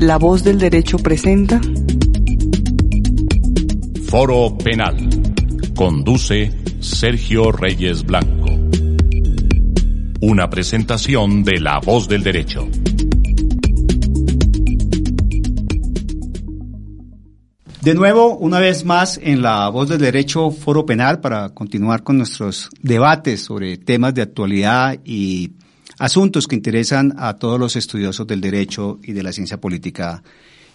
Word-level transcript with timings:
La 0.00 0.16
voz 0.16 0.44
del 0.44 0.60
derecho 0.60 0.96
presenta 0.98 1.60
Foro 4.06 4.56
Penal. 4.56 4.96
Conduce 5.74 6.52
Sergio 6.78 7.50
Reyes 7.50 8.04
Blanco. 8.04 8.46
Una 10.20 10.48
presentación 10.48 11.42
de 11.42 11.58
La 11.58 11.80
voz 11.80 12.08
del 12.08 12.22
derecho. 12.22 12.68
De 17.82 17.94
nuevo, 17.94 18.36
una 18.36 18.60
vez 18.60 18.84
más, 18.84 19.18
en 19.20 19.42
la 19.42 19.68
voz 19.68 19.88
del 19.88 19.98
derecho 19.98 20.52
Foro 20.52 20.86
Penal 20.86 21.20
para 21.20 21.48
continuar 21.48 22.04
con 22.04 22.18
nuestros 22.18 22.70
debates 22.82 23.42
sobre 23.42 23.78
temas 23.78 24.14
de 24.14 24.22
actualidad 24.22 25.00
y 25.04 25.54
asuntos 25.98 26.46
que 26.46 26.56
interesan 26.56 27.14
a 27.18 27.34
todos 27.34 27.58
los 27.58 27.76
estudiosos 27.76 28.26
del 28.26 28.40
derecho 28.40 28.98
y 29.02 29.12
de 29.12 29.22
la 29.22 29.32
ciencia 29.32 29.60
política 29.60 30.22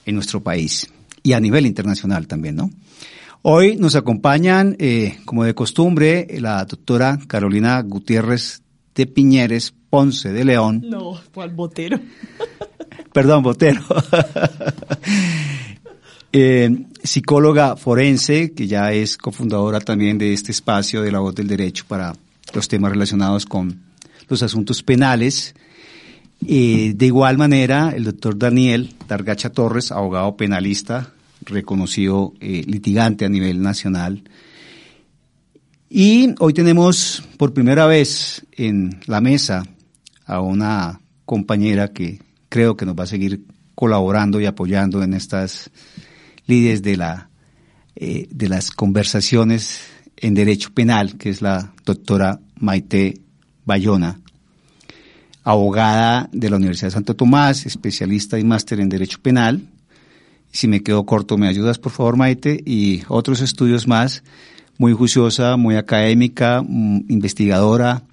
en 0.06 0.16
nuestro 0.16 0.42
país 0.42 0.90
y 1.24 1.34
a 1.34 1.40
nivel 1.40 1.66
internacional 1.66 2.28
también, 2.28 2.56
¿no? 2.56 2.70
Hoy 3.46 3.76
nos 3.76 3.96
acompañan, 3.96 4.76
eh, 4.80 5.18
como 5.26 5.44
de 5.44 5.54
costumbre, 5.54 6.28
la 6.40 6.64
doctora 6.64 7.20
Carolina 7.28 7.82
Gutiérrez 7.82 8.62
de 8.96 9.06
Piñeres 9.06 9.74
Ponce 9.90 10.32
de 10.32 10.46
León. 10.46 10.82
No, 10.86 11.20
¿cuál 11.34 11.50
Botero? 11.50 12.00
Perdón, 13.14 13.44
Botero. 13.44 13.82
eh, 16.32 16.86
psicóloga 17.04 17.76
forense, 17.76 18.54
que 18.54 18.68
ya 18.68 18.94
es 18.94 19.18
cofundadora 19.18 19.82
también 19.82 20.18
de 20.18 20.34
este 20.34 20.52
espacio 20.52 21.02
de 21.02 21.12
la 21.12 21.20
voz 21.20 21.36
del 21.36 21.48
derecho 21.48 21.84
para 21.88 22.14
los 22.54 22.68
temas 22.70 22.92
relacionados 22.92 23.46
con 23.46 23.82
los 24.28 24.44
asuntos 24.44 24.84
penales. 24.84 25.56
Eh, 26.46 26.94
de 26.96 27.06
igual 27.06 27.38
manera, 27.38 27.94
el 27.96 28.04
doctor 28.04 28.38
Daniel 28.38 28.94
Targacha 29.08 29.50
Torres, 29.50 29.92
abogado 29.92 30.36
penalista, 30.36 31.14
reconocido 31.42 32.34
eh, 32.40 32.64
litigante 32.66 33.26
a 33.26 33.30
nivel 33.30 33.62
nacional. 33.62 34.24
Y 35.90 36.34
hoy 36.40 36.54
tenemos 36.54 37.24
por 37.38 37.54
primera 37.54 37.86
vez 37.86 38.46
en 38.52 39.00
la 39.06 39.22
mesa 39.22 39.64
a 40.26 40.42
una 40.42 41.00
compañera 41.26 41.90
que 41.90 42.20
creo 42.50 42.76
que 42.76 42.86
nos 42.86 42.96
va 42.98 43.04
a 43.04 43.08
seguir 43.08 43.44
colaborando 43.76 44.42
y 44.42 44.46
apoyando 44.46 45.04
en 45.04 45.14
estas 45.14 45.70
líderes 46.48 46.82
de 46.82 46.98
la 46.98 47.30
eh, 47.96 48.28
de 48.32 48.50
las 48.50 48.72
conversaciones 48.72 49.82
en 50.18 50.34
derecho 50.34 50.74
penal, 50.74 51.16
que 51.16 51.30
es 51.30 51.44
la 51.44 51.74
doctora 51.86 52.40
Maite 52.60 53.22
Bayona, 53.66 54.20
abogada 55.44 56.30
de 56.32 56.50
la 56.50 56.58
Universidad 56.58 56.88
de 56.88 56.94
Santo 56.94 57.16
Tomás, 57.16 57.66
especialista 57.66 58.40
y 58.40 58.44
máster 58.44 58.80
en 58.80 58.90
Derecho 58.90 59.20
Penal. 59.22 59.62
Si 60.52 60.68
me 60.68 60.82
quedo 60.82 61.06
corto, 61.06 61.38
me 61.38 61.48
ayudas, 61.48 61.80
por 61.80 61.92
favor, 61.92 62.16
Maite, 62.16 62.62
y 62.66 63.04
otros 63.08 63.42
estudios 63.42 63.88
más. 63.88 64.24
Muy 64.78 64.94
juiciosa, 64.94 65.56
muy 65.58 65.76
académica, 65.76 66.64
mm, 66.68 67.06
investigadora, 67.10 68.04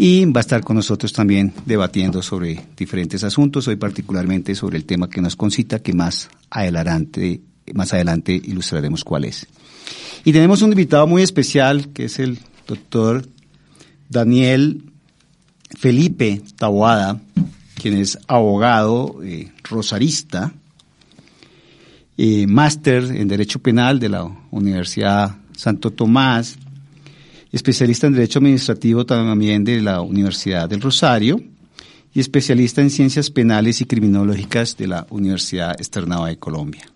y 0.00 0.24
va 0.26 0.40
a 0.40 0.42
estar 0.42 0.62
con 0.62 0.76
nosotros 0.76 1.12
también 1.12 1.52
debatiendo 1.66 2.22
sobre 2.22 2.64
diferentes 2.76 3.24
asuntos, 3.24 3.66
hoy 3.66 3.74
particularmente 3.74 4.54
sobre 4.54 4.76
el 4.76 4.84
tema 4.84 5.10
que 5.10 5.20
nos 5.20 5.34
concita, 5.34 5.80
que 5.80 5.92
más 5.92 6.30
adelante, 6.50 7.40
más 7.74 7.92
adelante 7.92 8.32
ilustraremos 8.32 9.02
cuál 9.02 9.24
es. 9.24 9.48
Y 10.24 10.32
tenemos 10.32 10.62
un 10.62 10.70
invitado 10.70 11.08
muy 11.08 11.22
especial, 11.22 11.88
que 11.88 12.04
es 12.04 12.20
el 12.20 12.38
doctor 12.68 13.26
Daniel 14.08 14.82
Felipe 15.76 16.42
Taboada, 16.56 17.20
quien 17.74 17.94
es 17.94 18.18
abogado 18.26 19.20
eh, 19.22 19.52
rosarista, 19.64 20.52
eh, 22.16 22.46
máster 22.46 23.04
en 23.04 23.28
Derecho 23.28 23.60
Penal 23.60 24.00
de 24.00 24.08
la 24.08 24.24
Universidad 24.50 25.36
Santo 25.56 25.92
Tomás, 25.92 26.56
especialista 27.52 28.06
en 28.06 28.14
Derecho 28.14 28.38
Administrativo 28.40 29.06
también 29.06 29.64
de 29.64 29.80
la 29.80 30.00
Universidad 30.00 30.68
del 30.68 30.80
Rosario 30.80 31.40
y 32.12 32.20
especialista 32.20 32.80
en 32.80 32.90
Ciencias 32.90 33.30
Penales 33.30 33.80
y 33.80 33.84
Criminológicas 33.84 34.76
de 34.76 34.88
la 34.88 35.06
Universidad 35.10 35.72
Externada 35.78 36.26
de 36.26 36.38
Colombia. 36.38 36.86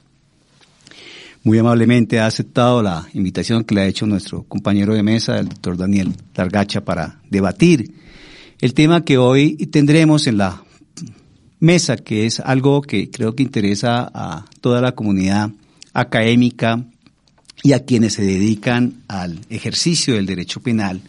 Muy 1.45 1.59
amablemente 1.59 2.21
ha 2.21 2.27
aceptado 2.27 2.85
la 2.85 3.09
invitación 3.15 3.65
que 3.65 3.75
le 3.75 3.81
ha 3.81 3.87
hecho 3.87 4.07
nuestro 4.07 4.45
compañero 4.45 4.95
de 4.95 5.03
mesa, 5.03 5.41
el 5.41 5.49
doctor 5.49 5.77
Daniel 5.77 6.15
Targacha, 6.33 6.85
para 6.85 7.21
debatir 7.31 7.95
el 8.61 8.75
tema 8.75 9.05
que 9.05 9.19
hoy 9.19 9.57
tendremos 9.57 10.29
en 10.29 10.39
la 10.39 10.63
mesa, 11.59 11.97
que 11.97 12.27
es 12.27 12.39
algo 12.39 12.81
que 12.81 13.11
creo 13.11 13.35
que 13.35 13.43
interesa 13.43 14.09
a 14.15 14.45
toda 14.61 14.81
la 14.81 14.93
comunidad 14.93 15.51
académica 15.93 16.85
y 17.65 17.73
a 17.73 17.85
quienes 17.85 18.13
se 18.13 18.23
dedican 18.23 19.03
al 19.09 19.41
ejercicio 19.51 20.15
del 20.15 20.27
derecho 20.27 20.61
penal, 20.61 21.01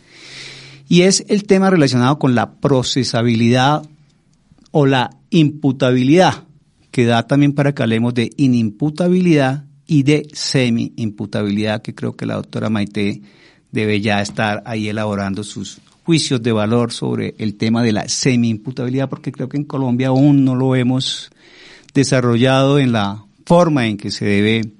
y 0.90 1.04
es 1.04 1.26
el 1.28 1.44
tema 1.44 1.70
relacionado 1.70 2.18
con 2.18 2.34
la 2.34 2.56
procesabilidad 2.56 3.88
o 4.72 4.88
la 4.88 5.12
imputabilidad, 5.30 6.46
que 6.90 7.06
da 7.06 7.28
también 7.28 7.54
para 7.54 7.76
que 7.76 7.84
hablemos 7.84 8.16
de 8.16 8.32
inimputabilidad 8.36 9.66
y 9.94 10.02
de 10.02 10.28
semi-imputabilidad, 10.34 11.84
que 11.84 11.94
creo 11.94 12.16
que 12.16 12.26
la 12.26 12.34
doctora 12.34 12.68
Maite 12.68 13.22
debe 13.72 14.02
ya 14.02 14.24
estar 14.24 14.64
ahí 14.66 14.90
elaborando 14.90 15.44
sus 15.44 15.82
juicios 16.04 16.42
de 16.42 16.52
valor 16.52 16.92
sobre 16.92 17.36
el 17.38 17.54
tema 17.54 17.84
de 17.84 17.92
la 17.92 18.10
semi-imputabilidad, 18.10 19.08
porque 19.08 19.32
creo 19.32 19.50
que 19.50 19.58
en 19.58 19.66
Colombia 19.66 20.08
aún 20.08 20.46
no 20.46 20.56
lo 20.56 20.76
hemos 20.76 21.30
desarrollado 21.94 22.80
en 22.80 22.92
la 22.92 23.24
forma 23.46 23.86
en 23.86 23.98
que 23.98 24.10
se 24.10 24.26
debe 24.26 24.72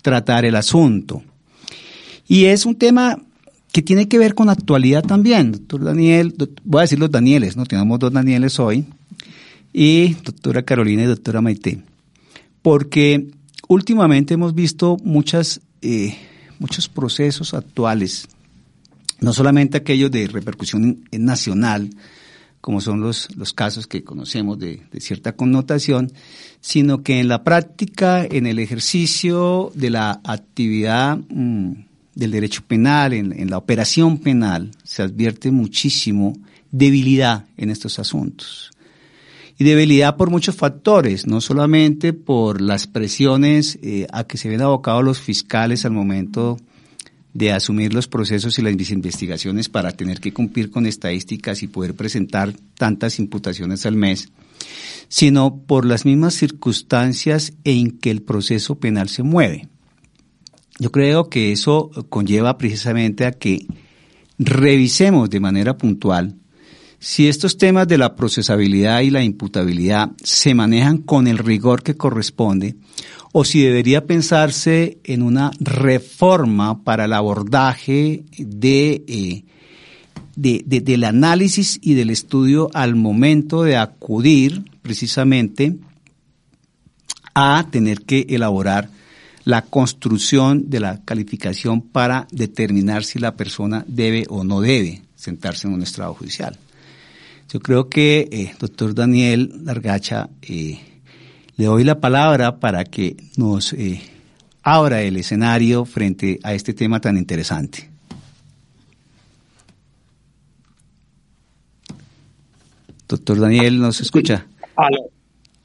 tratar 0.00 0.46
el 0.46 0.56
asunto. 0.56 1.22
Y 2.26 2.46
es 2.46 2.64
un 2.64 2.76
tema 2.76 3.18
que 3.70 3.82
tiene 3.82 4.08
que 4.08 4.16
ver 4.16 4.34
con 4.34 4.48
actualidad 4.48 5.02
también. 5.02 5.52
Doctor 5.52 5.84
Daniel, 5.84 6.34
voy 6.64 6.78
a 6.78 6.82
decir 6.82 6.98
los 6.98 7.10
Danieles, 7.10 7.54
¿no? 7.54 7.66
Tenemos 7.66 7.98
dos 7.98 8.14
Danieles 8.14 8.58
hoy. 8.58 8.86
Y 9.74 10.14
doctora 10.24 10.62
Carolina 10.62 11.02
y 11.02 11.06
doctora 11.06 11.42
Maite. 11.42 11.82
Porque 12.62 13.28
últimamente 13.68 14.34
hemos 14.34 14.54
visto 14.54 14.96
muchas, 15.04 15.60
eh, 15.80 16.16
muchos 16.58 16.88
procesos 16.88 17.54
actuales 17.54 18.28
no 19.20 19.32
solamente 19.32 19.78
aquellos 19.78 20.10
de 20.10 20.26
repercusión 20.28 21.04
nacional, 21.12 21.90
como 22.60 22.80
son 22.80 23.00
los, 23.00 23.34
los 23.36 23.52
casos 23.52 23.86
que 23.86 24.04
conocemos 24.04 24.58
de, 24.58 24.82
cierta 25.00 25.32
connotación, 25.32 26.12
sino 26.60 27.02
que 27.02 27.20
en 27.20 27.28
la 27.28 27.44
práctica, 27.44 28.24
en 28.24 28.46
el 28.46 28.58
ejercicio 28.58 29.70
de 29.74 29.90
la 29.90 30.20
actividad 30.24 31.18
mm, 31.28 31.72
del 32.14 32.30
derecho 32.30 32.62
penal, 32.66 33.12
en, 33.12 33.32
en 33.38 33.50
la 33.50 33.58
operación 33.58 34.18
penal, 34.18 34.72
se 34.82 35.02
advierte 35.02 35.50
muchísimo 35.50 36.36
debilidad 36.70 37.46
en 37.56 37.70
estos 37.70 37.98
asuntos. 37.98 38.70
Y 39.58 39.64
debilidad 39.64 40.16
por 40.16 40.30
muchos 40.30 40.54
factores, 40.54 41.26
no 41.26 41.40
solamente 41.40 42.12
por 42.12 42.60
las 42.60 42.86
presiones 42.86 43.78
eh, 43.82 44.06
a 44.12 44.22
que 44.22 44.38
se 44.38 44.48
ven 44.48 44.62
abocados 44.62 45.04
los 45.04 45.20
fiscales 45.20 45.84
al 45.84 45.90
momento 45.90 46.58
de 47.34 47.52
asumir 47.52 47.92
los 47.92 48.06
procesos 48.06 48.58
y 48.58 48.62
las 48.62 48.90
investigaciones 48.90 49.68
para 49.68 49.92
tener 49.92 50.20
que 50.20 50.32
cumplir 50.32 50.70
con 50.70 50.86
estadísticas 50.86 51.62
y 51.62 51.66
poder 51.66 51.94
presentar 51.94 52.52
tantas 52.76 53.18
imputaciones 53.18 53.84
al 53.84 53.96
mes, 53.96 54.30
sino 55.08 55.56
por 55.56 55.84
las 55.84 56.04
mismas 56.04 56.34
circunstancias 56.34 57.52
en 57.64 57.98
que 57.98 58.10
el 58.10 58.22
proceso 58.22 58.76
penal 58.76 59.08
se 59.08 59.24
mueve. 59.24 59.68
Yo 60.78 60.92
creo 60.92 61.28
que 61.28 61.50
eso 61.50 61.90
conlleva 62.08 62.58
precisamente 62.58 63.26
a 63.26 63.32
que 63.32 63.66
revisemos 64.38 65.28
de 65.28 65.40
manera 65.40 65.76
puntual 65.76 66.36
si 67.00 67.28
estos 67.28 67.58
temas 67.58 67.86
de 67.86 67.98
la 67.98 68.16
procesabilidad 68.16 69.00
y 69.00 69.10
la 69.10 69.22
imputabilidad 69.22 70.10
se 70.22 70.54
manejan 70.54 70.98
con 70.98 71.28
el 71.28 71.38
rigor 71.38 71.82
que 71.82 71.96
corresponde 71.96 72.76
o 73.32 73.44
si 73.44 73.62
debería 73.62 74.06
pensarse 74.06 74.98
en 75.04 75.22
una 75.22 75.52
reforma 75.60 76.82
para 76.82 77.04
el 77.04 77.12
abordaje 77.12 78.24
de, 78.36 79.04
eh, 79.06 79.44
del 80.34 81.04
análisis 81.04 81.78
y 81.82 81.94
del 81.94 82.10
estudio 82.10 82.70
al 82.74 82.96
momento 82.96 83.62
de 83.62 83.76
acudir 83.76 84.64
precisamente 84.82 85.76
a 87.34 87.68
tener 87.70 88.02
que 88.02 88.26
elaborar 88.30 88.90
la 89.44 89.62
construcción 89.62 90.68
de 90.68 90.80
la 90.80 91.04
calificación 91.04 91.80
para 91.80 92.26
determinar 92.32 93.04
si 93.04 93.18
la 93.18 93.36
persona 93.36 93.84
debe 93.86 94.26
o 94.28 94.42
no 94.42 94.60
debe 94.60 95.02
sentarse 95.14 95.68
en 95.68 95.74
un 95.74 95.82
estrado 95.82 96.14
judicial. 96.14 96.58
Yo 97.48 97.60
creo 97.60 97.88
que, 97.88 98.28
eh, 98.30 98.54
doctor 98.58 98.94
Daniel 98.94 99.50
Largacha, 99.64 100.28
eh, 100.42 100.78
le 101.56 101.64
doy 101.64 101.82
la 101.82 101.98
palabra 101.98 102.60
para 102.60 102.84
que 102.84 103.16
nos 103.38 103.72
eh, 103.72 104.02
abra 104.62 105.00
el 105.00 105.16
escenario 105.16 105.86
frente 105.86 106.38
a 106.42 106.52
este 106.52 106.74
tema 106.74 107.00
tan 107.00 107.16
interesante. 107.16 107.88
Doctor 113.08 113.40
Daniel, 113.40 113.80
¿nos 113.80 114.02
escucha? 114.02 114.46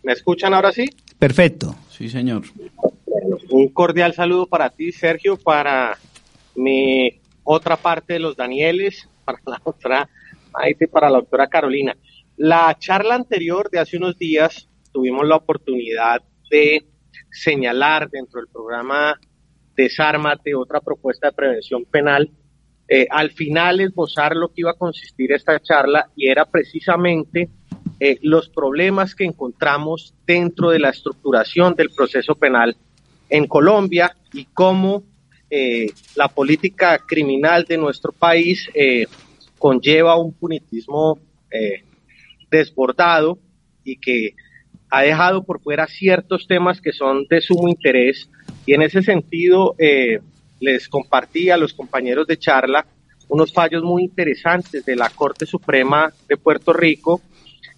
¿Me 0.03 0.13
escuchan 0.13 0.53
ahora 0.53 0.71
sí? 0.71 0.85
Perfecto. 1.19 1.75
Sí, 1.89 2.07
señor. 2.07 2.44
Un 3.50 3.68
cordial 3.68 4.13
saludo 4.13 4.47
para 4.47 4.69
ti, 4.69 4.94
Sergio, 4.94 5.35
para 5.35 5.97
mi 6.56 7.19
otra 7.44 7.75
parte 7.75 8.13
de 8.13 8.19
los 8.19 8.38
Danieles, 8.38 9.09
para 9.25 9.38
la 9.45 9.62
doctora 9.63 10.09
Maite, 10.53 10.88
para 10.88 11.09
la 11.09 11.19
doctora 11.19 11.47
Carolina. 11.47 11.95
La 12.38 12.75
charla 12.79 13.15
anterior 13.15 13.69
de 13.69 13.79
hace 13.79 13.97
unos 13.97 14.17
días 14.17 14.69
tuvimos 14.91 15.27
la 15.27 15.35
oportunidad 15.35 16.21
de 16.50 16.85
señalar 17.31 18.09
dentro 18.09 18.39
del 18.39 18.50
programa 18.50 19.19
Desármate, 19.75 20.53
otra 20.53 20.81
propuesta 20.81 21.27
de 21.27 21.33
prevención 21.33 21.85
penal, 21.85 22.29
eh, 22.88 23.07
al 23.09 23.31
final 23.31 23.79
esbozar 23.79 24.35
lo 24.35 24.50
que 24.50 24.61
iba 24.61 24.71
a 24.71 24.75
consistir 24.75 25.31
esta 25.31 25.59
charla 25.59 26.09
y 26.15 26.27
era 26.27 26.45
precisamente 26.45 27.49
eh, 27.99 28.19
los 28.21 28.49
problemas 28.49 29.15
que 29.15 29.23
encontramos 29.23 30.13
dentro 30.27 30.69
de 30.69 30.79
la 30.79 30.89
estructuración 30.89 31.75
del 31.75 31.89
proceso 31.89 32.35
penal 32.35 32.75
en 33.29 33.47
Colombia 33.47 34.15
y 34.31 34.45
cómo 34.45 35.03
eh, 35.49 35.88
la 36.15 36.27
política 36.27 36.99
criminal 36.99 37.63
de 37.63 37.77
nuestro 37.77 38.11
país 38.11 38.69
conlleva 39.63 40.18
un 40.18 40.33
punitismo 40.33 41.19
desbordado 42.51 43.39
y 43.86 43.95
que 43.95 44.36
ha 44.89 45.04
dejado 45.04 45.44
por 45.44 45.62
fuera 45.62 45.88
ciertos 45.88 46.48
temas 46.48 46.81
que 46.81 46.92
son 46.92 47.25
de 47.30 47.39
sumo 47.39 47.69
interés. 47.69 48.30
Y 48.65 48.74
en 48.74 48.81
ese 48.81 49.01
sentido 49.01 49.74
eh, 49.80 50.19
les 50.60 50.89
compartí 50.89 51.50
a 51.50 51.56
los 51.56 51.74
compañeros 51.74 52.27
de 52.27 52.38
charla 52.38 52.86
unos 53.30 53.54
fallos 53.54 53.83
muy 53.83 54.04
interesantes 54.04 54.83
de 54.83 54.98
la 54.98 55.10
Corte 55.10 55.45
Suprema 55.45 56.13
de 56.27 56.36
Puerto 56.36 56.74
Rico, 56.74 57.21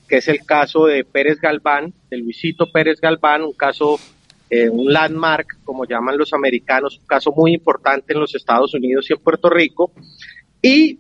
que 0.10 0.18
es 0.18 0.28
el 0.28 0.40
caso 0.44 0.88
de 0.88 1.06
Pérez 1.06 1.40
Galván, 1.40 1.94
de 2.10 2.18
Luisito 2.18 2.72
Pérez 2.72 3.00
Galván, 3.00 3.44
un 3.44 3.54
caso, 3.54 4.00
eh, 4.50 4.70
un 4.70 4.92
landmark, 4.92 5.60
como 5.64 5.86
llaman 5.86 6.18
los 6.18 6.34
americanos, 6.34 6.98
un 6.98 7.06
caso 7.06 7.32
muy 7.32 7.54
importante 7.54 8.14
en 8.14 8.20
los 8.20 8.34
Estados 8.34 8.74
Unidos 8.74 9.08
y 9.10 9.14
en 9.14 9.20
Puerto 9.20 9.50
Rico, 9.52 9.92
y 10.62 11.00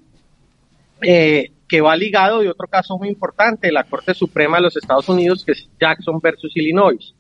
eh, 1.02 1.52
que 1.68 1.82
va 1.82 1.96
ligado 1.96 2.40
de 2.40 2.50
otro 2.50 2.68
caso 2.68 2.98
muy 2.98 3.10
importante 3.10 3.72
la 3.72 3.84
Corte 3.84 4.14
Suprema 4.14 4.58
de 4.58 4.64
los 4.64 4.78
Estados 4.78 5.10
Unidos, 5.10 5.44
que 5.44 5.54
es 5.54 5.68
Jackson 5.80 6.20
versus 6.22 6.56
Illinois. 6.56 7.16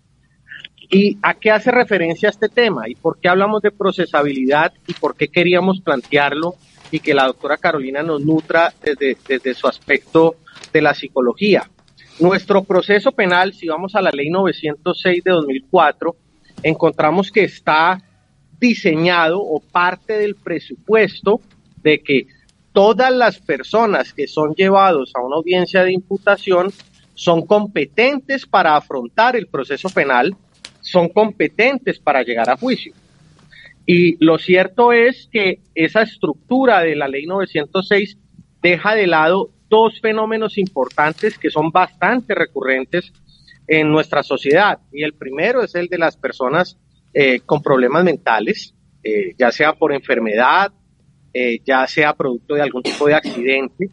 ¿Y 0.90 1.18
a 1.24 1.34
qué 1.34 1.50
hace 1.52 1.72
referencia 1.72 2.30
este 2.30 2.48
tema? 2.48 2.88
¿Y 2.88 2.96
por 2.96 3.20
qué 3.20 3.28
hablamos 3.28 3.62
de 3.62 3.72
procesabilidad? 3.72 4.72
¿Y 4.88 4.94
por 4.94 5.16
qué 5.16 5.30
queríamos 5.30 5.82
plantearlo? 5.82 6.56
Y 6.92 7.00
que 7.00 7.16
la 7.16 7.26
doctora 7.26 7.58
Carolina 7.58 8.04
nos 8.04 8.22
nutra 8.22 8.72
desde, 8.84 9.18
desde 9.28 9.54
su 9.56 9.68
aspecto 9.68 10.36
de 10.72 10.82
la 10.82 10.94
psicología. 10.94 11.70
Nuestro 12.20 12.64
proceso 12.64 13.12
penal, 13.12 13.54
si 13.54 13.68
vamos 13.68 13.96
a 13.96 14.02
la 14.02 14.12
ley 14.12 14.30
906 14.30 15.24
de 15.24 15.32
2004, 15.32 16.16
encontramos 16.64 17.32
que 17.32 17.44
está 17.44 18.02
diseñado 18.60 19.42
o 19.42 19.60
parte 19.60 20.14
del 20.14 20.36
presupuesto 20.36 21.42
de 21.82 22.00
que 22.00 22.28
todas 22.76 23.12
las 23.12 23.40
personas 23.40 24.12
que 24.12 24.28
son 24.28 24.54
llevados 24.54 25.14
a 25.16 25.22
una 25.22 25.38
audiencia 25.38 25.86
de 25.86 25.94
imputación 25.94 26.74
son 27.14 27.46
competentes 27.46 28.46
para 28.46 28.76
afrontar 28.76 29.38
el 29.38 29.48
proceso 29.48 29.88
penal, 29.90 30.36
son 30.82 31.08
competentes 31.08 32.00
para 32.00 32.22
llegar 32.22 32.50
a 32.50 32.58
juicio. 32.58 32.94
Y 33.86 34.24
lo 34.24 34.38
cierto 34.38 34.92
es 34.92 35.30
que 35.32 35.60
esa 35.74 36.02
estructura 36.02 36.82
de 36.82 36.98
la 36.98 37.08
ley 37.08 37.26
906 37.26 38.18
deja 38.62 38.94
de 38.94 39.08
lado 39.08 39.52
dos 39.70 40.02
fenómenos 40.02 40.58
importantes 40.58 41.38
que 41.38 41.52
son 41.52 41.72
bastante 41.72 42.36
recurrentes 42.36 43.14
en 43.68 43.90
nuestra 43.90 44.22
sociedad. 44.22 44.80
Y 44.92 45.04
el 45.04 45.14
primero 45.14 45.64
es 45.64 45.76
el 45.76 45.88
de 45.88 45.98
las 45.98 46.18
personas 46.18 46.78
eh, 47.14 47.40
con 47.46 47.64
problemas 47.64 48.04
mentales, 48.04 48.76
eh, 49.02 49.34
ya 49.38 49.54
sea 49.54 49.74
por 49.74 49.94
enfermedad, 49.94 50.74
eh, 51.38 51.60
ya 51.66 51.86
sea 51.86 52.14
producto 52.14 52.56
de 52.56 52.62
algún 52.62 52.82
tipo 52.82 53.08
de 53.08 53.14
accidente. 53.14 53.90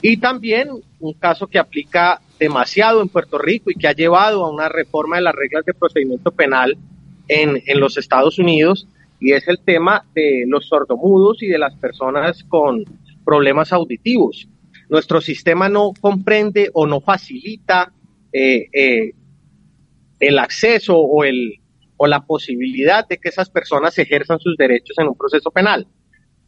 Y 0.00 0.18
también 0.18 0.68
un 1.00 1.12
caso 1.14 1.48
que 1.48 1.58
aplica 1.58 2.20
demasiado 2.38 3.02
en 3.02 3.08
Puerto 3.08 3.38
Rico 3.38 3.72
y 3.72 3.74
que 3.74 3.88
ha 3.88 3.92
llevado 3.92 4.44
a 4.44 4.52
una 4.52 4.68
reforma 4.68 5.16
de 5.16 5.22
las 5.22 5.34
reglas 5.34 5.64
de 5.64 5.74
procedimiento 5.74 6.30
penal 6.30 6.78
en, 7.26 7.60
en 7.66 7.80
los 7.80 7.98
Estados 7.98 8.38
Unidos, 8.38 8.86
y 9.18 9.32
es 9.32 9.48
el 9.48 9.58
tema 9.58 10.04
de 10.14 10.44
los 10.46 10.68
sordomudos 10.68 11.42
y 11.42 11.48
de 11.48 11.58
las 11.58 11.74
personas 11.74 12.44
con 12.44 12.84
problemas 13.24 13.72
auditivos. 13.72 14.46
Nuestro 14.88 15.20
sistema 15.20 15.68
no 15.68 15.92
comprende 16.00 16.70
o 16.72 16.86
no 16.86 17.00
facilita 17.00 17.92
eh, 18.32 18.68
eh, 18.72 19.12
el 20.20 20.38
acceso 20.38 20.96
o, 20.96 21.24
el, 21.24 21.58
o 21.96 22.06
la 22.06 22.24
posibilidad 22.24 23.08
de 23.08 23.18
que 23.18 23.30
esas 23.30 23.50
personas 23.50 23.98
ejerzan 23.98 24.38
sus 24.38 24.56
derechos 24.56 24.96
en 24.98 25.08
un 25.08 25.16
proceso 25.16 25.50
penal. 25.50 25.88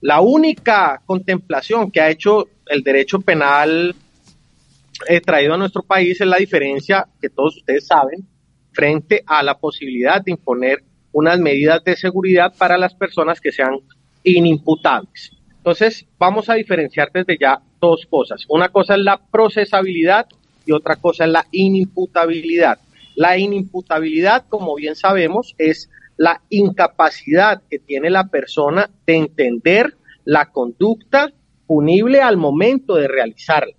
La 0.01 0.21
única 0.21 1.03
contemplación 1.05 1.91
que 1.91 2.01
ha 2.01 2.11
hecho 2.11 2.49
el 2.67 2.83
derecho 2.83 3.21
penal 3.21 3.95
eh, 5.09 5.21
traído 5.21 5.55
a 5.55 5.59
nuestro 5.59 5.83
país 5.83 6.21
es 6.21 6.27
la 6.27 6.37
diferencia 6.37 7.07
que 7.21 7.31
todos 7.31 7.57
ustedes 7.57 7.87
saben 7.87 8.27
frente 8.73 9.23
a 9.27 9.43
la 9.43 9.59
posibilidad 9.59 10.23
de 10.23 10.33
imponer 10.33 10.85
unas 11.13 11.39
medidas 11.39 11.83
de 11.83 11.97
seguridad 11.97 12.55
para 12.57 12.79
las 12.79 12.95
personas 12.95 13.41
que 13.41 13.51
sean 13.51 13.79
inimputables. 14.23 15.33
Entonces, 15.57 16.07
vamos 16.19 16.49
a 16.49 16.55
diferenciar 16.55 17.11
desde 17.13 17.37
ya 17.39 17.61
dos 17.81 18.07
cosas. 18.07 18.45
Una 18.49 18.69
cosa 18.69 18.95
es 18.95 19.01
la 19.01 19.19
procesabilidad 19.19 20.27
y 20.65 20.73
otra 20.73 20.97
cosa 20.97 21.25
es 21.25 21.31
la 21.31 21.47
inimputabilidad. 21.51 22.79
La 23.17 23.37
inimputabilidad, 23.37 24.47
como 24.49 24.77
bien 24.77 24.95
sabemos, 24.95 25.55
es 25.59 25.91
la 26.19 26.43
incapacidad 26.51 27.63
que 27.71 27.79
tiene 27.79 28.11
la 28.11 28.27
persona 28.27 28.91
de 29.07 29.17
entender 29.17 29.97
la 30.25 30.51
conducta 30.51 31.33
punible 31.67 32.21
al 32.21 32.37
momento 32.37 32.97
de 32.97 33.09
realizarla. 33.09 33.77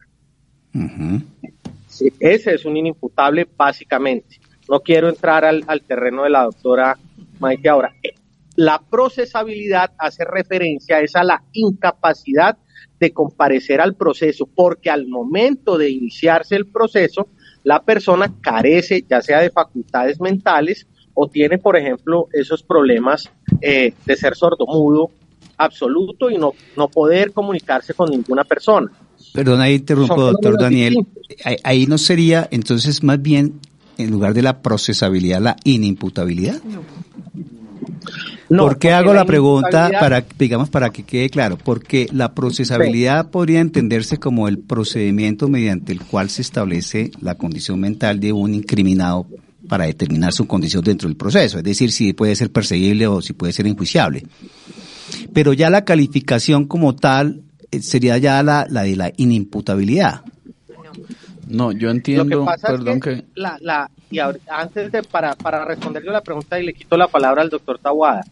ese 2.20 2.54
es 2.54 2.66
un 2.66 2.78
inimputable 2.78 3.48
básicamente. 3.56 4.40
No 4.70 4.80
quiero 4.80 5.10
entrar 5.10 5.44
al, 5.44 5.82
terreno 5.86 6.24
de 6.24 6.30
la 6.30 6.44
doctora 6.44 6.98
Maite 7.40 7.70
ahora. 7.70 7.94
La 8.56 8.80
procesabilidad 8.80 9.92
hace 9.98 10.24
referencia 10.24 10.98
a 10.98 11.02
esa 11.02 11.24
la 11.24 11.44
incapacidad 11.54 12.58
de 13.00 13.12
comparecer 13.12 13.82
al 13.82 13.96
proceso, 13.96 14.46
porque 14.46 14.90
al 14.90 15.08
momento 15.08 15.78
de 15.78 15.90
iniciarse 15.90 16.56
el 16.56 16.68
proceso, 16.68 17.28
la 17.64 17.84
persona 17.84 18.34
carece 18.42 19.04
ya 19.10 19.22
sea 19.22 19.42
de 19.42 19.50
facultades 19.50 20.22
mentales 20.22 20.88
o 21.22 21.28
tiene, 21.28 21.58
por 21.58 21.76
ejemplo, 21.76 22.30
esos 22.32 22.64
problemas 22.64 23.30
eh, 23.60 23.94
de 24.06 24.16
ser 24.16 24.38
sordomudo 24.38 25.12
absoluto 25.58 26.30
y 26.30 26.38
no, 26.38 26.54
no 26.78 26.88
poder 26.88 27.34
comunicarse 27.34 27.94
con 27.94 28.10
ninguna 28.10 28.46
persona. 28.46 28.90
Perdón, 29.34 29.60
ahí 29.60 29.76
interrumpo, 29.76 30.16
doctor 30.16 30.58
Daniel. 30.58 31.06
Ahí, 31.66 31.88
no 31.88 31.98
sería 31.98 32.48
entonces 32.52 33.04
más 33.04 33.22
bien, 33.22 33.60
en 33.98 34.12
lugar 34.12 34.34
de 34.34 34.44
la 34.44 34.62
procesabilidad, 34.62 35.42
la 35.42 35.58
inimputabilidad. 35.66 36.64
No. 38.48 38.64
¿Por 38.64 38.80
qué 38.80 38.94
hago 38.94 39.14
la, 39.14 39.26
pregunta 39.26 39.92
para, 40.00 40.24
digamos, 40.38 40.70
para 40.70 40.90
que 40.92 41.04
quede 41.04 41.30
claro? 41.30 41.58
Porque 41.62 42.08
la 42.14 42.34
procesabilidad 42.34 43.30
podría 43.30 43.60
entenderse 43.60 44.18
como 44.20 44.48
el 44.48 44.58
procedimiento 44.58 45.50
mediante 45.50 45.92
el 45.92 46.00
cual 46.00 46.30
se 46.30 46.44
establece 46.44 47.12
la 47.20 47.36
condición 47.36 47.82
mental 47.82 48.22
de 48.22 48.32
un 48.32 48.54
incriminado 48.54 49.28
para 49.70 49.86
determinar 49.86 50.34
su 50.34 50.48
condición 50.48 50.84
dentro 50.84 51.08
del 51.08 51.16
proceso, 51.16 51.60
es 51.60 51.64
decir, 51.64 51.92
si 51.92 52.12
puede 52.12 52.36
ser 52.36 52.52
perseguible 52.52 53.08
o 53.08 53.22
si 53.22 53.34
puede 53.34 53.54
ser 53.54 53.68
enjuiciable. 53.68 54.24
Pero 55.34 55.54
ya 55.54 55.70
la 55.70 55.86
calificación 55.86 56.66
como 56.66 56.96
tal 56.96 57.44
eh, 57.72 57.82
sería 57.82 58.18
ya 58.18 58.42
la, 58.44 58.66
la 58.68 58.84
de 58.84 58.96
la 58.96 59.14
inimputabilidad. 59.16 60.24
No, 61.48 61.72
yo 61.72 61.90
entiendo, 61.90 62.46
perdón 62.62 63.00
que, 63.00 63.26
La, 63.36 63.58
la, 63.62 63.90
y 64.12 64.20
antes 64.20 64.92
de, 64.92 65.04
para, 65.04 65.36
para 65.36 65.66
responderle 65.66 66.12
la 66.12 66.22
pregunta 66.22 66.60
y 66.60 66.66
le 66.66 66.74
quito 66.74 66.98
la 66.98 67.08
palabra 67.08 67.42
al 67.42 67.50
doctor 67.50 67.80
Tawada, 67.80 68.24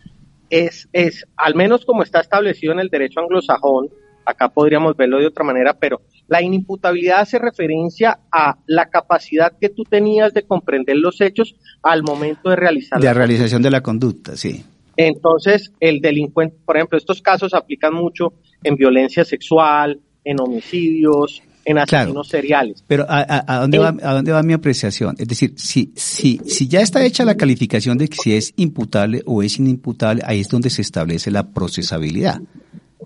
es, 0.50 0.88
es, 0.91 1.25
al 1.36 1.56
menos 1.56 1.86
como 1.86 2.03
está 2.03 2.20
establecido 2.20 2.74
en 2.74 2.79
el 2.79 2.89
derecho 2.89 3.20
anglosajón, 3.20 3.89
acá 4.27 4.50
podríamos 4.50 4.96
verlo 4.98 5.19
de 5.19 5.27
otra 5.27 5.46
manera, 5.46 5.74
pero 5.74 6.01
la 6.27 6.41
inimputabilidad 6.41 7.22
hace 7.22 7.39
referencia 7.39 8.19
a 8.29 8.57
la 8.67 8.89
capacidad 8.89 9.53
que 9.60 9.69
tú 9.69 9.84
tenías 9.84 10.34
de 10.34 10.43
comprender 10.43 10.98
los 10.98 11.22
hechos 11.22 11.55
al 11.81 12.03
momento 12.03 12.50
de 12.50 12.57
realizar. 12.57 13.00
De 13.00 13.05
la 13.05 13.13
realización 13.13 13.62
de 13.62 13.72
la 13.72 13.81
conducta, 13.81 14.36
sí. 14.36 14.63
Entonces, 14.98 15.72
el 15.79 16.01
delincuente, 16.01 16.57
por 16.65 16.75
ejemplo, 16.75 16.98
estos 16.98 17.22
casos 17.22 17.53
aplican 17.53 17.93
mucho 17.93 18.34
en 18.63 18.75
violencia 18.75 19.24
sexual, 19.24 20.01
en 20.25 20.41
homicidios, 20.41 21.41
en 21.63 21.77
asesinos 21.77 22.27
seriales. 22.27 22.84
Pero 22.88 23.05
¿a, 23.07 23.60
dónde 23.62 23.77
va, 23.77 23.96
¿a 24.01 24.13
dónde 24.13 24.31
va 24.31 24.43
mi 24.43 24.53
apreciación? 24.53 25.15
Es 25.19 25.27
decir, 25.27 25.53
si, 25.55 25.93
si, 25.96 26.41
si 26.46 26.67
ya 26.67 26.81
está 26.81 27.05
hecha 27.05 27.24
la 27.24 27.38
calificación 27.38 27.98
de 27.98 28.07
si 28.07 28.34
es 28.34 28.53
imputable 28.57 29.22
o 29.25 29.43
es 29.43 29.60
inimputable, 29.60 30.24
ahí 30.25 30.41
es 30.41 30.50
donde 30.50 30.69
se 30.69 30.81
establece 30.81 31.31
la 31.31 31.53
procesabilidad 31.53 32.41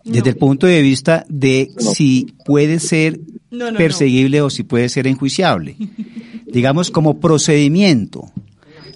desde 0.04 0.30
el 0.32 0.38
punto 0.38 0.68
de 0.68 0.82
vista 0.82 1.26
de 1.30 1.72
si 1.78 2.34
puede 2.46 2.80
ser 2.80 3.20
perseguible 3.78 4.42
o 4.42 4.50
si 4.50 4.64
puede 4.64 4.90
ser 4.90 5.08
enjuiciable. 5.08 5.76
Digamos 6.46 6.92
como 6.92 7.20
procedimiento. 7.20 8.32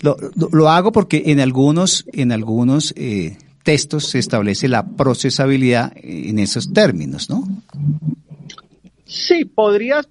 Lo, 0.02 0.70
hago 0.70 0.92
porque 0.92 1.24
en 1.28 1.40
algunos, 1.40 2.06
en 2.14 2.32
algunos 2.32 2.94
eh, 2.96 3.38
textos 3.64 4.10
se 4.10 4.20
establece 4.20 4.68
la 4.68 4.86
procesabilidad 4.86 5.92
en 5.96 6.38
esos 6.38 6.72
términos, 6.74 7.30
¿no? 7.30 7.48
Sí, 9.06 9.46
podrías, 9.46 10.08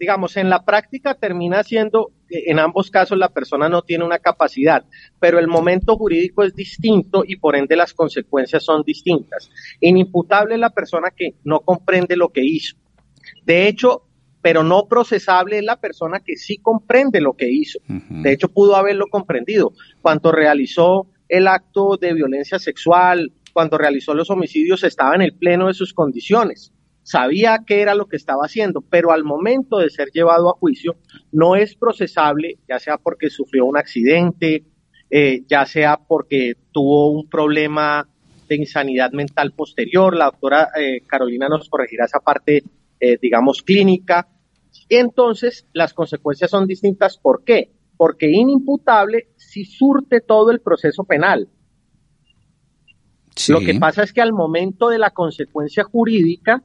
digamos, 0.00 0.36
en 0.36 0.48
la 0.48 0.64
práctica 0.64 1.14
termina 1.14 1.62
siendo, 1.64 2.10
en 2.28 2.58
ambos 2.58 2.90
casos 2.90 3.18
la 3.18 3.28
persona 3.28 3.68
no 3.68 3.82
tiene 3.82 4.04
una 4.04 4.18
capacidad, 4.18 4.84
pero 5.20 5.38
el 5.38 5.48
momento 5.48 5.96
jurídico 5.96 6.42
es 6.42 6.54
distinto 6.54 7.24
y 7.26 7.36
por 7.36 7.56
ende 7.56 7.76
las 7.76 7.94
consecuencias 7.94 8.64
son 8.64 8.82
distintas. 8.82 9.50
Inimputable 9.80 10.54
es 10.54 10.60
la 10.60 10.70
persona 10.70 11.10
que 11.14 11.34
no 11.44 11.60
comprende 11.60 12.16
lo 12.16 12.30
que 12.30 12.44
hizo. 12.44 12.76
De 13.44 13.68
hecho, 13.68 14.02
pero 14.42 14.62
no 14.62 14.86
procesable 14.86 15.58
es 15.58 15.64
la 15.64 15.80
persona 15.80 16.20
que 16.20 16.36
sí 16.36 16.58
comprende 16.58 17.20
lo 17.20 17.32
que 17.32 17.50
hizo. 17.50 17.80
De 17.88 18.32
hecho, 18.32 18.48
pudo 18.48 18.76
haberlo 18.76 19.06
comprendido. 19.08 19.72
Cuando 20.00 20.30
realizó 20.30 21.08
el 21.28 21.48
acto 21.48 21.96
de 21.96 22.14
violencia 22.14 22.58
sexual, 22.58 23.32
cuando 23.52 23.78
realizó 23.78 24.14
los 24.14 24.30
homicidios, 24.30 24.84
estaba 24.84 25.14
en 25.16 25.22
el 25.22 25.34
pleno 25.34 25.66
de 25.66 25.74
sus 25.74 25.92
condiciones. 25.92 26.72
Sabía 27.06 27.60
qué 27.64 27.82
era 27.82 27.94
lo 27.94 28.06
que 28.06 28.16
estaba 28.16 28.42
haciendo, 28.46 28.80
pero 28.80 29.12
al 29.12 29.22
momento 29.22 29.78
de 29.78 29.90
ser 29.90 30.08
llevado 30.12 30.50
a 30.50 30.58
juicio, 30.58 30.96
no 31.30 31.54
es 31.54 31.76
procesable, 31.76 32.58
ya 32.68 32.80
sea 32.80 32.98
porque 32.98 33.30
sufrió 33.30 33.64
un 33.64 33.76
accidente, 33.76 34.64
eh, 35.08 35.42
ya 35.46 35.64
sea 35.66 35.98
porque 35.98 36.54
tuvo 36.72 37.12
un 37.12 37.28
problema 37.28 38.08
de 38.48 38.56
insanidad 38.56 39.12
mental 39.12 39.52
posterior. 39.52 40.16
La 40.16 40.24
doctora 40.24 40.70
eh, 40.76 41.02
Carolina 41.06 41.48
nos 41.48 41.68
corregirá 41.68 42.06
esa 42.06 42.18
parte, 42.18 42.64
eh, 42.98 43.18
digamos, 43.22 43.62
clínica, 43.62 44.26
entonces, 44.88 45.66
las 45.72 45.94
consecuencias 45.94 46.50
son 46.50 46.66
distintas. 46.66 47.18
¿Por 47.18 47.44
qué? 47.44 47.70
Porque 47.96 48.30
inimputable 48.30 49.28
si 49.36 49.64
surte 49.64 50.20
todo 50.20 50.50
el 50.50 50.60
proceso 50.60 51.04
penal. 51.04 51.48
Lo 53.48 53.60
que 53.60 53.74
pasa 53.78 54.02
es 54.02 54.12
que 54.12 54.22
al 54.22 54.32
momento 54.32 54.88
de 54.88 54.98
la 54.98 55.10
consecuencia 55.10 55.84
jurídica 55.84 56.62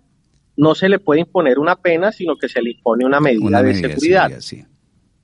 no 0.57 0.75
se 0.75 0.89
le 0.89 0.99
puede 0.99 1.21
imponer 1.21 1.59
una 1.59 1.75
pena, 1.75 2.11
sino 2.11 2.35
que 2.35 2.49
se 2.49 2.61
le 2.61 2.71
impone 2.71 3.05
una 3.05 3.19
medida 3.19 3.63
de 3.63 3.73
seguridad. 3.73 4.31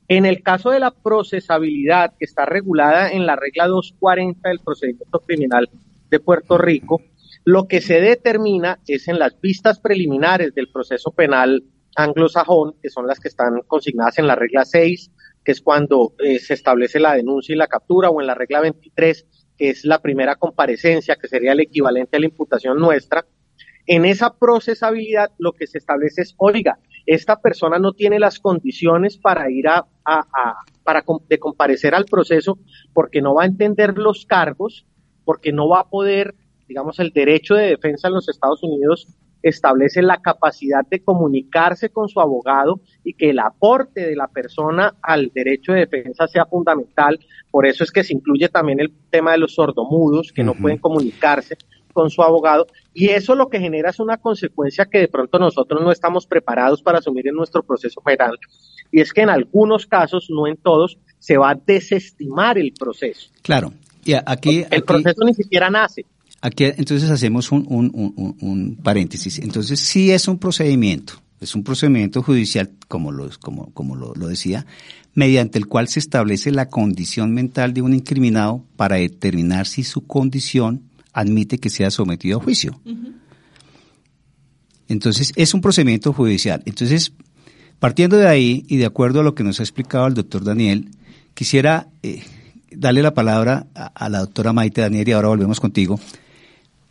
En 0.10 0.26
el 0.26 0.42
caso 0.42 0.70
de 0.70 0.80
la 0.80 0.92
procesabilidad, 0.92 2.14
que 2.18 2.26
está 2.26 2.46
regulada 2.46 3.12
en 3.12 3.26
la 3.26 3.36
regla 3.36 3.68
240 3.68 4.48
del 4.48 4.60
procedimiento 4.60 5.20
criminal 5.20 5.70
de 6.10 6.20
Puerto 6.20 6.58
Rico, 6.58 7.02
lo 7.44 7.68
que 7.68 7.82
se 7.82 8.00
determina 8.00 8.80
es 8.88 9.08
en 9.08 9.20
las 9.20 9.40
vistas 9.40 9.80
preliminares 9.80 10.54
del 10.54 10.70
proceso 10.70 11.12
penal 11.12 11.64
anglosajón, 11.96 12.76
que 12.82 12.90
son 12.90 13.08
las 13.08 13.20
que 13.20 13.28
están 13.28 13.62
consignadas 13.68 14.20
en 14.20 14.28
la 14.28 14.36
regla 14.36 14.66
6, 14.66 15.12
que 15.44 15.52
es 15.52 15.62
cuando 15.62 16.14
eh, 16.20 16.40
se 16.40 16.54
establece 16.54 17.00
la 17.00 17.16
denuncia 17.16 17.54
y 17.54 17.58
la 17.58 17.68
captura, 17.68 18.10
o 18.10 18.22
en 18.22 18.28
la 18.28 18.36
regla 18.36 18.62
23, 18.62 19.26
que 19.58 19.70
es 19.70 19.84
la 19.84 20.00
primera 20.00 20.36
comparecencia, 20.36 21.16
que 21.16 21.28
sería 21.28 21.54
el 21.54 21.62
equivalente 21.62 22.18
a 22.18 22.20
la 22.20 22.28
imputación 22.28 22.80
nuestra. 22.80 23.26
En 23.88 24.04
esa 24.04 24.38
procesabilidad 24.38 25.32
lo 25.40 25.54
que 25.54 25.66
se 25.66 25.78
establece 25.78 26.22
es, 26.22 26.36
oiga, 26.38 26.78
esta 27.06 27.40
persona 27.40 27.80
no 27.80 27.94
tiene 27.94 28.20
las 28.20 28.38
condiciones 28.38 29.18
para 29.18 29.50
ir 29.50 29.70
a, 29.70 29.88
para 30.84 31.04
de 31.30 31.40
comparecer 31.40 31.96
al 31.96 32.04
proceso 32.04 32.60
porque 32.94 33.22
no 33.22 33.34
va 33.34 33.44
a 33.44 33.48
entender 33.48 33.98
los 33.98 34.26
cargos, 34.26 34.86
porque 35.24 35.54
no 35.54 35.70
va 35.70 35.80
a 35.80 35.90
poder, 35.90 36.36
digamos, 36.68 37.00
el 37.00 37.12
derecho 37.12 37.56
de 37.56 37.68
defensa 37.68 38.10
en 38.10 38.16
los 38.16 38.28
Estados 38.28 38.62
Unidos 38.62 39.08
establece 39.42 40.02
la 40.02 40.18
capacidad 40.18 40.86
de 40.86 41.02
comunicarse 41.02 41.90
con 41.90 42.10
su 42.10 42.20
abogado 42.20 42.82
y 43.06 43.14
que 43.14 43.30
el 43.30 43.40
aporte 43.40 44.02
de 44.02 44.16
la 44.16 44.28
persona 44.28 44.96
al 45.02 45.32
derecho 45.34 45.72
de 45.72 45.86
defensa 45.86 46.28
sea 46.28 46.46
fundamental. 46.46 47.20
Por 47.52 47.66
eso 47.66 47.86
es 47.86 47.92
que 47.92 48.04
se 48.04 48.14
incluye 48.14 48.50
también 48.50 48.82
el 48.82 48.92
tema 49.10 49.32
de 49.32 49.38
los 49.38 49.54
sordomudos 49.54 50.34
que 50.34 50.44
no 50.44 50.56
pueden 50.56 50.80
comunicarse 50.80 51.58
con 51.98 52.12
su 52.12 52.22
abogado 52.22 52.68
y 52.94 53.10
eso 53.10 53.34
lo 53.34 53.50
que 53.50 53.60
genera 53.60 53.90
es 53.90 54.00
una 54.00 54.18
consecuencia 54.18 54.86
que 54.86 55.00
de 55.00 55.08
pronto 55.08 55.40
nosotros 55.40 55.82
no 55.82 55.92
estamos 55.92 56.28
preparados 56.28 56.84
para 56.84 57.00
asumir 57.00 57.28
en 57.28 57.34
nuestro 57.34 57.64
proceso 57.64 58.02
penal 58.02 58.38
y 58.92 59.02
es 59.02 59.12
que 59.12 59.22
en 59.22 59.32
algunos 59.32 59.88
casos, 59.88 60.28
no 60.30 60.46
en 60.46 60.58
todos, 60.58 61.00
se 61.18 61.38
va 61.38 61.50
a 61.50 61.56
desestimar 61.56 62.60
el 62.60 62.72
proceso. 62.74 63.32
Claro. 63.42 63.74
Y 64.06 64.14
aquí, 64.14 64.64
el 64.70 64.84
proceso 64.84 65.26
ni 65.26 65.34
siquiera 65.34 65.72
nace. 65.72 66.06
Aquí 66.40 66.66
entonces 66.66 67.10
hacemos 67.10 67.52
un, 67.52 67.66
un, 67.68 68.76
paréntesis. 68.84 69.40
Entonces 69.40 69.80
sí 69.80 70.12
es 70.12 70.28
un 70.28 70.38
procedimiento, 70.38 71.14
es 71.42 71.56
un 71.56 71.64
procedimiento 71.64 72.22
judicial, 72.22 72.70
como, 72.88 73.12
lo, 73.12 73.28
como, 73.42 73.74
como 73.74 73.96
lo, 73.96 74.14
decía, 74.28 74.68
mediante 75.16 75.58
el 75.58 75.66
cual 75.66 75.88
se 75.88 76.00
establece 76.00 76.52
la 76.52 76.70
condición 76.70 77.34
mental 77.34 77.74
de 77.74 77.82
un 77.82 77.96
incriminado 77.96 78.64
para 78.76 78.98
determinar 78.98 79.66
si 79.66 79.84
su 79.84 80.06
condición 80.06 80.87
admite 81.18 81.58
que 81.58 81.72
sea 81.72 81.90
sometido 81.90 82.38
a 82.38 82.44
juicio. 82.44 82.80
Entonces 84.88 85.34
es 85.36 85.54
un 85.56 85.62
procedimiento 85.62 86.14
judicial. 86.14 86.62
Entonces, 86.66 87.12
partiendo 87.80 88.18
de 88.18 88.28
ahí 88.28 88.66
y 88.68 88.78
de 88.78 88.86
acuerdo 88.86 89.22
a 89.22 89.24
lo 89.24 89.34
que 89.34 89.44
nos 89.44 89.60
ha 89.60 89.64
explicado 89.64 90.06
el 90.06 90.14
doctor 90.14 90.44
Daniel, 90.44 90.92
quisiera 91.34 91.88
eh, 92.04 92.24
darle 92.72 93.02
la 93.02 93.16
palabra 93.16 93.66
a, 93.74 93.88
a, 93.88 94.10
la 94.10 94.20
doctora 94.20 94.54
Maite 94.54 94.82
Daniel 94.82 95.10
y 95.10 95.12
ahora 95.14 95.30
volvemos 95.30 95.60
contigo 95.60 96.00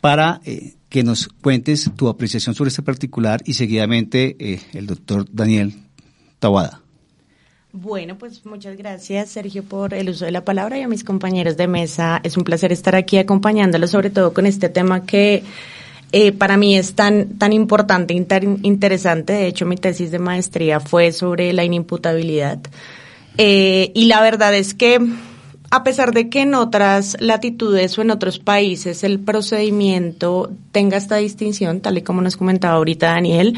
para 0.01 0.41
eh, 0.43 0.75
que 0.89 1.03
nos 1.03 1.29
cuentes 1.29 1.89
tu 1.95 2.09
apreciación 2.09 2.53
sobre 2.53 2.67
este 2.67 2.83
particular 2.83 3.41
y 3.45 3.53
seguidamente 3.53 4.35
eh, 4.39 4.59
el 4.73 4.87
doctor 4.87 5.25
Daniel 5.31 5.73
Tawada. 6.39 6.81
Bueno, 7.79 8.17
pues 8.17 8.43
muchas 8.43 8.75
gracias 8.75 9.29
Sergio 9.29 9.61
por 9.61 9.93
el 9.93 10.09
uso 10.09 10.25
de 10.25 10.31
la 10.31 10.43
palabra 10.43 10.79
y 10.79 10.81
a 10.81 10.87
mis 10.87 11.03
compañeros 11.03 11.57
de 11.57 11.67
mesa. 11.67 12.19
Es 12.23 12.35
un 12.35 12.43
placer 12.43 12.71
estar 12.71 12.95
aquí 12.95 13.19
acompañándolos, 13.19 13.91
sobre 13.91 14.09
todo 14.09 14.33
con 14.33 14.47
este 14.47 14.67
tema 14.67 15.05
que 15.05 15.43
eh, 16.11 16.31
para 16.31 16.57
mí 16.57 16.75
es 16.75 16.95
tan, 16.95 17.37
tan 17.37 17.53
importante, 17.53 18.15
interesante. 18.15 19.33
De 19.33 19.45
hecho, 19.45 19.67
mi 19.67 19.75
tesis 19.75 20.09
de 20.09 20.17
maestría 20.17 20.79
fue 20.79 21.11
sobre 21.11 21.53
la 21.53 21.65
inimputabilidad. 21.65 22.57
y 23.37 24.05
la 24.05 24.21
verdad 24.21 24.55
es 24.55 24.73
que 24.73 24.99
a 25.69 25.83
pesar 25.83 26.13
de 26.13 26.29
que 26.29 26.41
en 26.41 26.55
otras 26.55 27.17
latitudes 27.19 27.97
o 27.97 28.01
en 28.01 28.11
otros 28.11 28.39
países 28.39 29.03
el 29.03 29.19
procedimiento 29.19 30.51
tenga 30.71 30.97
esta 30.97 31.17
distinción, 31.17 31.81
tal 31.81 31.97
y 31.97 32.01
como 32.01 32.21
nos 32.21 32.37
comentaba 32.37 32.75
ahorita 32.75 33.07
Daniel, 33.07 33.57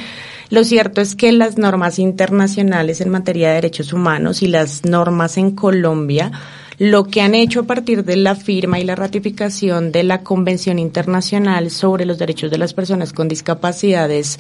lo 0.50 0.64
cierto 0.64 1.02
es 1.02 1.16
que 1.16 1.32
las 1.32 1.58
normas 1.58 2.00
internacionales 2.00 3.02
en 3.02 3.10
materia 3.10 3.50
de 3.50 3.56
derechos 3.56 3.94
humanos 3.94 4.42
y 4.42 4.48
las 4.48 4.86
normas 4.86 5.38
en 5.38 5.52
Colombia 5.52 6.32
lo 6.80 7.04
que 7.04 7.22
han 7.22 7.36
hecho 7.36 7.60
a 7.60 7.64
partir 7.64 8.06
de 8.06 8.16
la 8.16 8.36
firma 8.36 8.80
y 8.80 8.86
la 8.86 8.96
ratificación 8.96 9.92
de 9.92 10.04
la 10.04 10.24
Convención 10.24 10.80
Internacional 10.80 11.72
sobre 11.72 12.06
los 12.06 12.18
Derechos 12.18 12.50
de 12.50 12.58
las 12.58 12.74
Personas 12.74 13.12
con 13.12 13.28
Discapacidades 13.28 14.40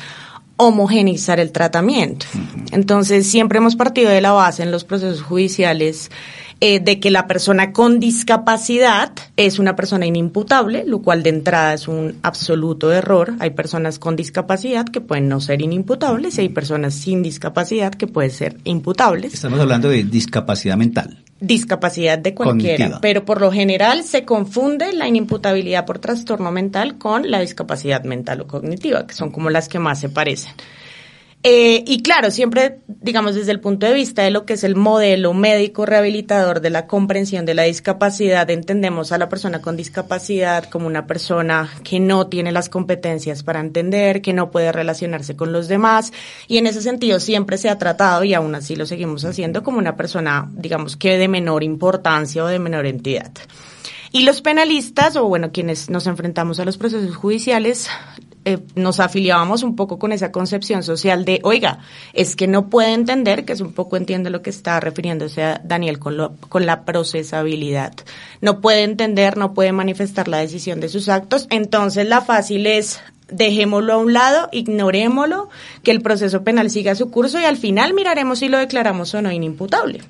homogenizar 0.59 1.39
el 1.39 1.51
tratamiento. 1.51 2.25
Entonces, 2.71 3.25
siempre 3.25 3.57
hemos 3.59 3.75
partido 3.75 4.11
de 4.11 4.21
la 4.21 4.33
base 4.33 4.61
en 4.61 4.71
los 4.71 4.83
procesos 4.83 5.21
judiciales 5.21 6.11
eh, 6.59 6.81
de 6.81 6.99
que 6.99 7.09
la 7.09 7.25
persona 7.25 7.71
con 7.71 8.01
discapacidad 8.01 9.13
es 9.37 9.59
una 9.59 9.77
persona 9.77 10.05
inimputable, 10.05 10.83
lo 10.85 11.01
cual 11.01 11.23
de 11.23 11.29
entrada 11.29 11.73
es 11.73 11.87
un 11.87 12.17
absoluto 12.23 12.91
error. 12.91 13.35
Hay 13.39 13.51
personas 13.51 13.99
con 13.99 14.17
discapacidad 14.17 14.85
que 14.85 14.99
pueden 14.99 15.29
no 15.29 15.39
ser 15.39 15.61
inimputables 15.61 16.37
y 16.37 16.41
hay 16.41 16.49
personas 16.49 16.93
sin 16.93 17.23
discapacidad 17.23 17.93
que 17.95 18.07
pueden 18.07 18.31
ser 18.31 18.57
imputables. 18.65 19.33
Estamos 19.33 19.61
hablando 19.61 19.87
de 19.87 20.03
discapacidad 20.03 20.75
mental. 20.75 21.23
Discapacidad 21.41 22.19
de 22.19 22.35
cualquiera, 22.35 22.99
pero 23.01 23.23
por 23.23 23.39
lo 23.39 23.51
general 23.51 24.03
se 24.03 24.25
confunde 24.25 24.91
la 24.93 25.07
inimputabilidad 25.07 25.85
por 25.85 25.99
trastorno 25.99 26.51
mental 26.51 26.97
con 26.97 27.31
la 27.31 27.39
discapacidad 27.39 28.03
mental 28.03 28.41
o 28.41 28.47
cognitiva, 28.47 29.07
que 29.07 29.13
son 29.13 29.31
como 29.31 29.49
las 29.49 29.69
que 29.69 29.79
más 29.79 29.99
se 29.99 30.09
parecen. 30.09 30.53
Eh, 31.41 31.85
y 31.87 32.01
claro, 32.01 32.31
siempre, 32.31 32.79
digamos, 32.87 33.33
desde 33.33 33.53
el 33.53 33.61
punto 33.61 33.85
de 33.85 33.93
vista 33.93 34.23
de 34.23 34.29
lo 34.29 34.45
que 34.45 34.53
es 34.53 34.65
el 34.65 34.75
modelo 34.75 35.33
médico 35.33 35.85
rehabilitador 35.85 36.59
de 36.59 36.69
la 36.69 36.85
comprensión 36.85 37.45
de 37.45 37.53
la 37.53 37.63
discapacidad, 37.63 38.49
entendemos 38.49 39.13
a 39.13 39.17
la 39.17 39.29
persona 39.29 39.61
con 39.61 39.77
discapacidad 39.77 40.65
como 40.65 40.87
una 40.87 41.07
persona 41.07 41.69
que 41.85 42.01
no 42.01 42.27
tiene 42.27 42.51
las 42.51 42.67
competencias 42.67 43.43
para 43.43 43.61
entender, 43.61 44.21
que 44.21 44.33
no 44.33 44.51
puede 44.51 44.73
relacionarse 44.73 45.37
con 45.37 45.53
los 45.53 45.69
demás, 45.69 46.11
y 46.49 46.57
en 46.57 46.67
ese 46.67 46.81
sentido 46.81 47.21
siempre 47.21 47.57
se 47.57 47.69
ha 47.69 47.77
tratado, 47.77 48.25
y 48.25 48.33
aún 48.33 48.53
así 48.53 48.75
lo 48.75 48.85
seguimos 48.85 49.23
haciendo, 49.23 49.63
como 49.63 49.77
una 49.77 49.95
persona, 49.95 50.49
digamos, 50.51 50.97
que 50.97 51.17
de 51.17 51.29
menor 51.29 51.63
importancia 51.63 52.43
o 52.43 52.47
de 52.47 52.59
menor 52.59 52.85
entidad. 52.85 53.31
Y 54.11 54.23
los 54.23 54.41
penalistas, 54.41 55.15
o 55.15 55.25
bueno, 55.25 55.51
quienes 55.53 55.89
nos 55.89 56.05
enfrentamos 56.05 56.59
a 56.59 56.65
los 56.65 56.77
procesos 56.77 57.15
judiciales, 57.15 57.87
eh, 58.45 58.59
nos 58.75 58.99
afiliábamos 58.99 59.63
un 59.63 59.75
poco 59.75 59.99
con 59.99 60.11
esa 60.11 60.31
concepción 60.31 60.81
social 60.81 61.25
de, 61.25 61.41
oiga, 61.43 61.79
es 62.13 62.35
que 62.35 62.47
no 62.47 62.69
puede 62.69 62.93
entender, 62.93 63.45
que 63.45 63.53
es 63.53 63.61
un 63.61 63.73
poco 63.73 63.97
entiende 63.97 64.29
lo 64.29 64.41
que 64.41 64.49
está 64.49 64.79
refiriéndose 64.79 65.43
a 65.43 65.61
Daniel 65.63 65.99
con, 65.99 66.17
lo, 66.17 66.35
con 66.47 66.65
la 66.65 66.85
procesabilidad. 66.85 67.93
No 68.41 68.61
puede 68.61 68.83
entender, 68.83 69.37
no 69.37 69.53
puede 69.53 69.73
manifestar 69.73 70.27
la 70.27 70.37
decisión 70.37 70.79
de 70.79 70.89
sus 70.89 71.09
actos, 71.09 71.47
entonces 71.49 72.07
la 72.07 72.21
fácil 72.21 72.65
es 72.65 73.01
dejémoslo 73.31 73.93
a 73.93 73.97
un 73.97 74.13
lado, 74.13 74.49
ignorémoslo, 74.51 75.49
que 75.83 75.91
el 75.91 76.01
proceso 76.01 76.43
penal 76.43 76.69
siga 76.69 76.95
su 76.95 77.09
curso 77.09 77.39
y 77.39 77.43
al 77.43 77.57
final 77.57 77.93
miraremos 77.93 78.39
si 78.39 78.49
lo 78.49 78.57
declaramos 78.57 79.13
o 79.13 79.21
no 79.21 79.31
inimputable. 79.31 80.01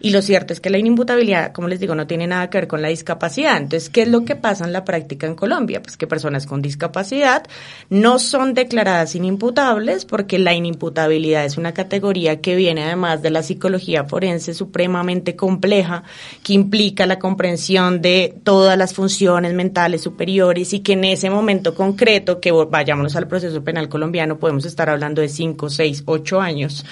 Y 0.00 0.10
lo 0.10 0.20
cierto 0.22 0.52
es 0.52 0.60
que 0.60 0.70
la 0.70 0.78
inimputabilidad, 0.78 1.52
como 1.52 1.68
les 1.68 1.78
digo, 1.80 1.94
no 1.94 2.06
tiene 2.06 2.26
nada 2.26 2.50
que 2.50 2.58
ver 2.58 2.68
con 2.68 2.82
la 2.82 2.88
discapacidad. 2.88 3.56
Entonces, 3.56 3.88
¿qué 3.88 4.02
es 4.02 4.08
lo 4.08 4.24
que 4.24 4.34
pasa 4.34 4.64
en 4.64 4.72
la 4.72 4.84
práctica 4.84 5.26
en 5.26 5.34
Colombia? 5.34 5.80
Pues 5.80 5.96
que 5.96 6.06
personas 6.06 6.46
con 6.46 6.60
discapacidad 6.60 7.44
no 7.88 8.18
son 8.18 8.54
declaradas 8.54 9.14
inimputables 9.14 10.04
porque 10.04 10.38
la 10.38 10.54
inimputabilidad 10.54 11.44
es 11.44 11.56
una 11.56 11.72
categoría 11.72 12.40
que 12.40 12.56
viene 12.56 12.82
además 12.82 13.22
de 13.22 13.30
la 13.30 13.42
psicología 13.42 14.04
forense 14.04 14.54
supremamente 14.54 15.36
compleja, 15.36 16.02
que 16.42 16.52
implica 16.52 17.06
la 17.06 17.18
comprensión 17.18 18.02
de 18.02 18.34
todas 18.42 18.76
las 18.76 18.94
funciones 18.94 19.54
mentales 19.54 20.02
superiores 20.02 20.72
y 20.72 20.80
que 20.80 20.94
en 20.94 21.04
ese 21.04 21.30
momento 21.30 21.74
concreto 21.74 22.40
que 22.40 22.52
vayámonos 22.70 23.16
al 23.16 23.28
proceso 23.28 23.62
penal 23.62 23.88
colombiano, 23.88 24.38
podemos 24.38 24.64
estar 24.64 24.90
hablando 24.90 25.20
de 25.20 25.28
cinco, 25.28 25.70
seis, 25.70 26.02
ocho 26.06 26.40
años, 26.40 26.84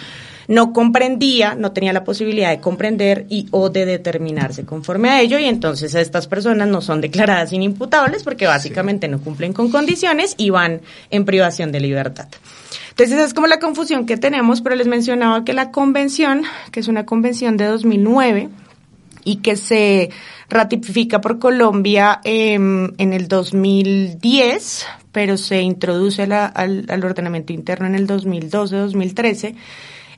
no 0.49 0.73
comprendía, 0.73 1.55
no 1.55 1.71
tenía 1.71 1.93
la 1.93 2.03
posibilidad 2.03 2.51
de 2.51 2.61
comprender 2.61 3.27
y 3.29 3.47
o 3.53 3.71
de 3.71 3.87
determinarse 3.87 4.65
conforme 4.65 5.09
a 5.09 5.21
ello 5.21 5.39
y 5.39 5.45
entonces 5.45 5.95
estas 5.95 6.27
personas 6.27 6.67
no 6.67 6.81
son 6.81 7.01
declaradas 7.01 7.53
inimputables 7.53 8.25
porque 8.25 8.47
básicamente 8.47 9.07
no 9.07 9.21
cumplen 9.21 9.53
con 9.53 9.71
condiciones 9.71 10.35
y 10.37 10.51
van 10.51 10.81
en 11.11 11.25
privación 11.25 11.71
de 11.71 11.79
libertad. 11.79 12.27
Entonces 12.89 13.17
esa 13.17 13.27
es 13.27 13.35
como 13.35 13.47
la 13.47 13.61
confusión 13.61 14.07
que 14.07 14.17
tenemos, 14.17 14.61
pero 14.61 14.75
les 14.75 14.89
mencionaba 14.89 15.45
que 15.45 15.53
la 15.53 15.71
convención, 15.71 16.43
que 16.73 16.81
es 16.81 16.89
una 16.89 17.07
convención 17.07 17.57
de 17.57 17.67
2009 17.67 18.49
y 19.25 19.37
que 19.37 19.57
se 19.57 20.11
ratifica 20.49 21.21
por 21.21 21.39
Colombia 21.39 22.21
en 22.25 22.93
el 22.99 23.29
2010, 23.29 24.87
pero 25.13 25.37
se 25.37 25.63
introduce 25.63 26.23
al, 26.23 26.87
al, 26.89 27.05
ordenamiento 27.05 27.53
interno 27.53 27.87
en 27.87 27.95
el 27.95 28.07
2012-2013. 28.07 29.55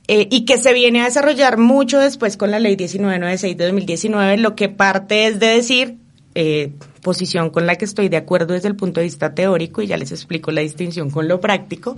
Eh, 0.09 0.27
y 0.33 0.45
que 0.45 0.59
se 0.59 0.73
viene 0.73 1.01
a 1.01 1.05
desarrollar 1.05 1.59
mucho 1.59 2.01
después 2.01 2.37
con 2.37 2.51
la 2.51 2.59
ley 2.59 2.73
1996 2.73 3.57
de 3.57 3.65
2019, 3.65 4.37
lo 4.39 4.57
que 4.57 4.69
parte 4.69 5.29
es 5.29 5.39
de 5.39 5.47
decir, 5.47 6.02
eh, 6.35 6.73
posición 7.03 7.51
con 7.51 7.67
la 7.67 7.77
que 7.77 7.85
estoy 7.85 8.09
de 8.09 8.17
acuerdo 8.17 8.55
desde 8.55 8.69
el 8.69 8.77
punto 8.77 9.01
de 9.01 9.05
vista 9.05 9.35
teórico, 9.35 9.83
y 9.83 9.89
ya 9.89 9.97
les 9.97 10.13
explico 10.13 10.51
la 10.53 10.61
distinción 10.61 11.11
con 11.11 11.29
lo 11.29 11.41
práctico, 11.41 11.97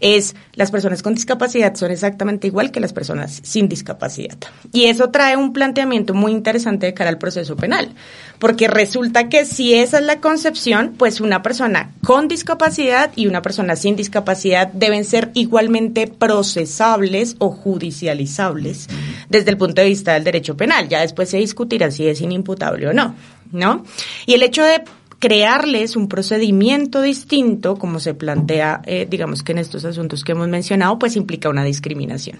es 0.00 0.34
las 0.54 0.70
personas 0.70 1.02
con 1.02 1.14
discapacidad 1.14 1.74
son 1.74 1.90
exactamente 1.90 2.46
igual 2.46 2.70
que 2.72 2.80
las 2.80 2.92
personas 2.92 3.40
sin 3.44 3.68
discapacidad. 3.68 4.38
Y 4.72 4.84
eso 4.84 5.10
trae 5.10 5.36
un 5.36 5.52
planteamiento 5.52 6.14
muy 6.14 6.32
interesante 6.32 6.86
de 6.86 6.94
cara 6.94 7.10
al 7.10 7.18
proceso 7.18 7.56
penal, 7.56 7.90
porque 8.38 8.66
resulta 8.66 9.28
que 9.28 9.44
si 9.44 9.74
esa 9.74 9.98
es 9.98 10.04
la 10.04 10.20
concepción, 10.20 10.94
pues 10.96 11.20
una 11.20 11.42
persona 11.42 11.92
con 12.02 12.26
discapacidad 12.26 13.10
y 13.14 13.26
una 13.26 13.42
persona 13.42 13.76
sin 13.76 13.94
discapacidad 13.94 14.68
deben 14.72 15.04
ser 15.04 15.30
igualmente 15.34 16.06
procesables 16.06 17.36
o 17.38 17.50
judicializables 17.50 18.88
desde 19.28 19.50
el 19.50 19.58
punto 19.58 19.82
de 19.82 19.88
vista 19.88 20.14
del 20.14 20.24
derecho 20.24 20.56
penal. 20.56 20.88
Ya 20.88 21.00
después 21.00 21.28
se 21.28 21.38
discutirá 21.38 21.90
si 21.90 22.08
es 22.08 22.20
inimputable 22.20 22.88
o 22.88 22.92
no. 22.92 23.14
¿No? 23.52 23.84
Y 24.26 24.34
el 24.34 24.42
hecho 24.42 24.62
de 24.62 24.82
crearles 25.18 25.96
un 25.96 26.08
procedimiento 26.08 27.00
distinto, 27.00 27.76
como 27.76 28.00
se 28.00 28.14
plantea, 28.14 28.82
eh, 28.84 29.06
digamos 29.08 29.42
que 29.42 29.52
en 29.52 29.58
estos 29.58 29.84
asuntos 29.84 30.24
que 30.24 30.32
hemos 30.32 30.48
mencionado, 30.48 30.98
pues 30.98 31.16
implica 31.16 31.48
una 31.48 31.64
discriminación. 31.64 32.38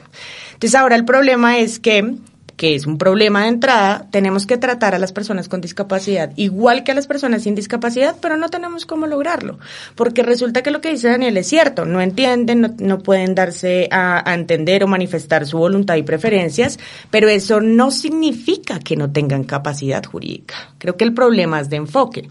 Entonces 0.53 0.75
ahora 0.75 0.97
el 0.97 1.05
problema 1.05 1.59
es 1.59 1.79
que 1.79 2.17
que 2.57 2.75
es 2.75 2.87
un 2.87 2.99
problema 2.99 3.43
de 3.43 3.49
entrada, 3.49 4.07
tenemos 4.11 4.47
que 4.47 4.57
tratar 4.57 4.95
a 4.95 4.99
las 4.99 5.13
personas 5.13 5.49
con 5.49 5.61
discapacidad 5.61 6.33
igual 6.37 6.85
que 6.85 6.93
a 6.93 6.95
las 6.95 7.07
personas 7.07 7.43
sin 7.43 7.55
discapacidad, 7.55 8.17
pero 8.21 8.37
no 8.37 8.49
tenemos 8.49 8.87
cómo 8.87 9.07
lograrlo, 9.07 9.59
porque 9.95 10.23
resulta 10.23 10.63
que 10.63 10.71
lo 10.71 10.81
que 10.81 10.91
dice 10.91 11.09
Daniel 11.09 11.37
es 11.37 11.49
cierto, 11.49 11.85
no 11.85 12.01
entienden, 12.01 12.77
no, 12.79 12.99
pueden 13.01 13.35
darse 13.35 13.89
a, 13.91 14.35
entender 14.35 14.85
o 14.85 14.87
manifestar 14.87 15.47
su 15.47 15.59
voluntad 15.59 15.97
y 15.97 16.03
preferencias, 16.03 16.79
pero 17.11 17.29
eso 17.29 17.61
no 17.61 17.91
significa 17.91 18.79
que 18.81 18.97
no 18.97 19.11
tengan 19.11 19.45
capacidad 19.45 20.05
jurídica. 20.05 20.55
Creo 20.79 20.97
que 20.97 21.05
el 21.05 21.15
problema 21.15 21.61
es 21.61 21.71
de 21.71 21.77
enfoque. 21.77 22.29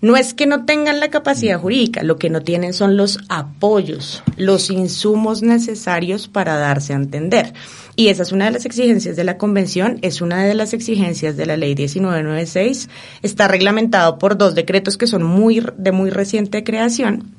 No 0.00 0.16
es 0.16 0.34
que 0.34 0.46
no 0.46 0.64
tengan 0.64 1.00
la 1.00 1.08
capacidad 1.08 1.58
jurídica, 1.58 2.02
lo 2.02 2.16
que 2.16 2.30
no 2.30 2.42
tienen 2.42 2.74
son 2.74 2.96
los 2.96 3.20
apoyos, 3.28 4.22
los 4.36 4.70
insumos 4.70 5.42
necesarios 5.42 6.28
para 6.28 6.58
darse 6.58 6.92
a 6.92 6.96
entender. 6.96 7.54
Y 7.96 8.08
esa 8.08 8.24
es 8.24 8.32
una 8.32 8.46
de 8.46 8.50
las 8.50 8.66
exigencias 8.66 9.14
de 9.14 9.24
la 9.24 9.38
Convención, 9.38 9.98
es 10.02 10.20
una 10.20 10.44
de 10.44 10.54
las 10.54 10.72
exigencias 10.72 11.36
de 11.36 11.46
la 11.46 11.56
Ley 11.56 11.74
1996. 11.74 12.88
Está 13.22 13.46
reglamentado 13.46 14.18
por 14.18 14.36
dos 14.36 14.54
decretos 14.54 14.96
que 14.96 15.06
son 15.06 15.22
muy 15.22 15.64
de 15.76 15.92
muy 15.92 16.10
reciente 16.10 16.64
creación. 16.64 17.30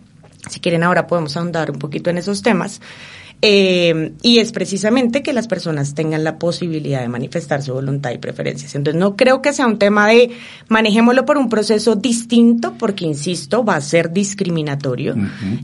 Si 0.49 0.59
quieren 0.59 0.83
ahora 0.83 1.07
podemos 1.07 1.35
ahondar 1.35 1.71
un 1.71 1.79
poquito 1.79 2.09
en 2.09 2.17
esos 2.17 2.41
temas. 2.41 2.79
Eh, 3.47 4.13
y 4.23 4.39
es 4.39 4.51
precisamente 4.51 5.21
que 5.21 5.31
las 5.31 5.47
personas 5.47 5.93
tengan 5.93 6.23
la 6.23 6.39
posibilidad 6.39 7.01
de 7.01 7.09
manifestar 7.09 7.61
su 7.61 7.73
voluntad 7.73 8.09
y 8.09 8.17
preferencias. 8.17 8.73
Entonces, 8.73 8.99
no 8.99 9.15
creo 9.15 9.43
que 9.43 9.53
sea 9.53 9.67
un 9.67 9.77
tema 9.77 10.07
de 10.07 10.31
manejémoslo 10.67 11.25
por 11.25 11.37
un 11.37 11.47
proceso 11.47 11.95
distinto, 11.95 12.73
porque, 12.79 13.05
insisto, 13.05 13.63
va 13.63 13.75
a 13.75 13.81
ser 13.81 14.11
discriminatorio, 14.11 15.13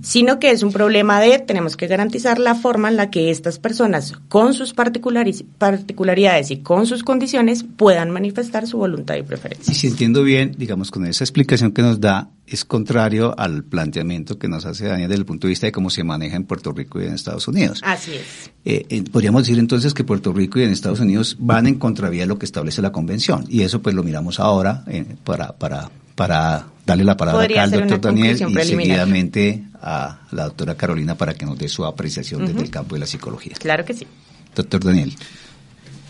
sino 0.04 0.38
que 0.38 0.52
es 0.52 0.62
un 0.62 0.72
problema 0.72 1.20
de 1.22 1.40
tenemos 1.40 1.76
que 1.76 1.88
garantizar 1.88 2.38
la 2.38 2.54
forma 2.54 2.88
en 2.88 2.98
la 2.98 3.10
que 3.10 3.32
estas 3.32 3.58
personas, 3.58 4.14
con 4.30 4.54
sus 4.54 4.76
particularidades 4.76 6.52
y 6.52 6.58
con 6.58 6.86
sus 6.86 7.04
condiciones, 7.04 7.66
puedan 7.78 8.12
manifestar 8.12 8.68
su 8.68 8.78
voluntad 8.78 9.16
y 9.16 9.24
preferencias. 9.24 9.76
Y 9.76 9.80
si 9.80 9.88
entiendo 9.88 10.22
bien, 10.22 10.54
digamos, 10.56 10.92
con 10.92 11.08
esa 11.08 11.24
explicación 11.24 11.72
que 11.72 11.82
nos 11.82 12.00
da, 12.00 12.30
es 12.52 12.66
contrario 12.66 13.34
al 13.38 13.64
planteamiento 13.64 14.38
que 14.38 14.50
nos 14.50 14.66
hace 14.66 14.86
Daniel 14.86 15.08
desde 15.08 15.22
el 15.22 15.26
punto 15.26 15.48
de 15.48 15.52
vista 15.52 15.68
de 15.68 15.72
cómo 15.72 15.90
se 15.90 16.04
maneja 16.04 16.36
en 16.36 16.44
Puerto 16.44 16.74
Rico 16.74 17.02
y 17.02 17.06
en 17.06 17.14
Estados 17.14 17.48
Unidos. 17.48 17.80
Así 17.82 18.12
es. 18.12 18.52
Eh, 18.66 18.86
eh, 18.90 19.04
podríamos 19.10 19.44
decir 19.44 19.58
entonces 19.58 19.94
que 19.94 20.04
Puerto 20.04 20.34
Rico 20.34 20.60
y 20.60 20.64
en 20.64 20.72
Estados 20.72 21.00
Unidos 21.00 21.38
van 21.40 21.66
en 21.66 21.76
contravía 21.76 22.24
de 22.24 22.28
lo 22.28 22.38
que 22.38 22.46
establece 22.46 22.82
la 22.82 22.92
convención 22.92 23.46
y 23.48 23.62
eso 23.62 23.82
pues 23.82 23.96
lo 23.96 24.04
miramos 24.04 24.42
ahora 24.42 24.84
eh, 24.88 25.06
para, 25.24 25.54
para, 25.54 25.90
para 26.16 26.68
darle 26.86 27.06
la 27.06 27.16
palabra 27.16 27.46
acá 27.46 27.64
al 27.64 27.72
doctor 27.72 28.02
Daniel 28.02 28.36
y 28.36 28.64
seguidamente 28.66 29.64
a 29.82 30.20
la 30.32 30.44
doctora 30.44 30.76
Carolina 30.76 31.16
para 31.16 31.34
que 31.34 31.46
nos 31.46 31.58
dé 31.58 31.70
su 31.70 31.86
apreciación 31.86 32.46
desde 32.46 32.64
el 32.64 32.70
campo 32.70 32.96
de 32.96 33.00
la 33.00 33.06
psicología. 33.06 33.54
Claro 33.60 33.86
que 33.86 33.94
sí. 33.94 34.06
Doctor 34.54 34.84
Daniel. 34.84 35.14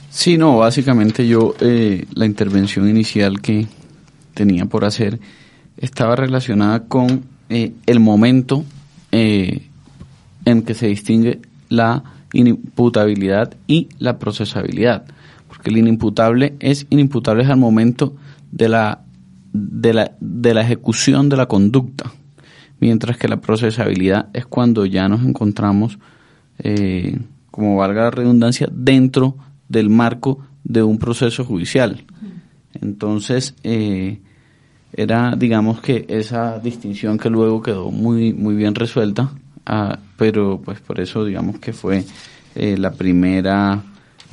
Sí, 0.10 0.40
no, 0.40 0.58
básicamente 0.58 1.28
yo 1.28 1.54
la 1.60 2.26
intervención 2.26 2.90
inicial 2.90 3.42
que 3.42 3.68
tenía 4.34 4.66
por 4.66 4.86
hacer 4.86 5.20
estaba 5.78 6.16
relacionada 6.16 6.84
con 6.88 7.24
eh, 7.50 7.74
el 7.86 8.00
momento 8.00 8.64
eh, 9.12 9.68
en 10.46 10.64
que 10.64 10.74
se 10.74 10.88
distingue 10.88 11.42
la 11.70 12.04
inimputabilidad 12.34 13.56
y 13.68 13.90
la 14.00 14.20
procesabilidad, 14.20 15.06
porque 15.48 15.70
el 15.70 15.78
inimputable 15.78 16.56
es 16.60 16.88
inimputable 16.90 17.46
al 17.46 17.58
momento 17.58 18.16
de 18.52 18.70
la, 18.70 19.02
de 19.54 19.94
la, 19.94 20.12
de 20.20 20.54
la 20.54 20.62
ejecución 20.62 21.30
de 21.30 21.38
la 21.38 21.48
conducta, 21.48 22.12
mientras 22.80 23.18
que 23.18 23.28
la 23.28 23.42
procesabilidad 23.42 24.30
es 24.34 24.46
cuando 24.46 24.86
ya 24.86 25.08
nos 25.08 25.24
encontramos, 25.24 26.00
eh, 26.60 27.20
como 27.50 27.76
valga 27.76 28.04
la 28.04 28.12
redundancia, 28.12 28.70
dentro 28.72 29.36
del 29.68 29.90
marco 29.90 30.40
de 30.64 30.84
un 30.84 30.98
proceso 30.98 31.44
judicial. 31.44 32.04
Entonces, 32.74 33.56
eh, 33.64 34.20
era 34.94 35.36
digamos 35.36 35.82
que 35.82 36.06
esa 36.10 36.60
distinción 36.60 37.18
que 37.18 37.30
luego 37.30 37.62
quedó 37.62 37.92
muy 37.92 38.34
muy 38.34 38.56
bien 38.56 38.76
resuelta 38.76 39.32
ah, 39.66 39.98
pero 40.18 40.62
pues 40.64 40.80
por 40.82 41.00
eso 41.00 41.24
digamos 41.24 41.60
que 41.60 41.74
fue 41.74 42.04
eh, 42.56 42.78
la 42.78 42.92
primera 42.92 43.82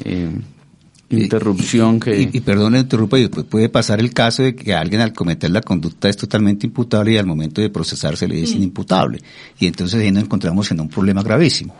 eh, 0.04 0.30
interrupción 1.10 2.00
que 2.00 2.20
y, 2.20 2.30
y 2.32 2.40
perdón 2.40 2.76
interrumpa 2.76 3.16
puede 3.48 3.68
pasar 3.68 4.00
el 4.00 4.12
caso 4.12 4.42
de 4.42 4.54
que 4.54 4.74
alguien 4.74 5.00
al 5.00 5.12
cometer 5.12 5.50
la 5.50 5.60
conducta 5.60 6.08
es 6.08 6.16
totalmente 6.16 6.66
imputable 6.66 7.12
y 7.12 7.16
al 7.16 7.26
momento 7.26 7.60
de 7.60 7.70
procesarse 7.70 8.26
le 8.26 8.42
es 8.42 8.52
inimputable 8.52 9.20
y 9.58 9.66
entonces 9.66 10.00
ahí 10.00 10.10
nos 10.10 10.24
encontramos 10.24 10.70
en 10.70 10.80
un 10.80 10.88
problema 10.88 11.22
gravísimo. 11.22 11.74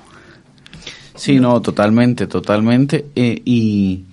Sí 1.18 1.40
no 1.40 1.60
totalmente 1.60 2.28
totalmente. 2.28 3.06
Eh, 3.16 3.42
y 3.44 4.04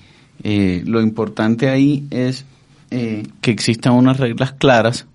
lo 0.86 1.02
importante 1.02 1.70
ahí 1.70 2.06
es 2.10 2.46
eh, 2.92 3.28
que 3.42 3.52
existan 3.52 3.94
unas 3.94 4.18
reglas 4.18 4.54
claras 4.54 5.08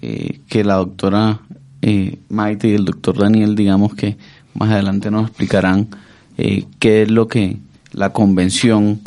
eh, 0.00 0.40
que 0.48 0.64
la 0.64 0.76
doctora 0.76 1.40
eh, 1.82 2.18
Maite 2.28 2.68
y 2.68 2.74
el 2.74 2.84
doctor 2.84 3.18
Daniel, 3.18 3.54
digamos 3.54 3.94
que 3.94 4.16
más 4.54 4.70
adelante 4.70 5.10
nos 5.10 5.28
explicarán 5.28 5.88
qué 6.36 7.02
es 7.02 7.10
lo 7.10 7.26
que 7.26 7.56
la 7.90 8.12
convención 8.12 9.00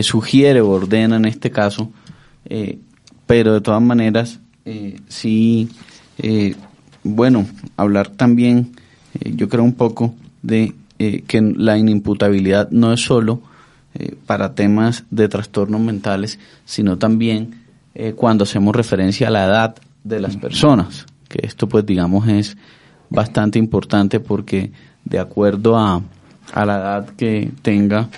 sugiere 0.00 0.60
o 0.60 0.68
ordena 0.70 1.16
en 1.16 1.24
este 1.24 1.50
caso, 1.50 1.90
pero 3.26 3.52
de 3.52 3.60
todas 3.60 3.82
maneras 3.82 4.38
sí, 5.08 5.68
bueno, 7.02 7.46
hablar 7.76 8.10
también, 8.10 8.76
yo 9.24 9.48
creo 9.48 9.64
un 9.64 9.72
poco 9.72 10.14
de 10.42 10.72
que 10.98 11.40
la 11.56 11.78
inimputabilidad 11.78 12.70
no 12.70 12.92
es 12.92 13.00
solo 13.00 13.42
eh, 13.98 14.16
para 14.26 14.54
temas 14.54 15.04
de 15.10 15.28
trastornos 15.28 15.80
mentales, 15.80 16.38
sino 16.64 16.98
también 16.98 17.64
eh, 17.94 18.12
cuando 18.14 18.44
hacemos 18.44 18.74
referencia 18.74 19.28
a 19.28 19.30
la 19.30 19.44
edad 19.44 19.76
de 20.04 20.20
las 20.20 20.36
personas, 20.36 21.04
que 21.28 21.40
esto 21.44 21.68
pues 21.68 21.84
digamos 21.84 22.28
es 22.28 22.56
bastante 23.10 23.58
importante 23.58 24.20
porque 24.20 24.70
de 25.04 25.18
acuerdo 25.18 25.76
a, 25.76 26.02
a 26.52 26.64
la 26.64 26.76
edad 26.76 27.08
que 27.16 27.50
tenga 27.62 28.08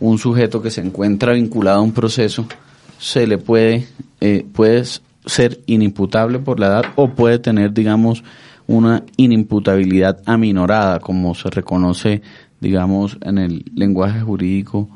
un 0.00 0.18
sujeto 0.18 0.60
que 0.60 0.70
se 0.70 0.80
encuentra 0.80 1.32
vinculado 1.32 1.78
a 1.78 1.82
un 1.82 1.92
proceso, 1.92 2.46
se 2.98 3.26
le 3.26 3.38
puede, 3.38 3.86
eh, 4.20 4.44
puede 4.52 4.84
ser 5.24 5.60
inimputable 5.66 6.40
por 6.40 6.60
la 6.60 6.66
edad 6.66 6.84
o 6.96 7.08
puede 7.08 7.38
tener, 7.38 7.72
digamos, 7.72 8.22
una 8.66 9.02
inimputabilidad 9.16 10.20
aminorada, 10.26 11.00
como 11.00 11.34
se 11.34 11.50
reconoce, 11.50 12.22
digamos, 12.60 13.18
en 13.22 13.38
el 13.38 13.64
lenguaje 13.74 14.20
jurídico, 14.20 14.88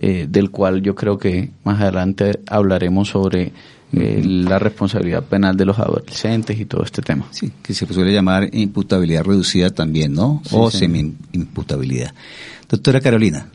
eh, 0.00 0.26
del 0.28 0.50
cual 0.50 0.82
yo 0.82 0.94
creo 0.94 1.18
que 1.18 1.50
más 1.64 1.80
adelante 1.80 2.40
hablaremos 2.46 3.08
sobre 3.08 3.52
eh, 3.92 4.22
la 4.24 4.58
responsabilidad 4.58 5.24
penal 5.24 5.56
de 5.56 5.64
los 5.64 5.78
adolescentes 5.78 6.58
y 6.60 6.66
todo 6.66 6.84
este 6.84 7.02
tema. 7.02 7.26
Sí, 7.30 7.50
que 7.62 7.74
se 7.74 7.86
suele 7.86 8.12
llamar 8.12 8.48
imputabilidad 8.52 9.24
reducida 9.24 9.70
también, 9.70 10.12
¿no? 10.12 10.42
o 10.52 10.70
semi-imputabilidad. 10.70 12.14
Doctora 12.68 13.00
Carolina. 13.00 13.48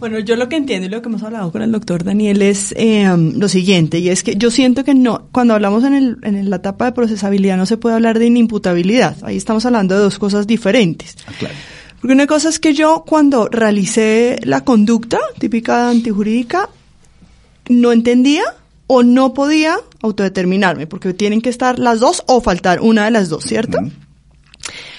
Bueno, 0.00 0.18
yo 0.20 0.36
lo 0.36 0.48
que 0.48 0.56
entiendo 0.56 0.86
y 0.86 0.90
lo 0.90 1.02
que 1.02 1.08
hemos 1.08 1.22
hablado 1.22 1.50
con 1.50 1.62
el 1.62 1.72
doctor 1.72 2.04
Daniel 2.04 2.42
es 2.42 2.72
eh, 2.76 3.08
lo 3.34 3.48
siguiente, 3.48 3.98
y 3.98 4.10
es 4.10 4.22
que 4.22 4.36
yo 4.36 4.50
siento 4.50 4.84
que 4.84 4.94
no, 4.94 5.28
cuando 5.32 5.54
hablamos 5.54 5.82
en, 5.84 5.94
el, 5.94 6.16
en 6.22 6.50
la 6.50 6.56
etapa 6.56 6.84
de 6.84 6.92
procesabilidad 6.92 7.56
no 7.56 7.66
se 7.66 7.78
puede 7.78 7.96
hablar 7.96 8.18
de 8.18 8.26
inimputabilidad, 8.26 9.16
ahí 9.22 9.36
estamos 9.36 9.66
hablando 9.66 9.96
de 9.96 10.02
dos 10.02 10.18
cosas 10.18 10.46
diferentes. 10.46 11.16
Ah, 11.26 11.32
claro. 11.38 11.54
Porque 12.00 12.14
una 12.14 12.26
cosa 12.26 12.48
es 12.48 12.58
que 12.58 12.74
yo 12.74 13.04
cuando 13.06 13.48
realicé 13.48 14.38
la 14.44 14.62
conducta 14.62 15.18
típica 15.38 15.90
antijurídica 15.90 16.68
no 17.68 17.92
entendía 17.92 18.44
o 18.86 19.02
no 19.02 19.34
podía 19.34 19.76
autodeterminarme, 20.00 20.86
porque 20.86 21.12
tienen 21.12 21.40
que 21.40 21.50
estar 21.50 21.78
las 21.78 22.00
dos 22.00 22.24
o 22.26 22.40
faltar 22.40 22.80
una 22.80 23.04
de 23.04 23.10
las 23.10 23.28
dos, 23.28 23.44
¿cierto? 23.44 23.78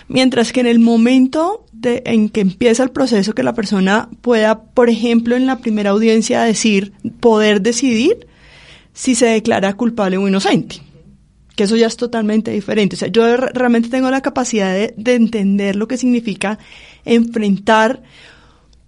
Mientras 0.08 0.52
que 0.52 0.60
en 0.60 0.68
el 0.68 0.80
momento 0.80 1.66
de, 1.72 2.04
en 2.06 2.30
que 2.30 2.42
empieza 2.42 2.84
el 2.84 2.92
proceso, 2.92 3.34
que 3.34 3.44
la 3.44 3.54
persona 3.54 4.10
pueda, 4.22 4.62
por 4.62 4.90
ejemplo, 4.90 5.36
en 5.36 5.48
la 5.48 5.60
primera 5.60 5.92
audiencia 5.92 6.42
decir, 6.42 6.94
poder 7.20 7.62
decidir 7.62 8.28
si 8.94 9.16
se 9.16 9.28
declara 9.28 9.74
culpable 9.74 10.18
o 10.18 10.28
inocente. 10.28 10.78
Que 11.56 11.64
eso 11.64 11.76
ya 11.76 11.88
es 11.88 11.98
totalmente 11.98 12.52
diferente. 12.52 12.96
O 12.96 13.00
sea, 13.00 13.08
yo 13.08 13.38
realmente 13.38 13.90
tengo 13.90 14.10
la 14.12 14.22
capacidad 14.22 14.74
de, 14.74 14.94
de 14.98 15.16
entender 15.16 15.76
lo 15.76 15.88
que 15.88 15.98
significa 15.98 16.60
enfrentar 17.06 18.02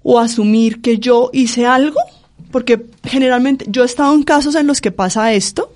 o 0.03 0.19
asumir 0.19 0.81
que 0.81 0.97
yo 0.99 1.29
hice 1.33 1.65
algo, 1.65 1.99
porque 2.51 2.85
generalmente 3.03 3.65
yo 3.69 3.83
he 3.83 3.85
estado 3.85 4.13
en 4.13 4.23
casos 4.23 4.55
en 4.55 4.67
los 4.67 4.81
que 4.81 4.91
pasa 4.91 5.33
esto 5.33 5.71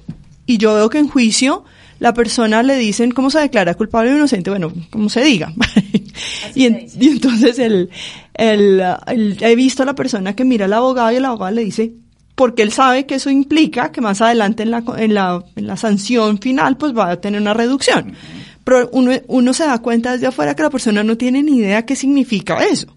y 0.46 0.58
yo 0.58 0.76
veo 0.76 0.90
que 0.90 1.00
en 1.00 1.08
juicio 1.08 1.64
la 2.00 2.14
persona 2.14 2.62
le 2.64 2.78
dicen 2.78 3.12
cómo 3.12 3.30
se 3.30 3.40
declara 3.40 3.74
culpable 3.76 4.12
o 4.12 4.16
inocente, 4.16 4.50
bueno, 4.50 4.72
como 4.90 5.10
se 5.10 5.24
diga. 5.24 5.54
y, 6.56 6.66
entonces 6.66 7.58
el, 7.60 7.90
el, 8.34 8.84
he 9.40 9.56
visto 9.56 9.84
a 9.84 9.86
la 9.86 9.96
persona 9.96 10.36
que 10.36 10.44
mira 10.44 10.66
al 10.66 10.74
abogado 10.74 11.12
y 11.12 11.16
el 11.16 11.26
abogado 11.26 11.56
le 11.56 11.64
dice, 11.64 11.94
porque 12.36 12.64
él 12.64 12.72
sabe 12.72 13.06
que 13.06 13.16
eso 13.16 13.30
implica 13.30 13.92
que 13.92 14.02
más 14.02 14.22
adelante 14.22 14.64
en 14.64 14.72
la, 14.72 14.84
en 14.98 15.14
la, 15.14 15.44
en 15.56 15.68
la 15.68 15.78
sanción 15.78 16.38
final 16.40 16.76
pues 16.78 16.96
va 16.96 17.12
a 17.12 17.22
tener 17.22 17.40
una 17.40 17.54
reducción. 17.54 18.14
Uno, 18.92 19.12
uno 19.28 19.54
se 19.54 19.66
da 19.66 19.80
cuenta 19.80 20.14
desde 20.14 20.28
afuera 20.28 20.56
que 20.56 20.64
la 20.64 20.70
persona 20.70 21.04
no 21.04 21.18
tiene 21.18 21.44
ni 21.44 21.58
idea 21.58 21.86
qué 21.86 21.96
significa 21.96 22.64
eso. 22.64 22.88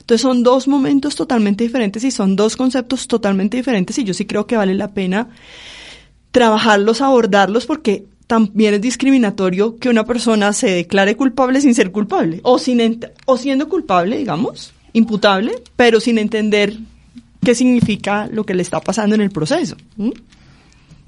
Entonces 0.00 0.20
son 0.20 0.42
dos 0.42 0.68
momentos 0.68 1.16
totalmente 1.16 1.64
diferentes 1.64 2.04
y 2.04 2.10
son 2.10 2.36
dos 2.36 2.56
conceptos 2.56 3.08
totalmente 3.08 3.56
diferentes 3.56 3.98
y 3.98 4.04
yo 4.04 4.12
sí 4.12 4.26
creo 4.26 4.46
que 4.46 4.56
vale 4.56 4.74
la 4.74 4.92
pena 4.92 5.30
trabajarlos, 6.30 7.00
abordarlos 7.00 7.64
porque 7.64 8.04
también 8.26 8.74
es 8.74 8.80
discriminatorio 8.80 9.76
que 9.76 9.88
una 9.88 10.04
persona 10.04 10.52
se 10.52 10.68
declare 10.68 11.16
culpable 11.16 11.60
sin 11.60 11.74
ser 11.74 11.90
culpable 11.90 12.40
o 12.42 12.58
sin 12.58 13.00
o 13.26 13.36
siendo 13.36 13.68
culpable, 13.68 14.18
digamos, 14.18 14.72
imputable, 14.92 15.62
pero 15.76 16.00
sin 16.00 16.18
entender 16.18 16.76
qué 17.44 17.54
significa 17.54 18.28
lo 18.32 18.44
que 18.44 18.54
le 18.54 18.62
está 18.62 18.80
pasando 18.80 19.14
en 19.14 19.20
el 19.20 19.30
proceso. 19.30 19.76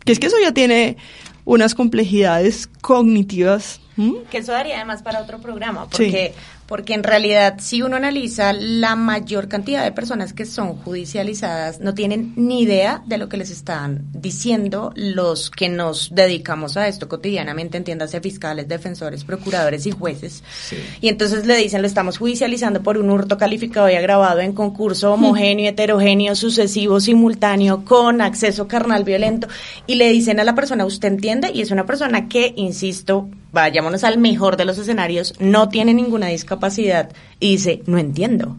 Que 0.04 0.12
es 0.12 0.18
que 0.18 0.26
eso 0.26 0.36
ya 0.40 0.52
tiene 0.52 0.96
unas 1.44 1.74
complejidades 1.74 2.68
cognitivas. 2.80 3.80
Que 4.30 4.38
eso 4.38 4.52
daría 4.52 4.76
además 4.76 5.02
para 5.02 5.22
otro 5.22 5.40
programa, 5.40 5.88
porque 5.88 6.34
porque 6.66 6.94
en 6.94 7.04
realidad 7.04 7.56
si 7.58 7.82
uno 7.82 7.96
analiza 7.96 8.52
la 8.52 8.96
mayor 8.96 9.48
cantidad 9.48 9.84
de 9.84 9.92
personas 9.92 10.32
que 10.32 10.44
son 10.44 10.74
judicializadas 10.76 11.80
no 11.80 11.94
tienen 11.94 12.32
ni 12.36 12.62
idea 12.62 13.02
de 13.06 13.18
lo 13.18 13.28
que 13.28 13.36
les 13.36 13.50
están 13.50 14.04
diciendo 14.12 14.92
los 14.96 15.50
que 15.50 15.68
nos 15.68 16.14
dedicamos 16.14 16.76
a 16.76 16.88
esto 16.88 17.08
cotidianamente, 17.08 17.78
entiéndase 17.78 18.20
fiscales, 18.20 18.68
defensores, 18.68 19.24
procuradores 19.24 19.86
y 19.86 19.92
jueces. 19.92 20.42
Y 21.00 21.08
entonces 21.08 21.46
le 21.46 21.56
dicen, 21.56 21.82
lo 21.82 21.88
estamos 21.88 22.18
judicializando 22.18 22.82
por 22.82 22.98
un 22.98 23.10
hurto 23.10 23.38
calificado 23.38 23.88
y 23.88 23.94
agravado 23.94 24.40
en 24.40 24.52
concurso 24.52 25.12
homogéneo, 25.12 25.70
heterogéneo, 25.70 26.34
sucesivo, 26.34 27.00
simultáneo, 27.00 27.84
con 27.84 28.20
acceso 28.20 28.66
carnal 28.66 29.04
violento. 29.04 29.46
Y 29.86 29.94
le 29.94 30.10
dicen 30.10 30.40
a 30.40 30.44
la 30.44 30.54
persona, 30.54 30.84
usted 30.84 31.08
entiende, 31.08 31.50
y 31.52 31.60
es 31.60 31.70
una 31.70 31.86
persona 31.86 32.28
que, 32.28 32.52
insisto, 32.56 33.28
vayámonos 33.52 34.04
al 34.04 34.18
mejor 34.18 34.56
de 34.56 34.64
los 34.64 34.78
escenarios, 34.78 35.34
no 35.38 35.68
tiene 35.68 35.94
ninguna 35.94 36.28
discapacidad 36.28 37.10
y 37.40 37.52
dice, 37.52 37.82
no 37.86 37.98
entiendo. 37.98 38.56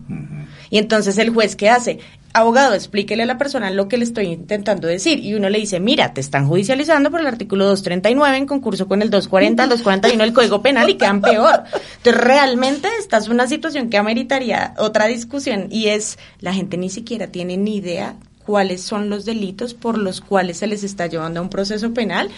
Y 0.69 0.78
entonces 0.78 1.17
el 1.17 1.30
juez, 1.30 1.56
¿qué 1.56 1.69
hace? 1.69 2.00
Abogado, 2.34 2.76
explíquele 2.76 3.23
a 3.23 3.26
la 3.26 3.38
persona 3.38 3.71
lo 3.71 3.88
que 3.88 3.97
le 3.97 4.04
estoy 4.04 4.28
intentando 4.28 4.88
decir. 4.88 5.19
Y 5.23 5.34
uno 5.34 5.50
le 5.50 5.60
dice, 5.60 5.80
mira, 5.80 6.13
te 6.13 6.21
están 6.21 6.47
judicializando 6.47 7.10
por 7.10 7.21
el 7.21 7.28
artículo 7.28 7.65
239 7.65 8.38
en 8.38 8.45
concurso 8.45 8.88
con 8.88 9.02
el 9.02 9.10
240, 9.10 9.63
el 9.63 9.69
241 9.69 10.23
del 10.23 10.34
Código 10.34 10.62
Penal 10.62 10.89
y 10.89 10.95
quedan 10.95 11.21
peor. 11.21 11.63
Entonces, 11.97 12.21
realmente 12.21 12.89
esta 13.00 13.17
es 13.17 13.28
una 13.28 13.47
situación 13.47 13.89
que 13.89 13.97
ameritaría 13.97 14.76
otra 14.78 15.08
discusión 15.08 15.67
y 15.71 15.88
es, 15.88 16.19
la 16.39 16.54
gente 16.54 16.78
ni 16.78 16.89
siquiera 16.89 17.28
tiene 17.28 17.58
ni 17.58 17.78
idea 17.78 18.15
cuáles 18.45 18.82
son 18.82 19.10
los 19.10 19.26
delitos 19.26 19.73
por 19.73 19.97
los 19.97 20.21
cuales 20.21 20.58
se 20.58 20.67
les 20.67 20.84
está 20.84 21.08
llevando 21.08 21.39
a 21.39 21.43
un 21.43 21.50
proceso 21.50 21.93
penal 21.93 22.30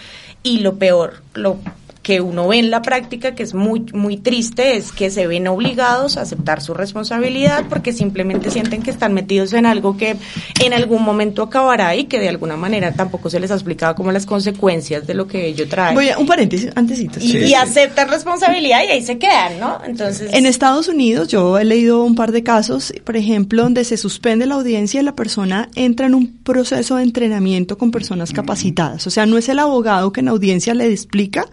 y 0.42 0.58
lo 0.58 0.76
peor, 0.76 1.22
lo 1.34 1.58
que 2.02 2.20
uno 2.20 2.48
ve 2.48 2.58
en 2.58 2.70
la 2.70 2.80
práctica, 2.80 3.34
que 3.34 3.42
es 3.42 3.52
muy, 3.52 3.84
muy 3.92 4.16
triste, 4.16 4.76
es 4.76 4.90
que 4.90 5.10
se 5.10 5.26
ven 5.26 5.46
obligados 5.48 6.16
a 6.16 6.22
aceptar 6.22 6.62
su 6.62 6.72
responsabilidad 6.72 7.66
porque 7.68 7.92
simplemente 7.92 8.50
sienten 8.50 8.82
que 8.82 8.90
están 8.90 9.12
metidos 9.12 9.52
en 9.52 9.66
algo 9.66 9.96
que 9.96 10.16
en 10.64 10.72
algún 10.72 11.02
momento 11.02 11.42
acabará 11.42 11.94
y 11.96 12.04
que 12.04 12.18
de 12.18 12.28
alguna 12.28 12.56
manera 12.56 12.92
tampoco 12.92 13.28
se 13.28 13.38
les 13.38 13.50
ha 13.50 13.54
explicado 13.54 13.94
como 13.94 14.12
las 14.12 14.24
consecuencias 14.24 15.06
de 15.06 15.12
lo 15.14 15.26
que 15.26 15.46
ello 15.46 15.68
trae. 15.68 15.94
Voy 15.94 16.08
a, 16.08 16.18
un 16.18 16.26
paréntesis, 16.26 16.70
antesito. 16.74 17.20
Y, 17.20 17.36
y 17.36 17.54
aceptan 17.54 18.08
responsabilidad 18.08 18.82
y 18.84 18.92
ahí 18.92 19.02
se 19.02 19.18
quedan, 19.18 19.60
¿no? 19.60 19.80
Entonces. 19.84 20.32
En 20.32 20.46
Estados 20.46 20.88
Unidos 20.88 21.28
yo 21.28 21.58
he 21.58 21.64
leído 21.64 22.02
un 22.02 22.14
par 22.14 22.32
de 22.32 22.42
casos, 22.42 22.94
por 23.04 23.16
ejemplo, 23.16 23.62
donde 23.62 23.84
se 23.84 23.98
suspende 23.98 24.46
la 24.46 24.54
audiencia 24.54 25.00
y 25.00 25.04
la 25.04 25.14
persona 25.14 25.68
entra 25.74 26.06
en 26.06 26.14
un 26.14 26.38
proceso 26.38 26.96
de 26.96 27.02
entrenamiento 27.02 27.76
con 27.76 27.90
personas 27.90 28.32
capacitadas. 28.32 29.06
O 29.06 29.10
sea, 29.10 29.26
no 29.26 29.36
es 29.36 29.50
el 29.50 29.58
abogado 29.58 30.12
que 30.12 30.20
en 30.20 30.28
audiencia 30.28 30.72
le 30.72 30.86
explica 30.86 31.44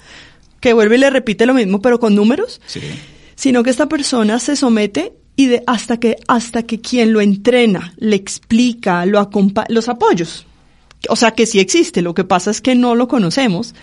que 0.60 0.74
vuelve 0.74 0.96
y 0.96 1.00
le 1.00 1.10
repite 1.10 1.46
lo 1.46 1.54
mismo, 1.54 1.82
pero 1.82 2.00
con 2.00 2.16
números, 2.16 2.62
sino 3.36 3.64
que 3.64 3.70
esta 3.70 3.88
persona 3.88 4.40
se 4.40 4.56
somete 4.56 5.14
y 5.36 5.48
de, 5.48 5.64
hasta 5.68 6.00
que 6.00 6.18
hasta 6.28 6.64
que 6.64 6.82
quien 6.82 7.14
lo 7.14 7.22
entrena, 7.22 7.94
le 7.98 8.16
explica, 8.16 9.06
lo 9.06 9.20
acompaña, 9.20 9.68
los 9.70 9.88
apoyos, 9.88 10.46
o 11.10 11.16
sea 11.16 11.32
que 11.32 11.46
sí 11.46 11.60
existe, 11.60 12.02
lo 12.02 12.14
que 12.14 12.24
pasa 12.24 12.52
es 12.52 12.62
que 12.62 12.76
no 12.76 12.96
lo 12.96 13.08
conocemos, 13.08 13.76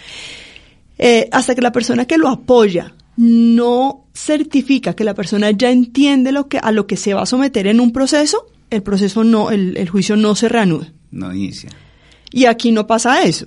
eh, 0.99 1.29
hasta 1.33 1.55
que 1.55 1.63
la 1.63 1.73
persona 1.73 2.07
que 2.07 2.19
lo 2.19 2.29
apoya 2.29 2.95
no 3.17 4.07
certifica 4.13 4.95
que 4.95 5.05
la 5.05 5.15
persona 5.15 5.51
ya 5.51 5.71
entiende 5.71 6.33
lo 6.33 6.49
que 6.49 6.59
a 6.59 6.73
lo 6.73 6.87
que 6.87 6.97
se 6.97 7.15
va 7.15 7.23
a 7.23 7.27
someter 7.27 7.67
en 7.67 7.81
un 7.81 7.93
proceso, 7.93 8.47
el 8.71 8.83
proceso 8.83 9.23
no, 9.25 9.51
el, 9.51 9.77
el 9.77 9.89
juicio 9.89 10.17
no 10.17 10.35
se 10.35 10.49
reanuda. 10.49 10.93
No 11.11 11.33
inicia. 11.33 11.71
Y 12.33 12.47
aquí 12.47 12.73
no 12.73 12.87
pasa 12.87 13.23
eso. 13.23 13.47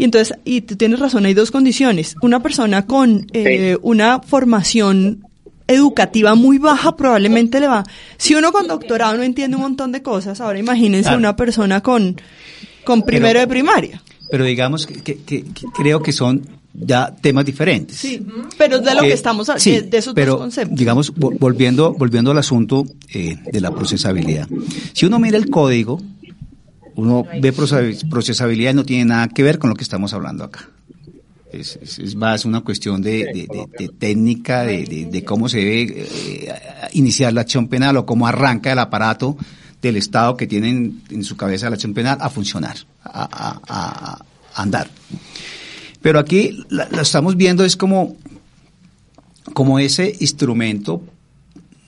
Y 0.00 0.04
entonces, 0.04 0.34
y 0.46 0.62
tú 0.62 0.76
tienes 0.76 0.98
razón, 0.98 1.26
hay 1.26 1.34
dos 1.34 1.50
condiciones. 1.50 2.16
Una 2.22 2.42
persona 2.42 2.86
con 2.86 3.26
eh, 3.34 3.76
una 3.82 4.20
formación 4.20 5.26
educativa 5.66 6.34
muy 6.34 6.56
baja 6.56 6.96
probablemente 6.96 7.60
le 7.60 7.68
va. 7.68 7.84
Si 8.16 8.34
uno 8.34 8.50
con 8.50 8.66
doctorado 8.66 9.18
no 9.18 9.24
entiende 9.24 9.58
un 9.58 9.62
montón 9.62 9.92
de 9.92 10.00
cosas, 10.00 10.40
ahora 10.40 10.58
imagínense 10.58 11.14
una 11.14 11.36
persona 11.36 11.82
con, 11.82 12.18
con 12.82 13.02
primero 13.02 13.40
de 13.40 13.46
primaria. 13.46 14.02
Pero 14.30 14.46
digamos 14.46 14.86
que, 14.86 15.18
que, 15.18 15.44
creo 15.76 16.02
que 16.02 16.12
son 16.12 16.48
ya 16.72 17.14
temas 17.14 17.44
diferentes. 17.44 17.98
Sí, 17.98 18.26
pero 18.56 18.76
es 18.76 18.82
de 18.82 18.94
lo 18.94 19.02
que 19.02 19.12
estamos 19.12 19.50
hablando, 19.50 19.90
de, 19.90 19.98
esos 19.98 20.14
pero, 20.14 20.32
dos 20.32 20.40
conceptos. 20.40 20.78
Digamos, 20.78 21.12
volviendo, 21.14 21.92
volviendo 21.92 22.30
al 22.30 22.38
asunto 22.38 22.86
eh, 23.12 23.36
de 23.52 23.60
la 23.60 23.70
procesabilidad. 23.70 24.48
Si 24.94 25.04
uno 25.04 25.18
mira 25.18 25.36
el 25.36 25.50
código, 25.50 26.00
uno 27.00 27.24
ve 27.40 27.52
procesabilidad 27.52 28.72
y 28.72 28.74
no 28.74 28.84
tiene 28.84 29.06
nada 29.06 29.28
que 29.28 29.42
ver 29.42 29.58
con 29.58 29.70
lo 29.70 29.76
que 29.76 29.82
estamos 29.82 30.12
hablando 30.12 30.44
acá. 30.44 30.68
Es, 31.50 31.78
es, 31.82 32.14
más 32.14 32.44
una 32.44 32.60
cuestión 32.60 33.02
de, 33.02 33.48
técnica, 33.98 34.62
de, 34.62 35.24
cómo 35.26 35.48
se 35.48 35.58
debe 35.58 36.02
eh, 36.02 36.54
iniciar 36.92 37.32
la 37.32 37.40
acción 37.40 37.66
penal 37.66 37.96
o 37.96 38.06
cómo 38.06 38.28
arranca 38.28 38.70
el 38.70 38.78
aparato 38.78 39.36
del 39.82 39.96
Estado 39.96 40.36
que 40.36 40.46
tiene 40.46 40.92
en, 41.10 41.24
su 41.24 41.36
cabeza 41.36 41.68
la 41.68 41.74
acción 41.74 41.92
penal 41.92 42.18
a 42.20 42.30
funcionar, 42.30 42.76
a, 43.02 44.22
andar. 44.54 44.88
Pero 46.02 46.18
aquí 46.20 46.64
lo 46.68 47.02
estamos 47.02 47.36
viendo 47.36 47.64
es 47.64 47.76
como 47.76 48.16
como 49.52 49.78
ese 49.80 50.14
instrumento 50.20 51.02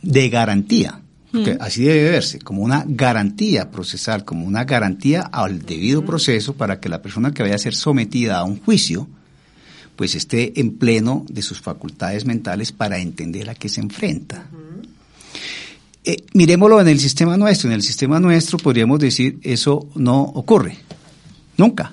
de 0.03 0.29
garantía, 0.29 1.02
que 1.33 1.57
así 1.61 1.85
debe 1.85 2.11
verse, 2.11 2.38
como 2.38 2.62
una 2.62 2.85
garantía 2.87 3.71
procesal, 3.71 4.25
como 4.25 4.47
una 4.47 4.64
garantía 4.64 5.23
al 5.23 5.62
debido 5.62 6.05
proceso 6.05 6.55
para 6.55 6.79
que 6.79 6.88
la 6.88 7.01
persona 7.01 7.33
que 7.33 7.42
vaya 7.42 7.55
a 7.55 7.59
ser 7.59 7.75
sometida 7.75 8.38
a 8.38 8.45
un 8.45 8.61
juicio, 8.61 9.09
pues 9.97 10.14
esté 10.14 10.61
en 10.61 10.77
pleno 10.77 11.25
de 11.29 11.42
sus 11.42 11.61
facultades 11.61 12.25
mentales 12.27 12.73
para 12.73 12.99
entender 12.99 13.49
a 13.49 13.55
qué 13.55 13.68
se 13.68 13.81
enfrenta. 13.81 14.47
Eh, 16.05 16.16
miremoslo 16.35 16.81
en 16.81 16.88
el 16.88 16.99
sistema 16.99 17.37
nuestro. 17.37 17.71
En 17.71 17.75
el 17.75 17.83
sistema 17.83 18.18
nuestro 18.18 18.59
podríamos 18.59 18.99
decir 18.99 19.38
eso 19.42 19.88
no 19.95 20.23
ocurre. 20.23 20.77
Nunca. 21.57 21.92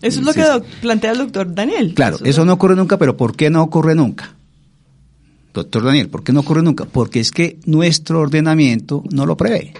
Eso 0.00 0.20
es 0.20 0.26
lo 0.26 0.34
que 0.34 0.44
plantea 0.80 1.12
el 1.12 1.18
doctor 1.18 1.54
Daniel. 1.54 1.94
Claro, 1.94 2.18
eso, 2.24 2.44
no 2.44 2.52
ocurre 2.52 2.76
nunca, 2.76 2.98
pero 2.98 3.16
¿por 3.16 3.34
qué 3.36 3.50
no 3.50 3.62
ocurre 3.62 3.94
nunca? 3.94 4.34
Doctor 5.54 5.84
Daniel, 5.84 6.08
¿por 6.08 6.24
qué 6.24 6.32
no 6.32 6.40
ocurre 6.40 6.62
nunca? 6.62 6.84
Porque 6.84 7.20
es 7.20 7.30
que 7.30 7.58
nuestro 7.64 8.20
ordenamiento 8.20 9.04
no 9.10 9.24
lo 9.24 9.36
prevé. 9.36 9.72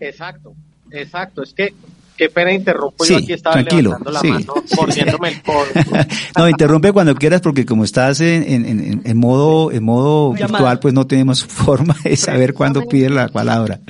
Exacto, 0.00 0.54
exacto. 0.90 1.42
Es 1.42 1.54
que 1.54 1.72
Qué 2.16 2.30
pena 2.30 2.52
interrumpo, 2.52 3.04
yo 3.04 3.16
aquí 3.16 3.32
estaba 3.32 3.54
tranquilo, 3.54 3.90
levantando 3.90 4.10
la 4.12 4.22
mano, 4.22 4.54
poniéndome 4.76 5.28
el 5.30 5.42
codo. 5.42 5.66
no, 6.38 6.48
interrumpe 6.48 6.92
cuando 6.92 7.16
quieras 7.16 7.40
porque 7.40 7.66
como 7.66 7.82
estás 7.82 8.20
en, 8.20 9.02
en, 9.04 9.16
modo, 9.16 9.72
en 9.72 9.82
modo 9.82 10.32
virtual, 10.32 10.78
pues 10.78 10.94
no 10.94 11.08
tenemos 11.08 11.44
forma 11.48 11.96
de 12.04 12.16
saber 12.16 12.54
cuándo 12.54 12.86
pide 12.86 13.10
la 13.10 13.26
palabra. 13.28 13.80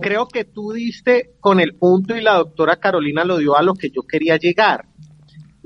Creo 0.00 0.28
que 0.28 0.44
tú 0.44 0.72
diste 0.72 1.30
con 1.40 1.58
el 1.58 1.74
punto 1.74 2.14
y 2.14 2.20
la 2.20 2.34
doctora 2.34 2.76
Carolina 2.76 3.24
lo 3.24 3.38
dio 3.38 3.56
a 3.56 3.62
lo 3.62 3.74
que 3.74 3.90
yo 3.90 4.02
quería 4.02 4.36
llegar. 4.36 4.84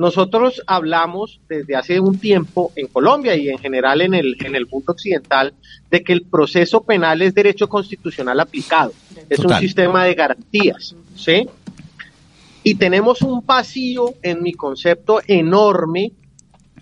Nosotros 0.00 0.62
hablamos 0.66 1.42
desde 1.46 1.76
hace 1.76 2.00
un 2.00 2.18
tiempo 2.18 2.72
en 2.74 2.86
Colombia 2.86 3.36
y 3.36 3.50
en 3.50 3.58
general 3.58 4.00
en 4.00 4.14
el, 4.14 4.34
en 4.42 4.54
el 4.54 4.66
mundo 4.66 4.92
occidental 4.92 5.52
de 5.90 6.02
que 6.02 6.14
el 6.14 6.22
proceso 6.22 6.82
penal 6.82 7.20
es 7.20 7.34
derecho 7.34 7.68
constitucional 7.68 8.40
aplicado. 8.40 8.94
Es 9.28 9.40
un 9.40 9.52
sistema 9.56 10.06
de 10.06 10.14
garantías, 10.14 10.96
¿sí? 11.14 11.46
Y 12.62 12.76
tenemos 12.76 13.20
un 13.20 13.44
vacío 13.44 14.14
en 14.22 14.42
mi 14.42 14.54
concepto 14.54 15.20
enorme, 15.26 16.12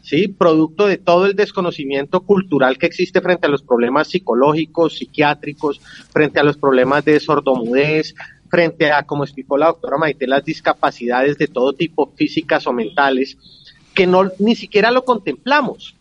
¿sí? 0.00 0.28
Producto 0.28 0.86
de 0.86 0.98
todo 0.98 1.26
el 1.26 1.34
desconocimiento 1.34 2.20
cultural 2.20 2.78
que 2.78 2.86
existe 2.86 3.20
frente 3.20 3.48
a 3.48 3.50
los 3.50 3.62
problemas 3.62 4.06
psicológicos, 4.06 4.96
psiquiátricos, 4.96 5.80
frente 6.12 6.38
a 6.38 6.44
los 6.44 6.56
problemas 6.56 7.04
de 7.04 7.18
sordomudez, 7.18 8.14
frente 8.48 8.90
a, 8.90 9.02
como 9.02 9.24
explicó 9.24 9.56
la 9.56 9.66
doctora 9.66 9.98
Maite, 9.98 10.26
las 10.26 10.44
discapacidades 10.44 11.38
de 11.38 11.48
todo 11.48 11.72
tipo, 11.72 12.12
físicas 12.16 12.66
o 12.66 12.72
mentales, 12.72 13.36
que 13.94 14.06
no 14.06 14.30
ni 14.38 14.54
siquiera 14.54 14.90
lo 14.90 15.04
contemplamos. 15.04 15.94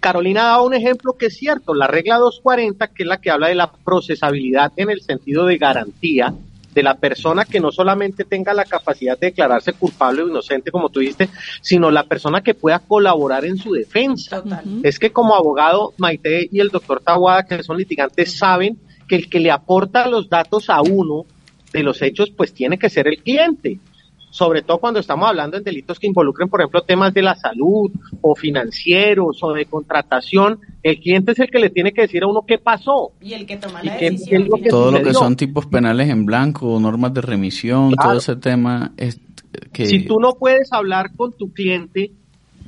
Carolina 0.00 0.44
dado 0.44 0.66
un 0.66 0.74
ejemplo 0.74 1.14
que 1.14 1.26
es 1.26 1.36
cierto, 1.36 1.74
la 1.74 1.86
regla 1.86 2.18
240, 2.18 2.88
que 2.88 3.02
es 3.02 3.08
la 3.08 3.20
que 3.20 3.30
habla 3.30 3.48
de 3.48 3.54
la 3.54 3.72
procesabilidad 3.72 4.72
en 4.76 4.90
el 4.90 5.00
sentido 5.00 5.46
de 5.46 5.58
garantía 5.58 6.32
de 6.76 6.82
la 6.82 6.94
persona 6.94 7.46
que 7.46 7.58
no 7.58 7.72
solamente 7.72 8.24
tenga 8.24 8.52
la 8.52 8.66
capacidad 8.66 9.18
de 9.18 9.28
declararse 9.28 9.72
culpable 9.72 10.22
o 10.22 10.28
inocente, 10.28 10.70
como 10.70 10.90
tú 10.90 11.00
dijiste, 11.00 11.30
sino 11.62 11.90
la 11.90 12.02
persona 12.02 12.42
que 12.42 12.52
pueda 12.52 12.80
colaborar 12.80 13.46
en 13.46 13.56
su 13.56 13.72
defensa. 13.72 14.42
Es 14.82 14.98
que 14.98 15.10
como 15.10 15.34
abogado, 15.34 15.94
Maite 15.96 16.50
y 16.52 16.60
el 16.60 16.68
doctor 16.68 17.00
Tawada, 17.00 17.46
que 17.46 17.62
son 17.62 17.78
litigantes, 17.78 18.36
saben 18.36 18.78
que 19.08 19.16
el 19.16 19.30
que 19.30 19.40
le 19.40 19.50
aporta 19.50 20.08
los 20.08 20.28
datos 20.28 20.70
a 20.70 20.80
uno 20.82 21.24
de 21.72 21.82
los 21.82 22.00
hechos, 22.02 22.30
pues 22.30 22.52
tiene 22.52 22.78
que 22.78 22.88
ser 22.88 23.08
el 23.08 23.22
cliente. 23.22 23.78
Sobre 24.30 24.60
todo 24.60 24.78
cuando 24.78 25.00
estamos 25.00 25.28
hablando 25.28 25.56
en 25.56 25.64
delitos 25.64 25.98
que 25.98 26.06
involucren, 26.06 26.48
por 26.48 26.60
ejemplo, 26.60 26.82
temas 26.82 27.14
de 27.14 27.22
la 27.22 27.34
salud 27.36 27.90
o 28.20 28.34
financieros 28.34 29.42
o 29.42 29.52
de 29.52 29.64
contratación, 29.64 30.58
el 30.82 31.00
cliente 31.00 31.32
es 31.32 31.38
el 31.38 31.50
que 31.50 31.58
le 31.58 31.70
tiene 31.70 31.92
que 31.92 32.02
decir 32.02 32.22
a 32.22 32.26
uno 32.26 32.44
qué 32.46 32.58
pasó. 32.58 33.12
Y 33.20 33.32
el 33.32 33.46
que 33.46 33.56
toma 33.56 33.82
la 33.82 33.96
decisión. 33.96 34.48
todo 34.68 34.90
lo 34.90 35.02
que 35.02 35.14
son 35.14 35.36
tipos 35.36 35.66
penales 35.66 36.10
en 36.10 36.26
blanco, 36.26 36.78
normas 36.78 37.14
de 37.14 37.22
remisión, 37.22 37.94
todo 37.94 38.18
ese 38.18 38.36
tema. 38.36 38.92
Es 38.98 39.18
que... 39.72 39.86
Si 39.86 40.04
tú 40.04 40.20
no 40.20 40.34
puedes 40.34 40.70
hablar 40.70 41.16
con 41.16 41.32
tu 41.32 41.52
cliente, 41.52 42.12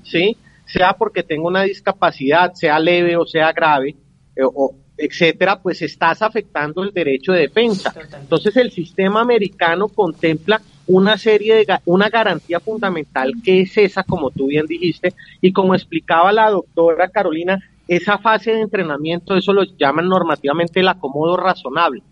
¿sí? 0.04 0.36
sea 0.68 0.92
porque 0.92 1.22
tenga 1.22 1.46
una 1.46 1.62
discapacidad, 1.62 2.52
sea 2.54 2.78
leve 2.78 3.16
o 3.16 3.26
sea 3.26 3.52
grave, 3.52 3.96
eh, 4.36 4.42
o, 4.44 4.74
etcétera, 4.98 5.60
pues 5.62 5.80
estás 5.80 6.20
afectando 6.22 6.82
el 6.82 6.92
derecho 6.92 7.32
de 7.32 7.42
defensa. 7.42 7.94
Entonces 8.20 8.56
el 8.56 8.72
sistema 8.72 9.20
americano 9.20 9.88
contempla 9.88 10.60
una 10.88 11.16
serie 11.16 11.54
de 11.54 11.66
una 11.84 12.08
garantía 12.08 12.60
fundamental 12.60 13.34
que 13.44 13.60
es 13.60 13.76
esa, 13.78 14.02
como 14.02 14.30
tú 14.30 14.48
bien 14.48 14.66
dijiste, 14.66 15.14
y 15.40 15.52
como 15.52 15.74
explicaba 15.74 16.32
la 16.32 16.50
doctora 16.50 17.08
Carolina, 17.08 17.62
esa 17.86 18.18
fase 18.18 18.52
de 18.52 18.60
entrenamiento, 18.60 19.36
eso 19.36 19.52
lo 19.52 19.64
llaman 19.64 20.08
normativamente 20.08 20.80
el 20.80 20.88
acomodo 20.88 21.36
razonable. 21.36 22.02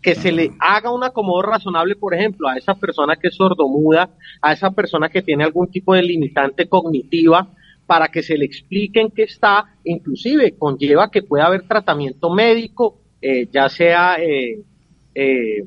Que 0.00 0.14
se 0.14 0.32
le 0.32 0.52
haga 0.60 0.92
un 0.92 1.04
acomodo 1.04 1.42
razonable, 1.42 1.96
por 1.96 2.14
ejemplo, 2.14 2.48
a 2.48 2.56
esa 2.56 2.74
persona 2.74 3.16
que 3.16 3.28
es 3.28 3.34
sordomuda, 3.34 4.10
a 4.40 4.52
esa 4.52 4.70
persona 4.70 5.08
que 5.08 5.22
tiene 5.22 5.44
algún 5.44 5.68
tipo 5.68 5.94
de 5.94 6.02
limitante 6.02 6.68
cognitiva, 6.68 7.48
para 7.88 8.08
que 8.08 8.22
se 8.22 8.36
le 8.36 8.44
explique 8.44 9.00
en 9.00 9.10
qué 9.10 9.22
está, 9.22 9.64
inclusive 9.82 10.54
conlleva 10.58 11.10
que 11.10 11.22
pueda 11.22 11.46
haber 11.46 11.66
tratamiento 11.66 12.28
médico, 12.28 13.00
eh, 13.22 13.48
ya 13.50 13.70
sea, 13.70 14.16
eh, 14.20 14.60
eh, 15.14 15.64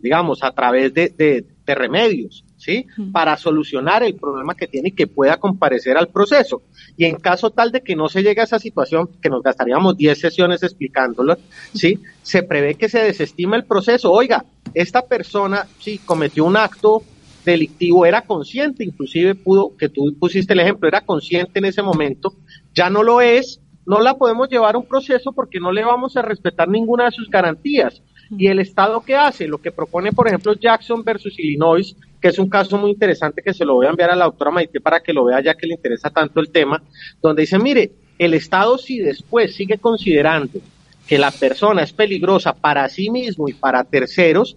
digamos, 0.00 0.42
a 0.42 0.50
través 0.50 0.92
de, 0.92 1.46
remedios, 1.64 2.44
¿sí? 2.56 2.84
Para 3.12 3.36
solucionar 3.36 4.02
el 4.02 4.16
problema 4.16 4.54
que 4.54 4.66
tiene 4.66 4.88
y 4.88 4.92
que 4.92 5.06
pueda 5.06 5.38
comparecer 5.38 5.96
al 5.96 6.08
proceso. 6.08 6.62
Y 6.98 7.06
en 7.06 7.16
caso 7.16 7.50
tal 7.50 7.70
de 7.70 7.80
que 7.80 7.96
no 7.96 8.08
se 8.08 8.22
llegue 8.22 8.42
a 8.42 8.44
esa 8.44 8.58
situación, 8.58 9.08
que 9.22 9.30
nos 9.30 9.42
gastaríamos 9.42 9.96
10 9.96 10.20
sesiones 10.20 10.62
explicándolo, 10.64 11.38
¿sí? 11.72 12.00
Se 12.22 12.42
prevé 12.42 12.74
que 12.74 12.90
se 12.90 13.04
desestime 13.04 13.56
el 13.56 13.64
proceso. 13.64 14.10
Oiga, 14.10 14.44
esta 14.74 15.06
persona, 15.06 15.66
sí, 15.78 15.98
cometió 16.04 16.44
un 16.44 16.56
acto 16.56 17.02
delictivo 17.44 18.06
era 18.06 18.22
consciente, 18.22 18.84
inclusive 18.84 19.34
pudo, 19.34 19.76
que 19.76 19.88
tú 19.88 20.14
pusiste 20.18 20.52
el 20.52 20.60
ejemplo, 20.60 20.88
era 20.88 21.00
consciente 21.00 21.58
en 21.58 21.66
ese 21.66 21.82
momento, 21.82 22.34
ya 22.74 22.90
no 22.90 23.02
lo 23.02 23.20
es, 23.20 23.60
no 23.86 24.00
la 24.00 24.14
podemos 24.14 24.48
llevar 24.48 24.74
a 24.74 24.78
un 24.78 24.86
proceso 24.86 25.32
porque 25.32 25.60
no 25.60 25.72
le 25.72 25.84
vamos 25.84 26.16
a 26.16 26.22
respetar 26.22 26.68
ninguna 26.68 27.06
de 27.06 27.12
sus 27.12 27.28
garantías. 27.28 28.02
Y 28.38 28.46
el 28.46 28.60
Estado 28.60 29.02
qué 29.04 29.14
hace, 29.14 29.46
lo 29.46 29.58
que 29.58 29.72
propone, 29.72 30.12
por 30.12 30.26
ejemplo, 30.26 30.54
Jackson 30.54 31.02
versus 31.04 31.38
Illinois, 31.38 31.94
que 32.20 32.28
es 32.28 32.38
un 32.38 32.48
caso 32.48 32.78
muy 32.78 32.90
interesante 32.90 33.42
que 33.42 33.52
se 33.52 33.64
lo 33.64 33.74
voy 33.74 33.86
a 33.86 33.90
enviar 33.90 34.10
a 34.10 34.16
la 34.16 34.24
doctora 34.24 34.50
Maite 34.50 34.80
para 34.80 35.00
que 35.00 35.12
lo 35.12 35.24
vea 35.24 35.42
ya 35.42 35.54
que 35.54 35.66
le 35.66 35.74
interesa 35.74 36.08
tanto 36.08 36.40
el 36.40 36.50
tema, 36.50 36.82
donde 37.20 37.42
dice, 37.42 37.58
mire, 37.58 37.90
el 38.18 38.34
Estado 38.34 38.78
si 38.78 39.00
después 39.00 39.54
sigue 39.54 39.78
considerando 39.78 40.60
que 41.06 41.18
la 41.18 41.30
persona 41.30 41.82
es 41.82 41.92
peligrosa 41.92 42.54
para 42.54 42.88
sí 42.88 43.10
mismo 43.10 43.48
y 43.48 43.52
para 43.52 43.84
terceros, 43.84 44.56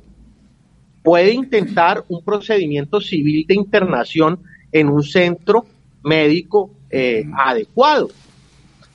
puede 1.06 1.34
intentar 1.34 2.04
un 2.10 2.24
procedimiento 2.24 3.00
civil 3.00 3.46
de 3.48 3.54
internación 3.54 4.40
en 4.72 4.90
un 4.90 5.04
centro 5.04 5.68
médico 6.04 6.72
eh, 6.90 7.24
adecuado. 7.38 8.10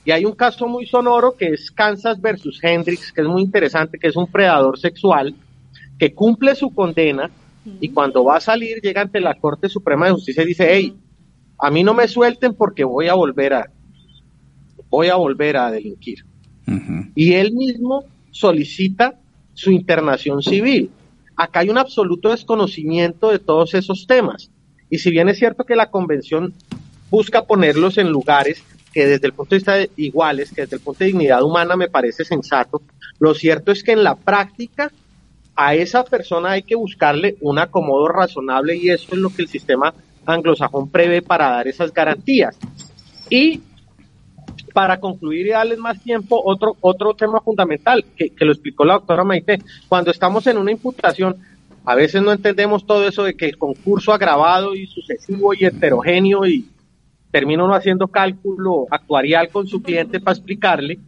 Y 0.03 0.11
hay 0.11 0.25
un 0.25 0.33
caso 0.33 0.67
muy 0.67 0.85
sonoro 0.85 1.37
que 1.37 1.53
es 1.53 1.71
Kansas 1.71 2.19
versus 2.19 2.61
Hendrix, 2.61 3.13
que 3.13 3.21
es 3.21 3.27
muy 3.27 3.41
interesante, 3.41 3.97
que 3.97 4.09
es 4.09 4.17
un 4.17 4.27
predador 4.27 4.77
sexual 4.77 5.33
que 5.97 6.13
cumple 6.13 6.53
su 6.53 6.73
condena 6.73 7.31
y 7.79 7.89
cuando 7.89 8.25
va 8.25 8.37
a 8.37 8.41
salir 8.41 8.81
llega 8.81 9.01
ante 9.01 9.21
la 9.21 9.35
Corte 9.35 9.69
Suprema 9.69 10.07
de 10.07 10.11
Justicia 10.11 10.43
y 10.43 10.47
dice, 10.47 10.67
hey, 10.69 10.93
a 11.59 11.71
mí 11.71 11.81
no 11.81 11.93
me 11.93 12.09
suelten 12.09 12.55
porque 12.55 12.83
voy 12.83 13.07
a 13.07 13.13
volver 13.13 13.53
a, 13.53 13.71
voy 14.89 15.07
a 15.07 15.15
volver 15.15 15.55
a 15.55 15.71
delinquir. 15.71 16.25
Y 17.15 17.33
él 17.33 17.53
mismo 17.53 18.03
solicita 18.31 19.15
su 19.53 19.71
internación 19.71 20.41
civil 20.41 20.89
acá 21.35 21.61
hay 21.61 21.69
un 21.69 21.77
absoluto 21.77 22.29
desconocimiento 22.29 23.29
de 23.29 23.39
todos 23.39 23.73
esos 23.73 24.05
temas. 24.07 24.49
Y 24.89 24.99
si 24.99 25.11
bien 25.11 25.29
es 25.29 25.37
cierto 25.39 25.63
que 25.63 25.75
la 25.75 25.89
convención 25.89 26.53
busca 27.09 27.43
ponerlos 27.43 27.97
en 27.97 28.09
lugares 28.09 28.63
que 28.93 29.05
desde 29.05 29.27
el 29.27 29.33
punto 29.33 29.55
de 29.55 29.59
vista 29.59 29.75
de 29.75 29.89
iguales, 29.95 30.51
que 30.51 30.61
desde 30.61 30.75
el 30.75 30.81
punto 30.81 30.99
de 30.99 31.05
dignidad 31.05 31.43
humana 31.43 31.75
me 31.75 31.89
parece 31.89 32.25
sensato, 32.25 32.81
lo 33.19 33.33
cierto 33.33 33.71
es 33.71 33.83
que 33.83 33.93
en 33.93 34.03
la 34.03 34.15
práctica 34.15 34.91
a 35.55 35.75
esa 35.75 36.03
persona 36.03 36.51
hay 36.51 36.63
que 36.63 36.75
buscarle 36.75 37.37
un 37.41 37.59
acomodo 37.59 38.07
razonable 38.07 38.75
y 38.75 38.89
eso 38.89 39.09
es 39.11 39.17
lo 39.17 39.29
que 39.29 39.43
el 39.43 39.47
sistema 39.47 39.93
anglosajón 40.25 40.89
prevé 40.89 41.21
para 41.21 41.49
dar 41.49 41.67
esas 41.67 41.93
garantías. 41.93 42.57
Y 43.29 43.61
para 44.73 44.99
concluir 44.99 45.47
y 45.47 45.51
darles 45.51 45.77
más 45.79 46.01
tiempo, 46.01 46.41
otro, 46.43 46.77
otro 46.81 47.13
tema 47.13 47.41
fundamental 47.41 48.05
que, 48.15 48.31
lo 48.39 48.51
explicó 48.51 48.85
la 48.85 48.95
doctora 48.95 49.23
Maite, 49.23 49.59
cuando 49.87 50.11
estamos 50.11 50.47
en 50.47 50.57
una 50.57 50.71
imputación, 50.71 51.37
a 51.85 51.95
veces 51.95 52.21
no 52.21 52.31
entendemos 52.31 52.85
todo 52.85 53.07
eso 53.07 53.23
de 53.23 53.35
que 53.35 53.45
el 53.45 53.57
concurso 53.57 54.13
agravado 54.13 54.75
y 54.75 54.87
sucesivo 54.87 55.53
y 55.53 55.65
heterogéneo 55.65 56.45
y 56.45 56.67
termina 57.31 57.63
uno 57.63 57.73
haciendo 57.73 58.07
cálculo 58.07 58.87
actuarial 58.91 59.49
con 59.49 59.67
su 59.67 59.81
cliente 59.81 60.19
para 60.19 60.37
explicarle, 60.37 60.99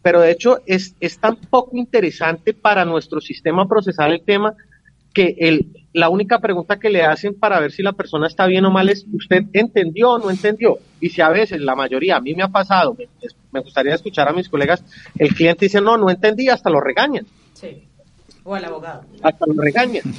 pero 0.00 0.20
de 0.20 0.32
hecho 0.32 0.58
es, 0.66 0.96
es 0.98 1.18
tan 1.18 1.36
poco 1.36 1.76
interesante 1.76 2.54
para 2.54 2.84
nuestro 2.84 3.20
sistema 3.20 3.68
procesal 3.68 4.12
el 4.12 4.22
tema 4.22 4.54
que 5.14 5.36
el, 5.38 5.81
la 5.92 6.08
única 6.08 6.38
pregunta 6.38 6.78
que 6.78 6.90
le 6.90 7.02
hacen 7.02 7.34
para 7.34 7.60
ver 7.60 7.72
si 7.72 7.82
la 7.82 7.92
persona 7.92 8.26
está 8.26 8.46
bien 8.46 8.64
o 8.64 8.70
mal 8.70 8.88
es, 8.88 9.04
¿usted 9.12 9.44
entendió 9.52 10.12
o 10.12 10.18
no 10.18 10.30
entendió? 10.30 10.78
Y 11.00 11.10
si 11.10 11.20
a 11.20 11.28
veces, 11.28 11.60
la 11.60 11.74
mayoría, 11.74 12.16
a 12.16 12.20
mí 12.20 12.34
me 12.34 12.42
ha 12.42 12.48
pasado, 12.48 12.96
me, 13.52 13.60
gustaría 13.60 13.94
escuchar 13.94 14.28
a 14.28 14.32
mis 14.32 14.48
colegas, 14.48 14.82
el 15.18 15.34
cliente 15.34 15.66
dice, 15.66 15.80
no, 15.80 15.96
no 15.98 16.10
entendí, 16.10 16.48
hasta 16.48 16.70
lo 16.70 16.80
regañan. 16.80 17.26
Sí. 17.52 17.84
O 18.44 18.54
al 18.54 18.64
abogado. 18.64 19.04
Hasta 19.22 19.46
lo 19.46 19.60
regañan. 19.60 20.02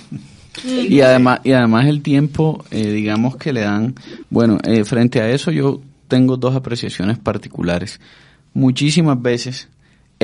Y 0.63 1.01
además, 1.01 1.39
y 1.43 1.51
además 1.51 1.87
el 1.87 2.03
tiempo, 2.03 2.63
eh, 2.69 2.91
digamos 2.91 3.37
que 3.37 3.51
le 3.51 3.61
dan, 3.61 3.95
bueno, 4.29 4.59
eh, 4.63 4.85
frente 4.85 5.19
a 5.19 5.27
eso 5.31 5.49
yo 5.49 5.81
tengo 6.07 6.37
dos 6.37 6.55
apreciaciones 6.55 7.17
particulares. 7.17 7.99
Muchísimas 8.53 9.19
veces 9.19 9.67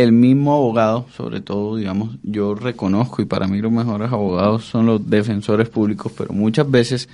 el 0.03 0.13
mismo 0.13 0.53
abogado, 0.53 1.07
sobre 1.15 1.41
todo, 1.41 1.75
digamos, 1.75 2.15
yo 2.23 2.55
reconozco 2.55 3.21
y 3.21 3.25
para 3.25 3.47
mí 3.47 3.59
los 3.59 3.71
mejores 3.71 4.09
abogados 4.09 4.63
son 4.63 4.85
los 4.85 5.09
defensores 5.09 5.67
públicos, 5.67 6.13
pero 6.17 6.33
muchas 6.33 6.71
veces 6.71 7.09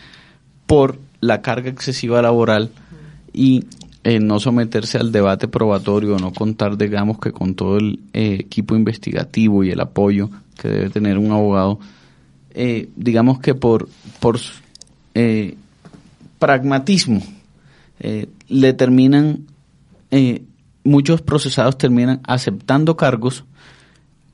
por 0.67 0.99
la 1.19 1.41
carga 1.41 1.71
excesiva 1.71 2.21
laboral 2.21 2.69
y 3.33 3.65
eh, 4.03 4.19
no 4.19 4.39
someterse 4.39 4.99
al 4.99 5.11
debate 5.11 5.47
probatorio, 5.47 6.19
no 6.19 6.31
contar, 6.31 6.77
digamos, 6.77 7.17
que 7.17 7.31
con 7.31 7.55
todo 7.55 7.77
el 7.77 8.01
eh, 8.13 8.37
equipo 8.41 8.75
investigativo 8.75 9.63
y 9.63 9.71
el 9.71 9.79
apoyo 9.79 10.29
que 10.61 10.67
debe 10.67 10.89
tener 10.91 11.17
un 11.17 11.31
abogado, 11.31 11.79
eh, 12.51 12.89
digamos 12.95 13.39
que 13.39 13.55
por, 13.55 13.89
por 14.19 14.39
pragmatismo 16.37 17.21
le 18.49 18.73
terminan 18.73 19.45
muchos 20.85 21.21
procesados 21.21 21.77
terminan 21.77 22.21
aceptando 22.23 22.95
cargos 22.95 23.43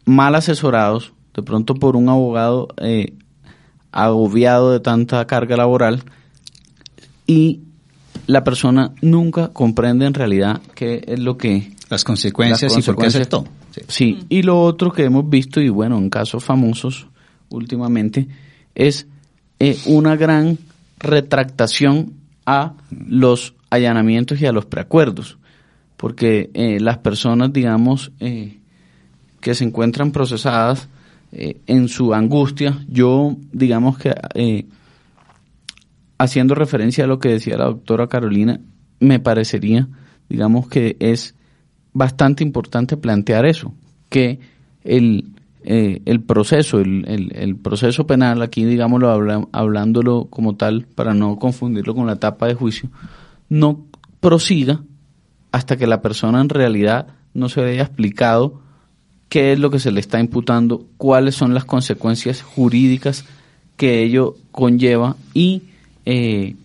mal 0.06 0.36
asesorados, 0.36 1.14
de 1.34 1.42
pronto 1.42 1.74
por 1.76 1.96
un 1.96 2.10
abogado 2.10 2.68
eh, 2.78 3.14
agobiado 3.92 4.72
de 4.72 4.80
tanta 4.80 5.26
carga 5.26 5.58
laboral 5.58 6.04
y 7.26 7.62
la 8.28 8.44
persona 8.44 8.94
nunca 9.02 9.48
comprende 9.48 10.06
en 10.06 10.14
realidad 10.14 10.62
qué 10.76 11.04
es 11.08 11.20
lo 11.20 11.38
que... 11.38 11.72
Las 11.90 12.04
consecuencias, 12.04 12.78
y 12.78 12.82
por 12.82 12.98
qué 12.98 13.08
aceptó. 13.08 13.46
Sí. 13.88 14.20
y 14.30 14.44
lo 14.44 14.62
otro 14.62 14.92
que 14.92 15.06
hemos 15.06 15.30
visto, 15.30 15.62
y 15.62 15.70
bueno, 15.70 15.98
en 15.98 16.10
casos 16.10 16.44
famosos 16.44 17.08
últimamente, 17.50 18.28
es 18.76 19.08
eh, 19.60 19.78
una 19.86 20.16
gran 20.16 20.58
retractación 21.00 22.14
a 22.46 22.74
los 22.90 23.56
allanamientos 23.70 24.42
y 24.42 24.46
a 24.46 24.52
los 24.52 24.66
preacuerdos 24.66 25.38
porque 26.02 26.50
eh, 26.56 26.80
las 26.80 26.98
personas, 26.98 27.54
digamos, 27.54 28.12
eh, 28.20 28.58
que 29.40 29.54
se 29.54 29.66
encuentran 29.66 30.12
procesadas 30.12 30.90
eh, 31.32 31.62
en 31.68 31.90
su 31.90 32.16
angustia, 32.16 32.84
yo, 32.90 33.38
digamos 33.54 34.00
que, 34.00 34.66
haciendo 36.18 36.56
referencia 36.56 37.04
a 37.04 37.08
lo 37.08 37.20
que 37.20 37.30
decía 37.30 37.56
la 37.56 37.66
doctora 37.66 38.08
Carolina, 38.08 38.60
me 39.00 39.20
parecería, 39.20 39.90
digamos 40.28 40.68
que 40.68 40.98
es 41.00 41.36
bastante 41.94 42.44
importante 42.44 42.98
plantear 42.98 43.46
eso, 43.46 43.72
que 44.10 44.40
el, 44.84 45.36
el 45.62 46.22
proceso, 46.22 46.80
el, 46.80 47.32
el, 47.36 47.56
proceso 47.58 48.08
penal, 48.08 48.42
aquí 48.42 48.66
digámoslo 48.66 49.48
hablándolo 49.52 50.26
como 50.32 50.56
tal, 50.56 50.88
para 50.96 51.14
no 51.14 51.38
confundirlo 51.38 51.94
con 51.94 52.08
la 52.08 52.14
etapa 52.14 52.48
de 52.48 52.56
juicio, 52.56 52.90
no 53.50 53.86
prosiga 54.20 54.82
hasta 55.52 55.78
que 55.78 55.88
la 55.88 56.02
persona 56.02 56.42
en 56.42 56.50
realidad 56.50 57.08
no 57.34 57.50
se 57.50 57.62
haya 57.62 57.84
explicado 57.84 58.62
qué 59.30 59.54
es 59.54 59.60
lo 59.60 59.70
que 59.70 59.80
se 59.80 59.92
le 59.92 60.00
está 60.00 60.20
imputando, 60.20 60.86
cuáles 60.98 61.36
son 61.36 61.54
las 61.54 61.66
consecuencias 61.66 62.42
jurídicas 62.42 63.26
que 63.78 64.04
ello 64.04 64.36
conlleva 64.52 65.16
y 65.34 65.64
eh, 66.06 66.56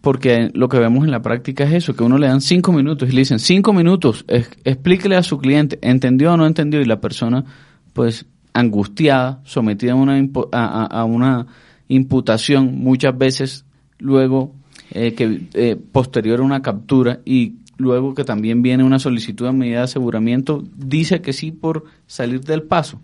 porque 0.00 0.50
lo 0.54 0.68
que 0.68 0.78
vemos 0.78 1.04
en 1.04 1.10
la 1.10 1.22
práctica 1.22 1.64
es 1.64 1.72
eso, 1.72 1.96
que 1.96 2.04
uno 2.04 2.18
le 2.18 2.28
dan 2.28 2.40
cinco 2.40 2.72
minutos 2.72 3.08
y 3.08 3.12
le 3.12 3.22
dicen 3.22 3.40
cinco 3.40 3.72
minutos, 3.72 4.24
explíquele 4.28 5.16
a 5.16 5.22
su 5.22 5.38
cliente, 5.38 5.80
entendió 5.82 6.32
o 6.32 6.36
no 6.36 6.46
entendió 6.46 6.80
y 6.80 6.84
la 6.84 7.00
persona 7.00 7.44
pues 7.92 8.26
angustiada, 8.52 9.40
sometida 9.44 9.92
a 9.92 9.96
una, 9.96 10.24
a, 10.52 11.04
una 11.04 11.46
imputación 11.88 12.78
muchas 12.78 13.18
veces 13.18 13.64
luego 13.98 14.54
eh, 14.92 15.14
que 15.14 15.48
eh, 15.54 15.76
posterior 15.76 16.38
a 16.38 16.44
una 16.44 16.62
captura 16.62 17.18
y 17.24 17.56
luego 17.76 18.14
que 18.14 18.24
también 18.24 18.62
viene 18.62 18.84
una 18.84 18.98
solicitud 18.98 19.46
de 19.46 19.52
medida 19.52 19.78
de 19.78 19.84
aseguramiento, 19.84 20.64
dice 20.76 21.20
que 21.20 21.32
sí 21.32 21.52
por 21.52 21.84
salir 22.06 22.40
del 22.42 22.62
paso. 22.62 23.00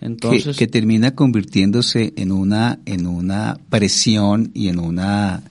Entonces, 0.00 0.56
que, 0.56 0.66
termina 0.66 1.14
convirtiéndose 1.14 2.12
en 2.16 2.32
una, 2.32 2.78
en 2.86 3.06
una 3.06 3.58
presión 3.68 4.50
y 4.54 4.68
en 4.68 4.78
una, 4.78 5.42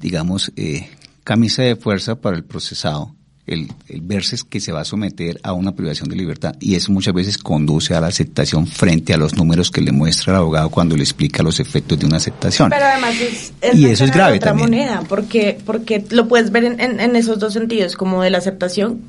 digamos, 0.00 0.52
eh, 0.56 0.88
camisa 1.24 1.62
de 1.62 1.76
fuerza 1.76 2.20
para 2.20 2.36
el 2.36 2.44
procesado 2.44 3.15
el, 3.46 3.68
verse 4.02 4.36
que 4.48 4.60
se 4.60 4.72
va 4.72 4.80
a 4.80 4.84
someter 4.84 5.38
a 5.42 5.52
una 5.52 5.74
privación 5.74 6.08
de 6.08 6.16
libertad 6.16 6.54
y 6.60 6.74
eso 6.74 6.92
muchas 6.92 7.14
veces 7.14 7.38
conduce 7.38 7.94
a 7.94 8.00
la 8.00 8.08
aceptación 8.08 8.66
frente 8.66 9.14
a 9.14 9.16
los 9.16 9.34
números 9.36 9.70
que 9.70 9.80
le 9.80 9.92
muestra 9.92 10.32
el 10.32 10.38
abogado 10.38 10.70
cuando 10.70 10.96
le 10.96 11.02
explica 11.02 11.42
los 11.42 11.60
efectos 11.60 11.98
de 11.98 12.06
una 12.06 12.16
aceptación. 12.16 12.70
Pero 12.70 12.84
además 12.84 13.14
es, 13.20 13.52
y 13.74 13.86
eso 13.86 14.04
es 14.04 14.12
grave 14.12 14.36
otra 14.36 14.54
moneda 14.54 15.02
porque 15.08 15.58
porque 15.64 16.04
lo 16.10 16.28
puedes 16.28 16.50
ver 16.50 16.64
en, 16.64 17.00
en 17.00 17.16
esos 17.16 17.38
dos 17.38 17.52
sentidos 17.52 17.96
como 17.96 18.22
de 18.22 18.30
la 18.30 18.38
aceptación 18.38 19.00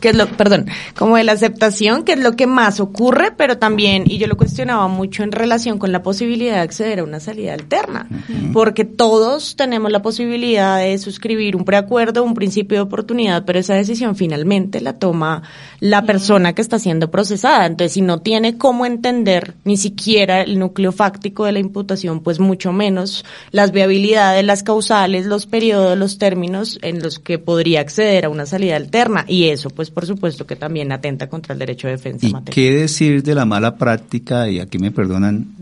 que 0.00 0.10
es 0.10 0.16
lo, 0.16 0.26
perdón, 0.26 0.66
como 0.96 1.16
de 1.16 1.24
la 1.24 1.32
aceptación, 1.32 2.04
que 2.04 2.12
es 2.12 2.18
lo 2.18 2.32
que 2.36 2.46
más 2.46 2.80
ocurre, 2.80 3.32
pero 3.36 3.58
también, 3.58 4.04
y 4.06 4.18
yo 4.18 4.26
lo 4.26 4.36
cuestionaba 4.36 4.88
mucho 4.88 5.22
en 5.22 5.32
relación 5.32 5.78
con 5.78 5.92
la 5.92 6.02
posibilidad 6.02 6.54
de 6.54 6.60
acceder 6.60 7.00
a 7.00 7.04
una 7.04 7.20
salida 7.20 7.54
alterna, 7.54 8.08
porque 8.52 8.84
todos 8.84 9.56
tenemos 9.56 9.90
la 9.90 10.02
posibilidad 10.02 10.78
de 10.78 10.98
suscribir 10.98 11.56
un 11.56 11.64
preacuerdo, 11.64 12.24
un 12.24 12.34
principio 12.34 12.78
de 12.78 12.82
oportunidad, 12.82 13.44
pero 13.44 13.58
esa 13.58 13.74
decisión 13.74 14.16
finalmente 14.16 14.80
la 14.80 14.98
toma 14.98 15.42
la 15.80 16.02
persona 16.06 16.54
que 16.54 16.62
está 16.62 16.78
siendo 16.78 17.10
procesada. 17.10 17.66
Entonces, 17.66 17.92
si 17.92 18.00
no 18.00 18.20
tiene 18.20 18.56
cómo 18.56 18.86
entender 18.86 19.54
ni 19.64 19.76
siquiera 19.76 20.42
el 20.42 20.58
núcleo 20.58 20.92
fáctico 20.92 21.44
de 21.44 21.52
la 21.52 21.58
imputación, 21.58 22.20
pues 22.20 22.40
mucho 22.40 22.72
menos 22.72 23.24
las 23.50 23.72
viabilidades, 23.72 24.44
las 24.44 24.62
causales, 24.62 25.26
los 25.26 25.46
periodos, 25.46 25.98
los 25.98 26.18
términos 26.18 26.78
en 26.82 27.02
los 27.02 27.18
que 27.18 27.38
podría 27.38 27.80
acceder 27.80 28.24
a 28.24 28.30
una 28.30 28.46
salida 28.46 28.76
alterna. 28.76 29.24
Y 29.28 29.48
eso, 29.48 29.70
pues, 29.70 29.83
por 29.90 30.06
supuesto 30.06 30.46
que 30.46 30.56
también 30.56 30.92
atenta 30.92 31.28
contra 31.28 31.52
el 31.52 31.58
derecho 31.58 31.86
de 31.86 31.94
defensa. 31.94 32.26
¿Y 32.26 32.34
qué 32.50 32.72
decir 32.72 33.22
de 33.22 33.34
la 33.34 33.44
mala 33.44 33.76
práctica, 33.76 34.48
y 34.48 34.60
aquí 34.60 34.78
me 34.78 34.90
perdonan 34.90 35.54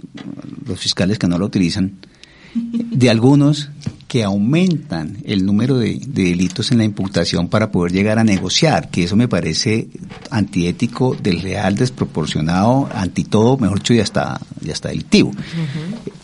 los 0.67 0.79
fiscales 0.79 1.19
que 1.19 1.29
no 1.29 1.39
lo 1.39 1.47
utilizan, 1.47 1.99
de 2.55 3.11
algunos 3.11 3.71
que 4.13 4.25
aumentan 4.25 5.17
el 5.25 5.47
número 5.47 5.79
de, 5.79 5.99
delitos 6.07 6.71
en 6.71 6.77
la 6.77 6.85
imputación 6.85 7.49
para 7.49 7.73
poder 7.73 7.93
llegar 7.93 8.19
a 8.19 8.25
negociar, 8.25 8.91
que 8.91 9.05
eso 9.05 9.17
me 9.17 9.27
parece 9.27 9.89
antiético, 10.31 11.17
desleal, 11.19 11.77
desproporcionado, 11.77 12.91
anti 12.95 13.25
todo, 13.25 13.57
mejor 13.57 13.79
dicho, 13.79 13.95
ya 13.95 14.03
está, 14.03 14.39
ya 14.61 14.75
está 14.75 14.91
delictivo. 14.91 15.33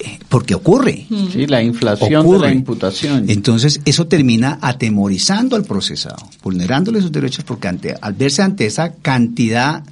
Eh, 0.00 0.18
porque 0.28 0.54
ocurre. 0.54 1.06
Sí, 1.32 1.46
la 1.46 1.62
inflación 1.62 2.30
de 2.30 2.38
la 2.38 2.52
imputación. 2.52 3.24
Entonces, 3.30 3.80
eso 3.86 4.06
termina 4.06 4.58
atemorizando 4.60 5.56
al 5.56 5.64
procesado, 5.64 6.28
vulnerándole 6.42 7.00
sus 7.00 7.10
derechos, 7.10 7.46
porque 7.46 7.68
ante, 7.68 7.94
al 7.98 8.12
verse 8.12 8.42
ante 8.42 8.66
esa 8.66 8.96
cantidad 8.96 9.82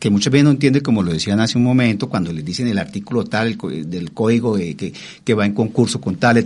que 0.00 0.08
muchas 0.08 0.32
veces 0.32 0.44
no 0.44 0.50
entiende, 0.50 0.80
como 0.82 1.02
lo 1.02 1.12
decían 1.12 1.40
hace 1.40 1.58
un 1.58 1.64
momento, 1.64 2.08
cuando 2.08 2.32
les 2.32 2.42
dicen 2.42 2.66
el 2.66 2.78
artículo 2.78 3.24
tal 3.24 3.58
del 3.84 4.12
código 4.12 4.56
que, 4.56 4.94
que, 5.22 5.34
va 5.34 5.44
en 5.44 5.52
concurso 5.52 6.00
con 6.00 6.16
tal, 6.16 6.42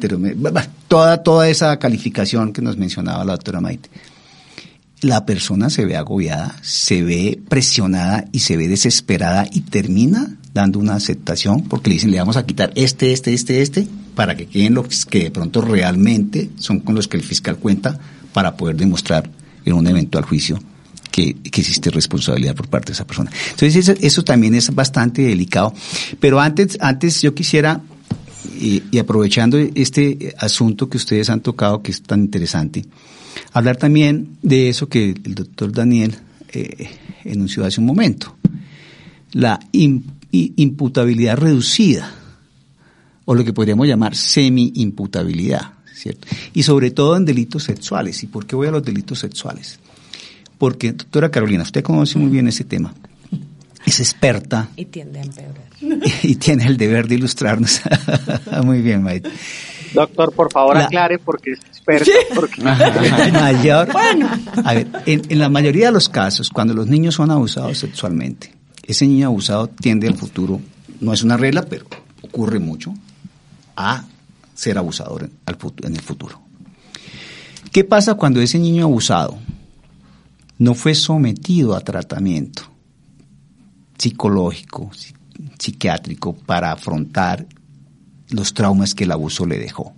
toda, 0.89 1.23
toda 1.23 1.49
esa 1.49 1.79
calificación 1.79 2.53
que 2.53 2.61
nos 2.61 2.77
mencionaba 2.77 3.25
la 3.25 3.33
doctora 3.33 3.61
Maite. 3.61 3.89
La 5.03 5.25
persona 5.25 5.71
se 5.71 5.85
ve 5.85 5.97
agobiada, 5.97 6.57
se 6.63 7.05
ve 7.05 7.41
presionada 7.49 8.25
y 8.33 8.41
se 8.41 8.57
ve 8.57 8.67
desesperada 8.67 9.47
y 9.53 9.61
termina 9.61 10.37
dando 10.53 10.81
una 10.81 10.95
aceptación 10.95 11.63
porque 11.63 11.91
le 11.91 11.95
dicen 11.95 12.11
le 12.11 12.19
vamos 12.19 12.37
a 12.37 12.47
quitar 12.47 12.73
este, 12.75 13.13
este, 13.13 13.35
este, 13.35 13.63
este, 13.63 13.87
para 14.17 14.37
que 14.37 14.47
queden 14.47 14.75
los 14.75 15.07
que 15.07 15.25
de 15.25 15.31
pronto 15.31 15.61
realmente 15.61 16.51
son 16.59 16.81
con 16.81 16.97
los 16.97 17.07
que 17.07 17.19
el 17.19 17.23
fiscal 17.23 17.57
cuenta 17.59 18.01
para 18.33 18.57
poder 18.57 18.77
demostrar 18.77 19.31
en 19.65 19.75
un 19.75 19.87
eventual 19.87 20.25
juicio 20.25 20.59
que, 21.15 21.37
existe 21.45 21.91
responsabilidad 21.91 22.57
por 22.57 22.67
parte 22.67 22.89
de 22.89 22.95
esa 22.95 23.07
persona. 23.07 23.31
Entonces 23.51 23.89
eso, 24.01 24.25
también 24.25 24.57
es 24.57 24.75
bastante 24.75 25.23
delicado. 25.23 25.73
Pero 26.19 26.41
antes, 26.41 26.77
antes 26.81 27.23
yo 27.23 27.33
quisiera, 27.35 27.81
y, 28.61 28.99
aprovechando 28.99 29.57
este 29.57 30.35
asunto 30.39 30.89
que 30.89 30.97
ustedes 30.97 31.31
han 31.31 31.41
tocado, 31.41 31.83
que 31.83 31.93
es 31.93 32.03
tan 32.03 32.21
interesante, 32.21 32.85
hablar 33.53 33.77
también 33.77 34.39
de 34.43 34.69
eso 34.69 34.89
que 34.89 35.11
el 35.11 35.37
doctor 35.37 35.71
Daniel 35.71 36.17
eh, 36.53 36.91
enunció 37.25 37.65
hace 37.65 37.81
un 37.81 37.87
momento, 37.87 38.37
la 39.33 39.61
imputabilidad 40.33 41.37
reducida, 41.37 42.13
o 43.25 43.37
lo 43.37 43.45
que 43.45 43.53
podríamos 43.53 43.87
llamar 43.87 44.17
semi-imputabilidad, 44.17 45.75
¿cierto? 45.95 46.27
Y 46.55 46.65
sobre 46.65 46.91
todo 46.91 47.17
en 47.17 47.25
delitos 47.25 47.63
sexuales. 47.63 48.21
¿Y 48.25 48.27
por 48.27 48.47
qué 48.47 48.57
voy 48.57 48.67
a 48.67 48.73
los 48.73 48.85
delitos 48.85 49.21
sexuales? 49.21 49.79
Porque, 50.59 50.93
doctora 50.93 51.31
Carolina, 51.31 51.63
usted 51.63 51.83
conoce 51.83 52.19
muy 52.19 52.31
bien 52.31 52.49
ese 52.49 52.65
tema. 52.65 52.93
es 53.87 54.01
experta 54.01 54.69
Y 54.77 54.87
tiende 54.87 55.21
a 55.21 55.23
empeorar. 55.23 55.65
y 56.23 56.37
tiene 56.37 56.67
el 56.67 56.77
deber 56.77 57.07
de 57.09 57.17
ilustrarnos. 57.17 57.81
Muy 58.65 58.81
bien, 58.81 59.03
Maite. 59.03 59.29
Doctor, 59.93 60.33
por 60.33 60.51
favor 60.51 60.77
La- 60.77 60.85
aclare 60.87 61.19
porque 61.19 61.53
es 61.53 61.59
experto. 61.61 62.11
Porque... 62.35 62.63
Mayor. 62.63 63.89
A 64.65 64.75
ver, 64.75 64.87
en, 65.07 65.23
en 65.29 65.39
la 65.39 65.49
mayoría 65.49 65.87
de 65.87 65.93
los 65.93 66.09
casos, 66.09 66.49
cuando 66.51 66.73
los 66.75 66.87
niños 66.87 67.15
son 67.17 67.31
abusados 67.31 67.79
sexualmente, 67.79 68.55
ese 68.87 69.07
niño 69.07 69.27
abusado 69.27 69.69
tiende 69.69 70.09
al 70.09 70.15
futuro, 70.17 70.61
no 71.01 71.13
es 71.13 71.23
una 71.23 71.37
regla, 71.37 71.63
pero 71.69 71.85
ocurre 72.23 72.59
mucho, 72.59 72.95
a 73.77 74.05
ser 74.55 74.79
abusador 74.79 75.25
en, 75.25 75.33
al 75.47 75.59
futu- 75.59 75.87
en 75.87 75.95
el 75.95 76.01
futuro. 76.03 76.41
¿Qué 77.73 77.85
pasa 77.85 78.15
cuando 78.15 78.41
ese 78.41 78.59
niño 78.59 78.85
abusado 78.85 79.37
no 80.59 80.75
fue 80.75 80.95
sometido 80.95 81.75
a 81.75 81.81
tratamiento 81.81 82.63
psicológico, 83.99 84.91
psi- 84.93 85.15
psiquiátrico 85.59 86.35
para 86.35 86.73
afrontar 86.73 87.47
los 88.31 88.55
traumas 88.55 88.95
que 88.95 89.05
el 89.05 89.13
abuso 89.13 89.47
le 89.47 89.59
dejó? 89.59 89.93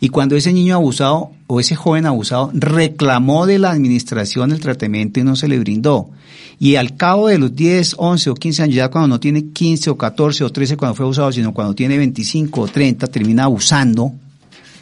Y 0.00 0.08
cuando 0.08 0.34
ese 0.36 0.52
niño 0.52 0.74
abusado 0.76 1.30
o 1.46 1.60
ese 1.60 1.74
joven 1.76 2.06
abusado 2.06 2.50
reclamó 2.54 3.44
de 3.46 3.58
la 3.58 3.70
administración 3.70 4.52
el 4.52 4.60
tratamiento 4.60 5.20
y 5.20 5.24
no 5.24 5.36
se 5.36 5.48
le 5.48 5.58
brindó, 5.58 6.10
y 6.58 6.76
al 6.76 6.96
cabo 6.96 7.28
de 7.28 7.38
los 7.38 7.54
10, 7.54 7.96
11 7.98 8.30
o 8.30 8.34
15 8.34 8.62
años, 8.62 8.76
ya 8.76 8.88
cuando 8.90 9.08
no 9.08 9.20
tiene 9.20 9.46
15 9.50 9.90
o 9.90 9.98
14 9.98 10.44
o 10.44 10.50
13 10.52 10.76
cuando 10.76 10.94
fue 10.94 11.04
abusado, 11.04 11.32
sino 11.32 11.52
cuando 11.52 11.74
tiene 11.74 11.98
25 11.98 12.60
o 12.60 12.68
30, 12.68 13.08
termina 13.08 13.44
abusando 13.44 14.12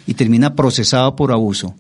y 0.07 0.15
termina 0.15 0.55
procesado 0.55 1.17
por 1.17 1.33
abuso. 1.33 1.75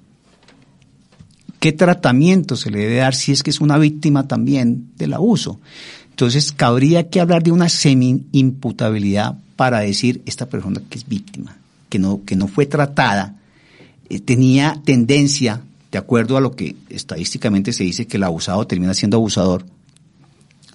¿Qué 1.62 1.70
tratamiento 1.70 2.56
se 2.56 2.72
le 2.72 2.80
debe 2.80 2.96
dar 2.96 3.14
si 3.14 3.30
es 3.30 3.44
que 3.44 3.50
es 3.50 3.60
una 3.60 3.78
víctima 3.78 4.26
también 4.26 4.88
del 4.96 5.12
abuso? 5.12 5.60
Entonces, 6.10 6.50
cabría 6.50 7.08
que 7.08 7.20
hablar 7.20 7.44
de 7.44 7.52
una 7.52 7.68
semi-imputabilidad 7.68 9.38
para 9.54 9.78
decir 9.78 10.22
esta 10.26 10.46
persona 10.46 10.82
que 10.90 10.98
es 10.98 11.06
víctima, 11.06 11.56
que 11.88 12.00
no, 12.00 12.24
que 12.24 12.34
no 12.34 12.48
fue 12.48 12.66
tratada, 12.66 13.36
eh, 14.08 14.18
tenía 14.18 14.80
tendencia, 14.84 15.62
de 15.92 15.98
acuerdo 15.98 16.36
a 16.36 16.40
lo 16.40 16.50
que 16.56 16.74
estadísticamente 16.90 17.72
se 17.72 17.84
dice 17.84 18.08
que 18.08 18.16
el 18.16 18.24
abusado 18.24 18.66
termina 18.66 18.92
siendo 18.92 19.18
abusador, 19.18 19.64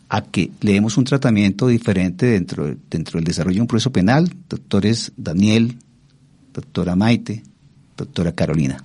a 0.08 0.22
que 0.22 0.52
le 0.62 0.72
demos 0.72 0.96
un 0.96 1.04
tratamiento 1.04 1.68
diferente 1.68 2.28
dentro, 2.28 2.66
de- 2.66 2.78
dentro 2.90 3.18
del 3.18 3.26
desarrollo 3.26 3.56
de 3.56 3.62
un 3.62 3.68
proceso 3.68 3.92
penal. 3.92 4.34
Doctores 4.48 5.12
Daniel, 5.18 5.76
doctora 6.54 6.96
Maite, 6.96 7.44
doctora 7.98 8.32
Carolina. 8.32 8.82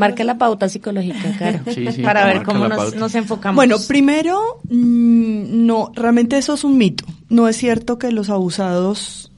Marca 0.00 0.24
la 0.24 0.38
pauta 0.38 0.68
psicológica, 0.68 1.62
Sí, 1.74 1.86
sí, 1.92 2.02
para 2.02 2.24
ver 2.26 2.42
cómo 2.42 2.66
nos, 2.68 3.14
enfocamos. 3.14 3.56
Bueno, 3.56 3.76
primero, 3.86 4.60
mm, 4.68 5.66
no, 5.66 5.92
realmente 5.94 6.36
eso 6.38 6.54
es 6.54 6.64
un 6.64 6.76
mito. 6.78 7.04
No 7.28 7.46
es 7.48 7.56
cierto 7.56 7.98
que 7.98 8.10
los 8.10 8.30
abusados 8.30 9.30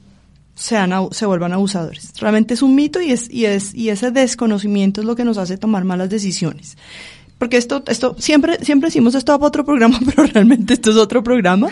sean, 0.55 0.91
abu- 0.93 1.13
se 1.13 1.25
vuelvan 1.25 1.53
abusadores. 1.53 2.13
Realmente 2.19 2.53
es 2.53 2.61
un 2.61 2.75
mito 2.75 3.01
y, 3.01 3.11
es, 3.11 3.29
y, 3.29 3.45
es, 3.45 3.73
y 3.75 3.89
ese 3.89 4.11
desconocimiento 4.11 5.01
es 5.01 5.07
lo 5.07 5.15
que 5.15 5.25
nos 5.25 5.37
hace 5.37 5.57
tomar 5.57 5.83
malas 5.83 6.09
decisiones. 6.09 6.77
Porque 7.39 7.57
esto, 7.57 7.83
esto, 7.87 8.15
siempre, 8.19 8.63
siempre 8.63 8.87
decimos 8.87 9.15
esto 9.15 9.33
va 9.33 9.39
para 9.39 9.47
otro 9.49 9.65
programa, 9.65 9.99
pero 10.05 10.23
realmente 10.27 10.75
esto 10.75 10.91
es 10.91 10.95
otro 10.97 11.23
programa. 11.23 11.69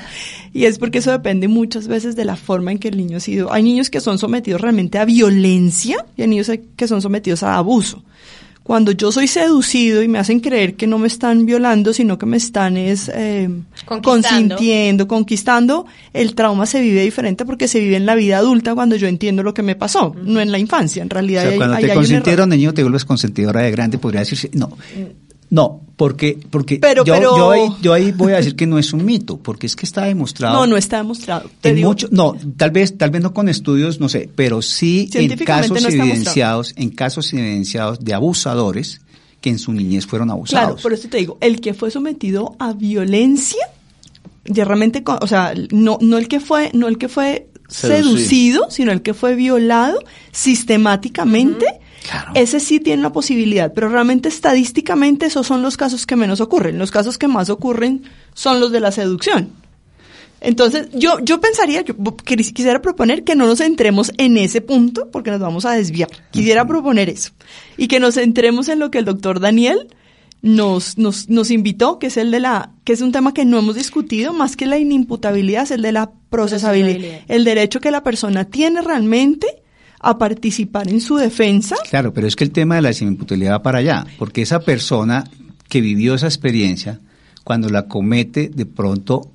Y 0.52 0.66
es 0.66 0.78
porque 0.80 0.98
eso 0.98 1.12
depende 1.12 1.48
muchas 1.48 1.88
veces 1.88 2.16
de 2.18 2.26
la 2.26 2.36
forma 2.36 2.72
en 2.74 2.78
que 2.80 2.89
el 2.89 2.98
niño 2.98 3.18
ha 3.18 3.22
sido. 3.22 3.54
Hay 3.54 3.64
niños 3.64 3.89
que 3.89 4.02
son 4.02 4.18
sometidos 4.18 4.60
realmente 4.60 4.98
a 5.00 5.06
violencia 5.06 6.06
y 6.18 6.24
hay 6.24 6.28
niños 6.28 6.52
que 6.76 6.88
son 6.88 7.02
sometidos 7.02 7.44
a 7.44 7.56
abuso. 7.56 8.04
Cuando 8.64 8.91
yo 8.91 9.12
soy 9.12 9.28
seducido 9.28 10.03
y 10.03 10.07
me 10.07 10.20
hacen 10.20 10.39
creer 10.39 10.76
que 10.76 10.86
no 10.88 10.99
me 10.99 11.07
están 11.07 11.45
violando, 11.47 11.93
sino 11.93 12.18
que 12.18 12.26
me 12.28 12.38
están 12.38 12.78
es, 12.78 13.09
eh, 13.14 13.49
Conquistando. 13.86 14.01
consintiendo, 14.55 15.07
conquistando, 15.07 15.86
el 16.14 16.36
trauma 16.36 16.66
se 16.68 16.80
vive 16.80 17.01
diferente 17.03 17.43
porque 17.43 17.68
se 17.68 17.80
vive 17.80 17.95
en 17.97 18.05
la 18.05 18.14
vida 18.16 18.38
adulta 18.38 18.76
cuando 18.76 18.95
yo 18.95 19.07
entiendo 19.07 19.41
lo 19.43 19.53
que 19.55 19.64
me 19.64 19.76
pasó, 19.76 20.16
no 20.24 20.39
en 20.39 20.51
la 20.51 20.59
infancia. 20.59 21.01
En 21.01 21.07
O 21.07 21.14
realidad, 21.14 21.41
sea, 21.41 21.51
ahí- 21.51 21.57
cuando 21.57 21.78
te 21.78 21.86
hay 21.91 21.93
consintieron 21.97 22.49
de 22.51 22.57
niño 22.57 22.74
te 22.74 22.84
vuelves 22.84 23.03
consentidora 23.03 23.62
de 23.62 23.72
grande, 23.72 23.97
podría 23.97 24.22
decirse, 24.22 24.49
no. 24.53 24.78
No, 25.52 25.82
porque, 25.97 26.39
porque 26.49 26.78
Pero- 26.80 27.04
yo, 27.06 27.14
pero- 27.14 27.38
yo, 27.38 27.52
ahí, 27.52 27.68
yo 27.82 27.93
ahí 27.93 28.12
voy 28.14 28.34
a 28.34 28.38
decir 28.38 28.56
que 28.56 28.66
no 28.66 28.80
es 28.80 28.91
un 28.93 29.06
mito, 29.06 29.38
porque 29.38 29.68
es 29.68 29.76
que 29.76 29.86
está 29.86 30.06
demostrado. 30.06 30.56
No, 30.56 30.66
no 30.66 30.78
está 30.78 30.97
demostrado. 30.97 31.49
Te 31.62 31.70
en 31.70 31.76
digo, 31.76 31.89
mucho- 31.89 32.08
no, 32.10 32.36
tal 32.58 32.72
vez, 32.72 32.97
tal 32.97 33.12
vez 33.12 33.22
no 33.22 33.34
con 33.34 33.49
estudios, 33.49 33.99
no 33.99 34.08
sé, 34.10 34.30
pero 34.34 34.62
sí 34.64 35.10
en 35.14 35.38
casos 35.38 35.80
no 35.84 35.89
evidenciados, 35.89 36.74
en 36.78 36.89
casos 36.89 37.32
evidenciados 37.34 37.99
de 37.99 38.14
abusadores 38.14 39.02
que 39.41 39.49
en 39.49 39.60
su 39.60 39.74
niñez 39.74 40.08
fueron 40.08 40.30
Claro, 40.30 40.38
abusados. 40.39 40.82
por 40.82 40.93
eso 40.93 41.08
te 41.10 41.18
digo, 41.18 41.38
el 41.41 41.60
que 41.62 41.74
fue 41.74 41.91
sometido 41.91 42.56
a 42.58 42.72
violencia, 42.74 43.62
ya 44.45 44.64
realmente, 44.66 45.04
o 45.06 45.28
sea, 45.28 45.54
no, 45.72 45.97
no 46.02 46.18
el 46.18 46.28
que 46.30 46.39
fue, 46.39 46.72
no 46.74 46.88
el 46.88 46.97
que 46.97 47.10
fue 47.10 47.47
Seducido. 47.68 48.04
seducido, 48.04 48.68
sino 48.72 48.91
el 48.93 49.02
que 49.02 49.14
fue 49.14 49.36
violado 49.36 49.99
sistemáticamente, 50.32 51.66
Claro. 52.04 52.32
ese 52.36 52.60
sí 52.60 52.80
tiene 52.80 53.04
la 53.04 53.12
posibilidad, 53.14 53.72
pero 53.74 53.88
realmente 53.88 54.28
estadísticamente 54.28 55.28
esos 55.28 55.45
son 55.45 55.62
los 55.62 55.78
casos 55.78 56.06
que 56.08 56.16
menos 56.16 56.41
ocurren. 56.41 56.80
Los 56.80 56.89
casos 56.91 57.18
que 57.18 57.28
más 57.28 57.49
ocurren 57.49 58.04
son 58.34 58.60
los 58.60 58.72
de 58.72 58.80
la 58.80 58.91
seducción. 58.91 59.49
Entonces, 60.43 60.88
yo, 60.93 61.20
yo 61.20 61.39
pensaría, 61.39 61.82
yo 61.84 61.93
quis- 61.95 62.52
quisiera 62.54 62.82
proponer 62.82 63.24
que 63.24 63.36
no 63.36 63.45
nos 63.45 63.60
centremos 63.60 64.12
en 64.18 64.38
ese 64.38 64.62
punto, 64.62 65.10
porque 65.12 65.30
nos 65.30 65.39
vamos 65.39 65.66
a 65.66 65.74
desviar. 65.74 66.10
Quisiera 66.32 66.66
proponer 66.66 67.10
eso. 67.10 67.32
Y 67.78 67.88
que 67.88 67.99
nos 67.99 68.16
centremos 68.16 68.68
en 68.70 68.80
lo 68.80 68.89
que 68.89 68.97
el 68.97 69.06
doctor 69.06 69.39
Daniel 69.39 69.88
nos, 70.41 70.97
nos, 70.97 71.30
nos 71.30 71.52
invitó, 71.52 71.99
que 71.99 72.08
es 72.08 72.18
el 72.18 72.32
de 72.32 72.39
la, 72.39 72.72
que 72.84 72.93
es 72.93 73.02
un 73.02 73.12
tema 73.12 73.32
que 73.36 73.45
no 73.45 73.60
hemos 73.60 73.76
discutido, 73.76 74.34
más 74.34 74.56
que 74.56 74.66
la 74.66 74.80
inimputabilidad, 74.80 75.62
es 75.64 75.72
el 75.72 75.84
de 75.84 75.91
la 75.91 76.10
procesabilidad. 76.32 76.95
Procesabilidad. 76.95 77.20
El 77.28 77.43
derecho 77.43 77.80
que 77.80 77.91
la 77.91 78.02
persona 78.02 78.45
tiene 78.45 78.82
realmente 78.82 79.61
a 80.02 80.18
participar 80.18 80.89
en 80.89 80.99
su 81.02 81.16
defensa. 81.16 81.76
Claro, 81.89 82.14
pero 82.14 82.28
es 82.28 82.36
que 82.36 82.43
el 82.43 82.52
tema 82.52 82.76
de 82.76 82.82
la 82.82 82.93
semimputabilidad 82.93 83.54
va 83.54 83.64
para 83.64 83.80
allá, 83.80 84.06
porque 84.18 84.41
esa 84.41 84.60
persona 84.60 85.30
que 85.70 85.82
vivió 85.82 86.16
esa 86.16 86.28
experiencia, 86.28 86.99
cuando 87.43 87.70
la 87.70 87.88
comete, 87.88 88.49
de 88.54 88.66
pronto 88.66 89.32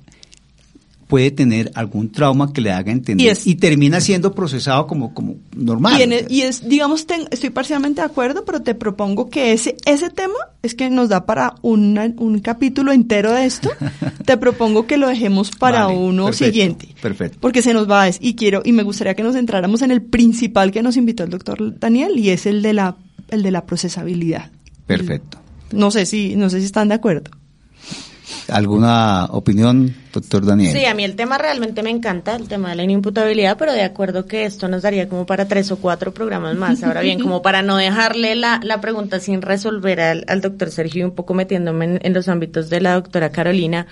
puede 1.07 1.31
tener 1.31 1.71
algún 1.73 2.11
trauma 2.11 2.51
que 2.51 2.59
le 2.59 2.71
haga 2.71 2.91
entender 2.91 3.37
Y 3.45 3.55
termina 3.55 4.01
siendo 4.01 4.35
procesado 4.35 4.87
como, 4.87 5.13
como 5.13 5.35
normal. 5.55 5.97
Y, 5.97 6.03
en 6.03 6.11
el- 6.13 6.25
y 6.29 6.41
es, 6.41 6.67
digamos, 6.67 7.07
ten- 7.07 7.27
estoy 7.31 7.49
parcialmente 7.49 8.01
de 8.01 8.07
acuerdo, 8.07 8.43
pero 8.43 8.61
te 8.61 8.75
propongo 8.75 9.29
que 9.29 9.53
ese, 9.53 9.77
ese 9.85 10.09
tema 10.09 10.35
es 10.63 10.75
que 10.75 10.89
nos 10.89 11.07
da 11.07 11.25
para 11.25 11.55
una- 11.61 12.13
un 12.17 12.39
capítulo 12.39 12.91
entero 12.91 13.31
de 13.31 13.45
esto. 13.45 13.69
te 14.25 14.35
propongo 14.37 14.85
que 14.85 14.97
lo 14.97 15.07
dejemos 15.07 15.51
para 15.51 15.85
Vale, 15.85 15.97
uno 15.97 16.25
perfecto, 16.25 16.45
siguiente. 16.53 16.89
perfecto. 17.01 17.37
Porque 17.39 17.61
se 17.61 17.73
nos 17.73 17.89
va 17.89 18.03
a, 18.03 18.09
y 18.19 18.35
quiero, 18.35 18.61
y 18.65 18.73
me 18.73 18.83
gustaría 18.83 19.15
que 19.15 19.23
nos 19.23 19.35
centráramos 19.35 19.81
en 19.81 19.91
el 19.91 20.01
principal 20.01 20.71
que 20.71 20.83
nos 20.83 20.97
invitó 20.97 21.23
el 21.23 21.29
doctor 21.29 21.79
Daniel, 21.79 22.17
y 22.19 22.31
es 22.31 22.45
el 22.45 22.61
de 22.61 22.73
la, 22.73 22.97
el 23.29 23.43
de 23.43 23.51
la 23.51 23.65
procesabilidad. 23.65 24.51
Perfecto. 24.85 25.37
No 25.71 25.89
sé 25.89 26.05
si, 26.05 26.35
no 26.35 26.49
sé 26.49 26.59
si 26.59 26.65
están 26.65 26.89
de 26.89 26.95
acuerdo. 26.95 27.31
¿Alguna 28.49 29.25
opinión, 29.25 29.95
doctor 30.13 30.45
Daniel? 30.45 30.71
Sí, 30.75 30.85
a 30.85 30.93
mí 30.93 31.03
el 31.03 31.15
tema 31.15 31.37
realmente 31.37 31.83
me 31.83 31.89
encanta, 31.89 32.35
el 32.35 32.47
tema 32.47 32.69
de 32.69 32.75
la 32.75 32.83
inimputabilidad, 32.83 33.57
pero 33.57 33.73
de 33.73 33.83
acuerdo 33.83 34.25
que 34.25 34.45
esto 34.45 34.67
nos 34.67 34.81
daría 34.81 35.07
como 35.07 35.25
para 35.25 35.47
tres 35.47 35.71
o 35.71 35.77
cuatro 35.77 36.13
programas 36.13 36.55
más. 36.55 36.83
Ahora 36.83 37.01
bien, 37.01 37.19
como 37.19 37.41
para 37.41 37.61
no 37.61 37.77
dejarle 37.77 38.35
la, 38.35 38.59
la 38.63 38.81
pregunta 38.81 39.19
sin 39.19 39.41
resolver 39.41 39.99
al, 40.01 40.41
doctor 40.41 40.71
Sergio, 40.71 41.01
y 41.01 41.03
un 41.03 41.15
poco 41.15 41.33
metiéndome 41.33 41.85
en, 41.85 41.99
en 42.01 42.13
los 42.13 42.27
ámbitos 42.27 42.69
de 42.69 42.81
la 42.81 42.93
doctora 42.93 43.31
Carolina, 43.31 43.87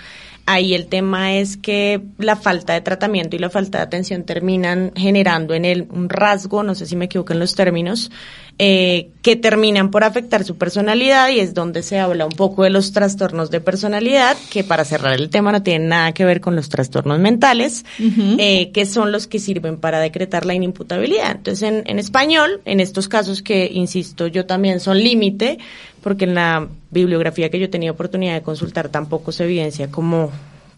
ahí 0.46 0.74
el 0.74 0.88
tema 0.88 1.34
es 1.34 1.58
que 1.58 2.02
la 2.18 2.36
falta 2.36 2.74
de 2.74 2.82
tratamiento 2.82 3.36
y 3.36 3.40
la 3.40 3.50
falta 3.50 3.80
de 3.80 3.84
atención 3.86 4.24
terminan 4.24 4.92
generando 4.96 5.54
en 5.54 5.66
él 5.66 5.88
un 5.90 6.10
rasgo, 6.10 6.64
no 6.64 6.76
sé 6.76 6.86
si 6.86 6.96
me 6.96 7.06
equivoco 7.06 7.34
en 7.34 7.40
los 7.40 7.56
términos, 7.56 8.12
eh, 8.58 9.10
que 9.22 9.36
terminan 9.36 9.92
por 9.92 10.06
afectar 10.06 10.46
su 10.46 10.58
personalidad 10.58 11.30
y 11.30 11.40
es 11.40 11.54
donde 11.54 11.84
se 11.84 12.00
habla 12.00 12.26
un 12.26 12.32
poco 12.32 12.64
de 12.64 12.70
los 12.70 12.94
trastornos 12.94 13.52
de 13.52 13.60
personalidad, 13.60 14.38
que 14.50 14.64
para 14.64 14.86
cerrar 14.86 15.14
el 15.14 15.30
tema 15.30 15.52
no 15.52 15.62
tienen 15.62 15.90
nada 15.90 16.14
que 16.14 16.24
ver 16.24 16.40
con 16.40 16.56
los 16.56 16.70
trastornos 16.70 17.20
mentales, 17.20 17.86
eh, 18.00 18.72
que 18.72 18.86
son 18.86 19.12
los 19.12 19.28
que 19.28 19.40
sirven 19.40 19.78
para 19.78 20.00
decretar 20.00 20.46
la 20.46 20.54
inimputabilidad. 20.54 21.32
Entonces, 21.32 21.64
en, 21.64 21.84
en 21.86 22.00
español, 22.00 22.62
en 22.64 22.80
estos 22.80 23.10
casos 23.10 23.42
que, 23.42 23.70
insisto, 23.74 24.28
yo 24.28 24.46
también 24.46 24.80
son 24.80 25.00
límite, 25.00 25.58
porque 26.02 26.26
en 26.26 26.36
la 26.36 26.68
bibliografía 26.92 27.50
que 27.50 27.60
yo 27.60 27.70
tenía 27.70 27.92
oportunidad 27.92 28.36
de 28.36 28.42
consultar 28.42 28.90
tampoco 28.90 29.32
se 29.32 29.44
evidencia 29.44 29.90
como 29.92 30.32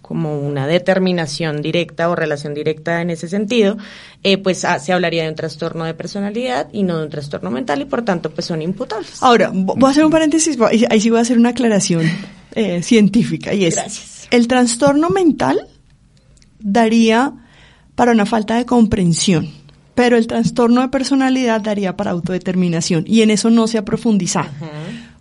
como 0.08 0.40
una 0.40 0.66
determinación 0.68 1.62
directa 1.62 2.10
o 2.10 2.16
relación 2.16 2.54
directa 2.54 3.02
en 3.02 3.10
ese 3.10 3.28
sentido, 3.28 3.78
eh, 4.24 4.38
pues 4.38 4.64
ah, 4.64 4.80
se 4.80 4.94
hablaría 4.94 5.24
de 5.24 5.30
un 5.30 5.36
trastorno 5.36 5.84
de 5.84 5.94
personalidad 5.94 6.68
y 6.72 6.84
no 6.84 6.98
de 6.98 7.04
un 7.06 7.10
trastorno 7.10 7.52
mental 7.52 7.82
y 7.82 7.86
por 7.86 8.04
tanto 8.04 8.30
pues 8.30 8.46
son 8.48 8.62
imputables. 8.62 9.22
Ahora, 9.22 9.52
vo- 9.52 9.76
voy 9.78 9.88
a 9.88 9.92
hacer 9.92 10.06
un 10.06 10.12
paréntesis, 10.12 10.58
ahí 10.90 11.00
sí 11.02 11.10
voy 11.10 11.20
a 11.20 11.24
hacer 11.24 11.38
una 11.38 11.50
aclaración 11.50 12.04
eh, 12.56 12.82
científica, 12.82 13.54
y 13.54 13.66
es, 13.66 13.76
Gracias. 13.76 14.28
el 14.32 14.48
trastorno 14.48 15.10
mental 15.10 15.68
daría 16.60 17.34
para 17.96 18.12
una 18.12 18.26
falta 18.26 18.56
de 18.58 18.66
comprensión, 18.66 19.50
pero 19.96 20.18
el 20.18 20.28
trastorno 20.28 20.82
de 20.82 20.90
personalidad 20.90 21.62
daría 21.62 21.96
para 21.98 22.12
autodeterminación, 22.12 23.04
y 23.08 23.22
en 23.22 23.32
eso 23.32 23.50
no 23.50 23.68
se 23.68 23.78
ha 23.78 23.86
profundizado. 23.86 24.50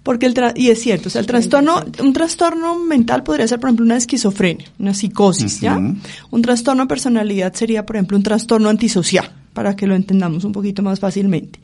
Porque 0.07 0.27
el 0.27 0.35
y 0.55 0.71
es 0.71 0.81
cierto, 0.81 1.09
o 1.09 1.11
sea, 1.11 1.21
el 1.21 1.27
trastorno, 1.27 1.85
un 1.99 2.13
trastorno 2.13 2.79
mental 2.79 3.25
podría 3.25 3.49
ser, 3.49 3.59
por 3.59 3.71
ejemplo, 3.71 3.85
una 3.85 3.97
esquizofrenia, 3.97 4.69
una 4.79 4.95
psicosis, 4.95 5.61
¿ya? 5.61 5.77
Un 5.77 6.43
trastorno 6.43 6.85
de 6.85 6.89
personalidad 6.89 7.53
sería, 7.55 7.85
por 7.85 7.97
ejemplo, 7.97 8.17
un 8.17 8.23
trastorno 8.23 8.69
antisocial, 8.69 9.29
para 9.53 9.75
que 9.75 9.89
lo 9.89 9.97
entendamos 9.97 10.45
un 10.45 10.53
poquito 10.53 10.81
más 10.81 11.01
fácilmente. 11.01 11.59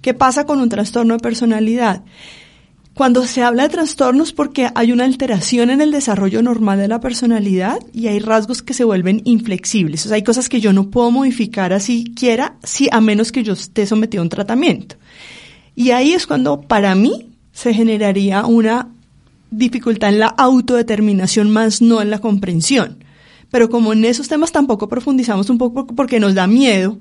¿Qué 0.00 0.14
pasa 0.14 0.46
con 0.46 0.60
un 0.60 0.68
trastorno 0.68 1.14
de 1.14 1.18
personalidad? 1.18 2.04
Cuando 2.94 3.26
se 3.26 3.42
habla 3.42 3.64
de 3.64 3.70
trastornos 3.70 4.32
porque 4.32 4.70
hay 4.72 4.92
una 4.92 5.04
alteración 5.04 5.68
en 5.70 5.80
el 5.80 5.90
desarrollo 5.90 6.42
normal 6.42 6.78
de 6.78 6.86
la 6.86 7.00
personalidad 7.00 7.80
y 7.92 8.06
hay 8.06 8.20
rasgos 8.20 8.62
que 8.62 8.72
se 8.72 8.84
vuelven 8.84 9.20
inflexibles. 9.24 10.06
O 10.06 10.10
sea, 10.10 10.14
hay 10.14 10.22
cosas 10.22 10.48
que 10.48 10.60
yo 10.60 10.72
no 10.72 10.90
puedo 10.90 11.10
modificar 11.10 11.72
así 11.72 12.04
quiera, 12.14 12.54
si 12.62 12.88
a 12.92 13.00
menos 13.00 13.32
que 13.32 13.42
yo 13.42 13.54
esté 13.54 13.84
sometido 13.84 14.20
a 14.20 14.26
un 14.26 14.28
tratamiento. 14.28 14.94
Y 15.74 15.90
ahí 15.90 16.12
es 16.12 16.28
cuando 16.28 16.60
para 16.60 16.94
mí 16.94 17.29
se 17.52 17.74
generaría 17.74 18.44
una 18.46 18.88
dificultad 19.50 20.10
en 20.10 20.20
la 20.20 20.28
autodeterminación 20.28 21.50
más 21.50 21.82
no 21.82 22.00
en 22.00 22.10
la 22.10 22.20
comprensión. 22.20 23.04
Pero 23.50 23.68
como 23.68 23.92
en 23.92 24.04
esos 24.04 24.28
temas 24.28 24.52
tampoco 24.52 24.88
profundizamos 24.88 25.50
un 25.50 25.58
poco 25.58 25.86
porque 25.86 26.20
nos 26.20 26.34
da 26.34 26.46
miedo, 26.46 26.98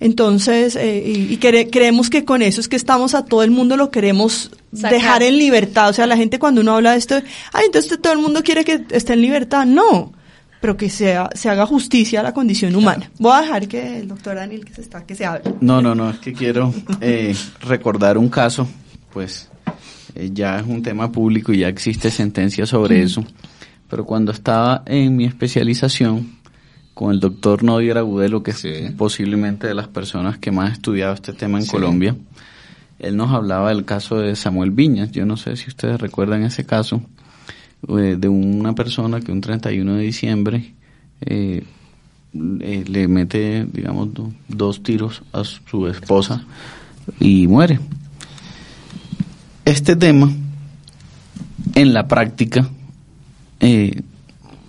entonces, 0.00 0.76
eh, 0.76 1.02
y, 1.06 1.36
creemos 1.36 2.10
que 2.10 2.24
con 2.24 2.42
eso 2.42 2.60
es 2.60 2.68
que 2.68 2.76
estamos 2.76 3.14
a 3.14 3.24
todo 3.24 3.42
el 3.42 3.50
mundo 3.50 3.76
lo 3.76 3.90
queremos 3.90 4.50
dejar 4.72 5.22
en 5.22 5.38
libertad. 5.38 5.88
O 5.90 5.92
sea, 5.92 6.06
la 6.06 6.16
gente 6.16 6.38
cuando 6.38 6.62
uno 6.62 6.74
habla 6.74 6.92
de 6.92 6.98
esto, 6.98 7.14
ay, 7.52 7.66
entonces 7.66 8.00
todo 8.00 8.12
el 8.12 8.18
mundo 8.18 8.42
quiere 8.42 8.64
que 8.64 8.84
esté 8.90 9.12
en 9.12 9.20
libertad. 9.20 9.64
No, 9.66 10.12
pero 10.60 10.76
que 10.76 10.90
sea, 10.90 11.30
se 11.34 11.48
haga 11.48 11.64
justicia 11.64 12.20
a 12.20 12.22
la 12.22 12.34
condición 12.34 12.74
humana. 12.74 13.10
Voy 13.18 13.32
a 13.32 13.42
dejar 13.42 13.68
que 13.68 13.98
el 14.00 14.08
doctor 14.08 14.34
Daniel 14.34 14.64
que 14.64 14.74
se 14.74 14.80
está, 14.80 15.06
que 15.06 15.14
se 15.14 15.26
hable. 15.26 15.54
No, 15.60 15.80
no, 15.80 15.94
no, 15.94 16.10
es 16.10 16.18
que 16.18 16.32
quiero 16.32 16.74
eh, 17.00 17.34
recordar 17.60 18.18
un 18.18 18.28
caso, 18.28 18.66
pues 19.12 19.48
eh, 20.14 20.30
ya 20.32 20.58
es 20.58 20.66
un 20.66 20.82
tema 20.82 21.10
público 21.10 21.52
y 21.52 21.58
ya 21.58 21.68
existe 21.68 22.10
sentencia 22.10 22.66
sobre 22.66 23.02
eso. 23.02 23.24
Pero 23.88 24.04
cuando 24.04 24.32
estaba 24.32 24.82
en 24.86 25.16
mi 25.16 25.24
especialización, 25.24 26.34
con 26.94 27.12
el 27.12 27.20
doctor 27.20 27.64
Nodier 27.64 27.98
Agudelo, 27.98 28.42
que 28.42 28.52
es 28.52 28.92
posiblemente 28.96 29.66
de 29.66 29.74
las 29.74 29.88
personas 29.88 30.38
que 30.38 30.52
más 30.52 30.70
ha 30.70 30.72
estudiado 30.72 31.12
este 31.12 31.32
tema 31.32 31.58
en 31.58 31.66
Colombia. 31.66 32.16
Él 33.00 33.16
nos 33.16 33.32
hablaba 33.32 33.70
del 33.70 33.84
caso 33.84 34.18
de 34.18 34.36
Samuel 34.36 34.70
Viñas. 34.70 35.10
Yo 35.10 35.26
no 35.26 35.36
sé 35.36 35.56
si 35.56 35.68
ustedes 35.68 36.00
recuerdan 36.00 36.44
ese 36.44 36.64
caso 36.64 37.02
eh, 37.88 38.16
de 38.16 38.28
una 38.28 38.74
persona 38.74 39.20
que 39.20 39.32
un 39.32 39.40
31 39.40 39.94
de 39.94 40.02
diciembre 40.02 40.74
eh, 41.20 41.64
le 42.32 43.08
mete, 43.08 43.66
digamos, 43.70 44.10
dos 44.48 44.82
tiros 44.82 45.22
a 45.32 45.42
su 45.44 45.88
esposa 45.88 46.44
y 47.18 47.48
muere. 47.48 47.80
Este 49.64 49.96
tema, 49.96 50.30
en 51.74 51.94
la 51.94 52.06
práctica, 52.06 52.68
eh, 53.60 54.02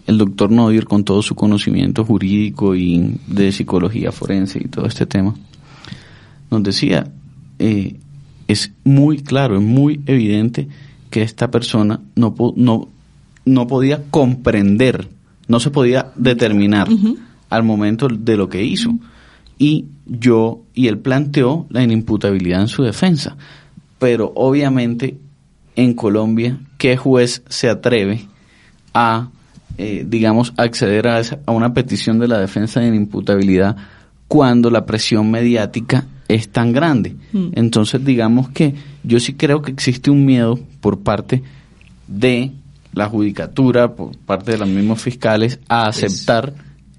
el 0.08 0.18
doctor 0.18 0.52
Nodir, 0.52 0.86
con 0.86 1.04
todo 1.04 1.22
su 1.22 1.36
conocimiento 1.36 2.06
jurídico 2.06 2.76
y 2.76 3.20
de 3.28 3.52
psicología 3.52 4.14
forense 4.14 4.60
y 4.64 4.70
todo 4.70 4.86
este 4.86 5.06
tema, 5.06 5.36
nos 6.50 6.64
decía, 6.64 7.12
eh, 7.60 7.98
es 8.48 8.72
muy 8.86 9.20
claro, 9.20 9.58
es 9.58 9.64
muy 9.64 10.00
evidente 10.06 10.70
que 11.10 11.24
esta 11.24 11.52
persona 11.52 12.00
no, 12.16 12.34
no, 12.56 12.88
no 13.44 13.68
podía 13.68 14.04
comprender, 14.10 15.10
no 15.50 15.60
se 15.60 15.72
podía 15.72 16.14
determinar 16.16 16.88
al 17.50 17.64
momento 17.64 18.08
de 18.08 18.38
lo 18.38 18.48
que 18.48 18.64
hizo. 18.64 18.96
Y 19.58 19.86
yo, 20.06 20.62
y 20.74 20.88
él 20.88 21.00
planteó 21.00 21.66
la 21.70 21.84
inimputabilidad 21.84 22.62
en 22.62 22.68
su 22.70 22.84
defensa. 22.84 23.36
Pero 24.00 24.32
obviamente 24.36 25.18
en 25.76 25.94
Colombia, 25.94 26.60
¿qué 26.78 26.98
juez 26.98 27.44
se 27.48 27.70
atreve 27.70 28.28
a 28.94 29.30
eh, 29.78 30.06
digamos, 30.08 30.54
acceder 30.56 31.06
a, 31.06 31.22
a, 31.46 31.52
una 31.52 31.74
petición 31.74 32.18
de 32.18 32.30
la 32.30 32.40
defensa 32.40 32.80
de 32.80 32.88
inimputabilidad 32.88 33.76
cuando 34.30 34.70
la 34.70 34.86
presión 34.86 35.30
mediática 35.30 36.06
es 36.30 36.50
tan 36.50 36.72
grande. 36.72 37.16
Mm. 37.34 37.48
Entonces, 37.54 38.04
digamos 38.06 38.50
que 38.50 38.76
yo 39.04 39.20
sí 39.20 39.34
creo 39.34 39.62
que 39.62 39.72
existe 39.72 40.10
un 40.10 40.26
miedo 40.26 40.60
por 40.80 41.00
parte 41.00 41.44
de 42.08 42.52
la 42.94 43.10
judicatura, 43.10 43.94
por 43.94 44.16
parte 44.18 44.54
de 44.54 44.60
los 44.60 44.70
mismos 44.70 45.02
fiscales, 45.02 45.60
a 45.68 45.88
aceptar 45.88 46.54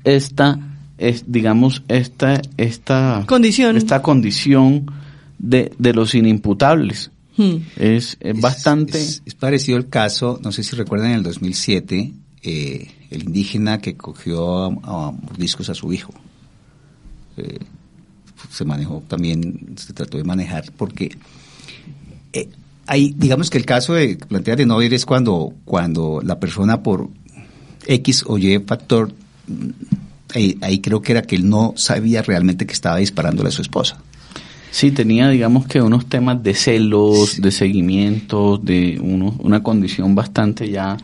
esta, 0.05 0.59
es, 0.99 1.25
digamos, 1.27 1.83
esta, 1.89 2.43
esta 2.59 3.25
condición, 3.27 3.79
esta 3.79 4.03
condición 4.03 4.91
de, 5.39 5.72
de 5.78 5.93
los 5.93 6.14
inimputables. 6.14 7.11
Mm. 7.37 7.57
Es, 7.76 8.18
bastante... 8.41 8.99
Es, 8.99 9.22
es, 9.24 9.34
parecido 9.34 9.78
el 9.78 9.89
caso, 9.89 10.41
no 10.43 10.53
sé 10.53 10.62
si 10.62 10.76
recuerdan, 10.76 11.11
en 11.11 11.16
el 11.16 11.22
2007, 11.22 12.12
eh, 12.43 12.91
el 13.11 13.24
indígena 13.24 13.78
que 13.80 13.97
cogió 13.97 14.66
a, 14.84 15.12
discos 15.37 15.68
a 15.68 15.74
su 15.74 15.93
hijo. 15.93 16.14
Eh, 17.37 17.59
se 18.51 18.64
manejó 18.64 19.03
también, 19.09 19.74
se 19.76 19.93
trató 19.93 20.16
de 20.16 20.24
manejar, 20.24 20.72
porque 20.76 21.16
eh, 22.32 22.49
hay, 22.87 23.14
digamos 23.16 23.51
que 23.51 23.59
el 23.59 23.66
caso 23.66 23.95
de 23.95 24.16
plantea 24.16 24.57
de 24.57 24.66
no 24.66 24.80
ir 24.80 24.95
es 24.95 25.05
cuando, 25.05 25.53
cuando 25.64 26.20
la 26.22 26.39
persona 26.39 26.82
por 26.82 27.09
X 27.87 28.24
o 28.26 28.39
Y 28.39 28.59
factor, 28.61 29.12
ahí, 30.34 30.80
creo 30.80 31.03
que 31.03 31.12
era 31.12 31.22
que 31.22 31.37
él 31.37 31.49
no 31.49 31.74
sabía 31.76 32.22
realmente 32.22 32.66
que 32.66 32.72
estaba 32.72 32.99
disparándole 32.99 33.49
a 33.49 33.53
su 33.53 33.62
esposa. 33.62 34.01
Sí, 34.71 34.91
tenía, 34.91 35.29
digamos 35.29 35.67
que 35.67 35.81
unos 35.81 36.07
temas 36.07 36.43
de 36.43 36.55
celos, 36.55 37.41
de 37.41 37.51
seguimiento, 37.51 38.59
de 38.59 38.99
una 39.01 39.62
condición 39.62 40.14
bastante 40.14 40.69
ya 40.69 40.97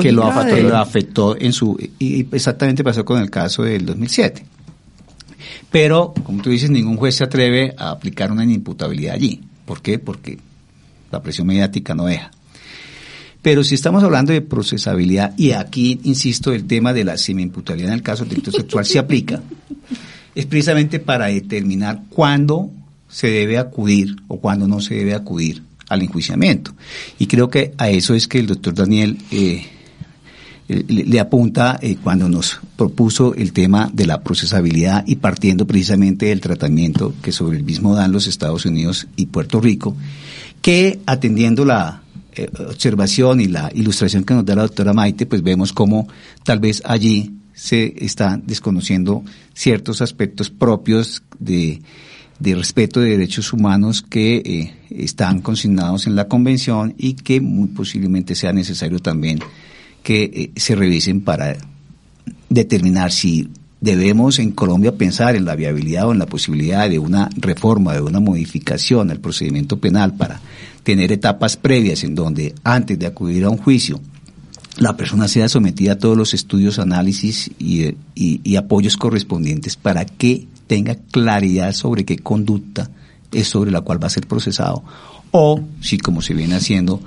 que 0.00 0.12
lo, 0.12 0.24
afectó 0.24 1.36
en 1.38 1.52
su... 1.52 1.76
Y 1.98 2.26
exactamente 2.32 2.84
pasó 2.84 3.04
con 3.04 3.20
el 3.20 3.30
caso 3.30 3.62
del 3.62 3.84
2007. 3.86 4.44
Pero, 5.70 6.14
como 6.24 6.42
tú 6.42 6.50
dices, 6.50 6.70
ningún 6.70 6.96
juez 6.96 7.16
se 7.16 7.24
atreve 7.24 7.74
a 7.76 7.90
aplicar 7.90 8.30
una 8.30 8.44
inimputabilidad 8.44 9.14
allí. 9.14 9.42
¿Por 9.64 9.82
qué? 9.82 9.98
Porque 9.98 10.38
la 11.10 11.22
presión 11.22 11.46
mediática 11.46 11.94
no 11.94 12.06
deja. 12.06 12.30
Pero 13.42 13.64
si 13.64 13.74
estamos 13.74 14.02
hablando 14.02 14.32
de 14.32 14.40
procesabilidad, 14.40 15.36
y 15.36 15.52
aquí, 15.52 16.00
insisto, 16.04 16.52
el 16.52 16.66
tema 16.66 16.92
de 16.92 17.04
la 17.04 17.16
semi-imputabilidad 17.16 17.92
en 17.92 17.98
el 17.98 18.02
caso 18.02 18.24
del 18.24 18.30
delito 18.30 18.52
sexual 18.52 18.84
se 18.84 18.98
aplica, 18.98 19.42
es 20.34 20.46
precisamente 20.46 20.98
para 21.00 21.26
determinar 21.26 22.02
cuándo 22.08 22.70
se 23.16 23.28
debe 23.28 23.56
acudir 23.56 24.14
o 24.28 24.38
cuándo 24.38 24.68
no 24.68 24.82
se 24.82 24.94
debe 24.94 25.14
acudir 25.14 25.62
al 25.88 26.02
enjuiciamiento. 26.02 26.74
Y 27.18 27.26
creo 27.28 27.48
que 27.48 27.72
a 27.78 27.88
eso 27.88 28.12
es 28.14 28.28
que 28.28 28.38
el 28.38 28.46
doctor 28.46 28.74
Daniel 28.74 29.16
eh, 29.30 29.64
le, 30.68 31.18
apunta 31.18 31.78
eh, 31.80 31.96
cuando 31.96 32.28
nos 32.28 32.60
propuso 32.76 33.34
el 33.34 33.54
tema 33.54 33.88
de 33.90 34.04
la 34.04 34.22
procesabilidad 34.22 35.02
y 35.06 35.16
partiendo 35.16 35.66
precisamente 35.66 36.26
del 36.26 36.42
tratamiento 36.42 37.14
que 37.22 37.32
sobre 37.32 37.56
el 37.56 37.64
mismo 37.64 37.94
dan 37.94 38.12
los 38.12 38.26
Estados 38.26 38.66
Unidos 38.66 39.06
y 39.16 39.24
Puerto 39.24 39.62
Rico, 39.62 39.96
que 40.60 41.00
atendiendo 41.06 41.64
la 41.64 42.02
eh, 42.34 42.50
observación 42.68 43.40
y 43.40 43.46
la 43.46 43.70
ilustración 43.74 44.24
que 44.24 44.34
nos 44.34 44.44
da 44.44 44.56
la 44.56 44.62
doctora 44.64 44.92
Maite, 44.92 45.24
pues 45.24 45.42
vemos 45.42 45.72
cómo 45.72 46.06
tal 46.44 46.60
vez 46.60 46.82
allí 46.84 47.32
se 47.54 47.94
están 48.04 48.42
desconociendo 48.46 49.24
ciertos 49.54 50.02
aspectos 50.02 50.50
propios 50.50 51.22
de 51.38 51.80
de 52.38 52.54
respeto 52.54 53.00
de 53.00 53.10
derechos 53.10 53.52
humanos 53.52 54.02
que 54.02 54.36
eh, 54.36 54.74
están 54.90 55.40
consignados 55.40 56.06
en 56.06 56.16
la 56.16 56.28
convención 56.28 56.94
y 56.98 57.14
que 57.14 57.40
muy 57.40 57.68
posiblemente 57.68 58.34
sea 58.34 58.52
necesario 58.52 58.98
también 58.98 59.40
que 60.02 60.24
eh, 60.24 60.50
se 60.56 60.74
revisen 60.74 61.22
para 61.22 61.56
determinar 62.48 63.10
si 63.10 63.48
debemos 63.80 64.38
en 64.38 64.52
Colombia 64.52 64.96
pensar 64.96 65.36
en 65.36 65.44
la 65.44 65.56
viabilidad 65.56 66.08
o 66.08 66.12
en 66.12 66.18
la 66.18 66.26
posibilidad 66.26 66.88
de 66.88 66.98
una 66.98 67.28
reforma, 67.36 67.94
de 67.94 68.00
una 68.00 68.20
modificación 68.20 69.10
al 69.10 69.20
procedimiento 69.20 69.78
penal 69.78 70.14
para 70.14 70.40
tener 70.82 71.12
etapas 71.12 71.56
previas 71.56 72.04
en 72.04 72.14
donde 72.14 72.54
antes 72.64 72.98
de 72.98 73.06
acudir 73.06 73.44
a 73.44 73.50
un 73.50 73.58
juicio 73.58 74.00
la 74.78 74.96
persona 74.96 75.28
sea 75.28 75.48
sometida 75.48 75.92
a 75.92 75.98
todos 75.98 76.16
los 76.16 76.34
estudios, 76.34 76.78
análisis 76.78 77.50
y, 77.58 77.94
y, 78.14 78.40
y 78.44 78.56
apoyos 78.56 78.96
correspondientes 78.96 79.76
para 79.76 80.04
que 80.04 80.46
tenga 80.66 80.96
claridad 81.10 81.72
sobre 81.72 82.04
qué 82.04 82.18
conducta 82.18 82.90
es 83.32 83.48
sobre 83.48 83.70
la 83.70 83.80
cual 83.80 84.02
va 84.02 84.06
a 84.06 84.10
ser 84.10 84.26
procesado 84.26 84.82
o 85.30 85.60
si 85.80 85.98
como 85.98 86.22
se 86.22 86.34
viene 86.34 86.54
haciendo 86.54 87.00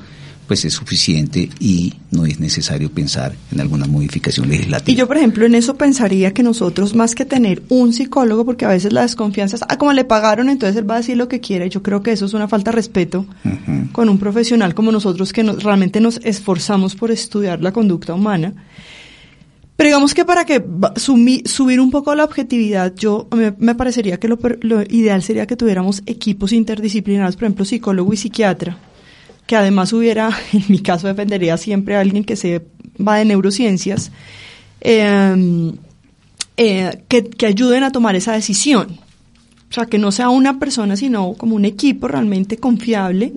pues 0.49 0.65
es 0.65 0.73
suficiente 0.73 1.47
y 1.59 1.93
no 2.09 2.25
es 2.25 2.39
necesario 2.39 2.91
pensar 2.91 3.35
en 3.51 3.61
alguna 3.61 3.85
modificación 3.85 4.49
legislativa. 4.49 4.91
Y 4.91 4.95
yo, 4.95 5.07
por 5.07 5.17
ejemplo, 5.17 5.45
en 5.45 5.53
eso 5.53 5.75
pensaría 5.75 6.33
que 6.33 6.41
nosotros, 6.41 6.95
más 6.95 7.13
que 7.13 7.23
tener 7.23 7.61
un 7.69 7.93
psicólogo, 7.93 8.45
porque 8.45 8.65
a 8.65 8.69
veces 8.69 8.91
la 8.91 9.03
desconfianza 9.03 9.57
es, 9.57 9.61
ah, 9.69 9.77
como 9.77 9.93
le 9.93 10.05
pagaron, 10.05 10.49
entonces 10.49 10.75
él 10.75 10.89
va 10.89 10.95
a 10.95 10.97
decir 10.97 11.17
lo 11.17 11.27
que 11.27 11.39
quiere. 11.39 11.69
Yo 11.69 11.83
creo 11.83 12.01
que 12.01 12.13
eso 12.13 12.25
es 12.25 12.33
una 12.33 12.47
falta 12.47 12.71
de 12.71 12.75
respeto 12.77 13.27
con 13.91 14.09
un 14.09 14.17
profesional 14.17 14.73
como 14.73 14.91
nosotros 14.91 15.31
que 15.33 15.43
realmente 15.43 16.01
nos 16.01 16.17
esforzamos 16.23 16.95
por 16.95 17.11
estudiar 17.11 17.61
la 17.61 17.71
conducta 17.71 18.15
humana. 18.15 18.55
Pero 19.75 19.89
digamos 19.89 20.15
que 20.15 20.25
para 20.25 20.45
que 20.45 20.61
subir 20.95 21.79
un 21.79 21.91
poco 21.91 22.15
la 22.15 22.23
objetividad, 22.23 22.95
yo 22.95 23.27
me, 23.31 23.75
parecería 23.75 24.19
que 24.19 24.27
lo, 24.27 24.37
ideal 24.89 25.21
sería 25.21 25.45
que 25.45 25.55
tuviéramos 25.55 26.01
equipos 26.07 26.53
interdisciplinarios, 26.53 27.35
por 27.35 27.43
ejemplo, 27.43 27.65
psicólogo 27.65 28.11
y 28.11 28.17
psiquiatra, 28.17 28.77
que 29.49 29.55
además 29.55 29.93
hubiera, 29.93 30.29
en 30.53 30.63
mi 30.67 30.77
caso 30.77 31.07
defendería 31.07 31.57
siempre 31.57 31.95
a 31.95 32.01
alguien 32.01 32.23
que 32.23 32.35
se 32.35 32.61
va 33.05 33.17
de 33.17 33.25
neurociencias, 33.25 34.11
eh, 34.79 35.73
eh, 36.55 37.01
que, 37.07 37.23
que 37.23 37.47
ayuden 37.47 37.81
a 37.81 37.91
tomar 37.91 38.15
esa 38.15 38.33
decisión. 38.33 38.99
O 39.67 39.73
sea, 39.73 39.87
que 39.87 39.97
no 39.97 40.11
sea 40.11 40.29
una 40.29 40.59
persona, 40.59 40.95
sino 40.95 41.33
como 41.33 41.55
un 41.55 41.65
equipo 41.65 42.07
realmente 42.07 42.57
confiable 42.57 43.33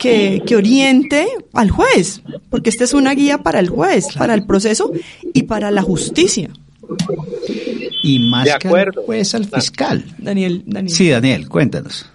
que, 0.00 0.42
que 0.44 0.56
oriente 0.56 1.28
al 1.52 1.70
juez, 1.70 2.22
porque 2.50 2.70
esta 2.70 2.82
es 2.82 2.92
una 2.92 3.14
guía 3.14 3.38
para 3.38 3.60
el 3.60 3.68
juez, 3.68 4.06
para 4.16 4.34
el 4.34 4.46
proceso 4.46 4.90
y 5.32 5.44
para 5.44 5.70
la 5.70 5.82
justicia. 5.82 6.50
Y 8.02 8.18
más 8.30 8.46
De 8.46 8.54
que 8.58 8.66
acuerdo. 8.66 9.00
al 9.00 9.06
juez, 9.06 9.34
al 9.36 9.44
fiscal. 9.44 10.04
Daniel, 10.18 10.64
Daniel. 10.66 10.94
Sí, 10.94 11.08
Daniel, 11.08 11.48
cuéntanos. 11.48 12.10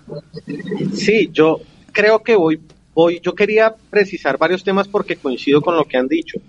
Sí, 0.96 1.30
yo 1.34 1.60
creo 1.92 2.24
que 2.24 2.36
voy, 2.36 2.60
voy, 2.94 3.20
yo 3.22 3.34
quería 3.34 3.74
precisar 3.90 4.38
varios 4.38 4.64
temas 4.64 4.88
porque 4.88 5.16
coincido 5.16 5.62
con 5.62 5.76
lo 5.76 5.86
que 5.86 5.98
han 5.98 6.08
dicho. 6.08 6.40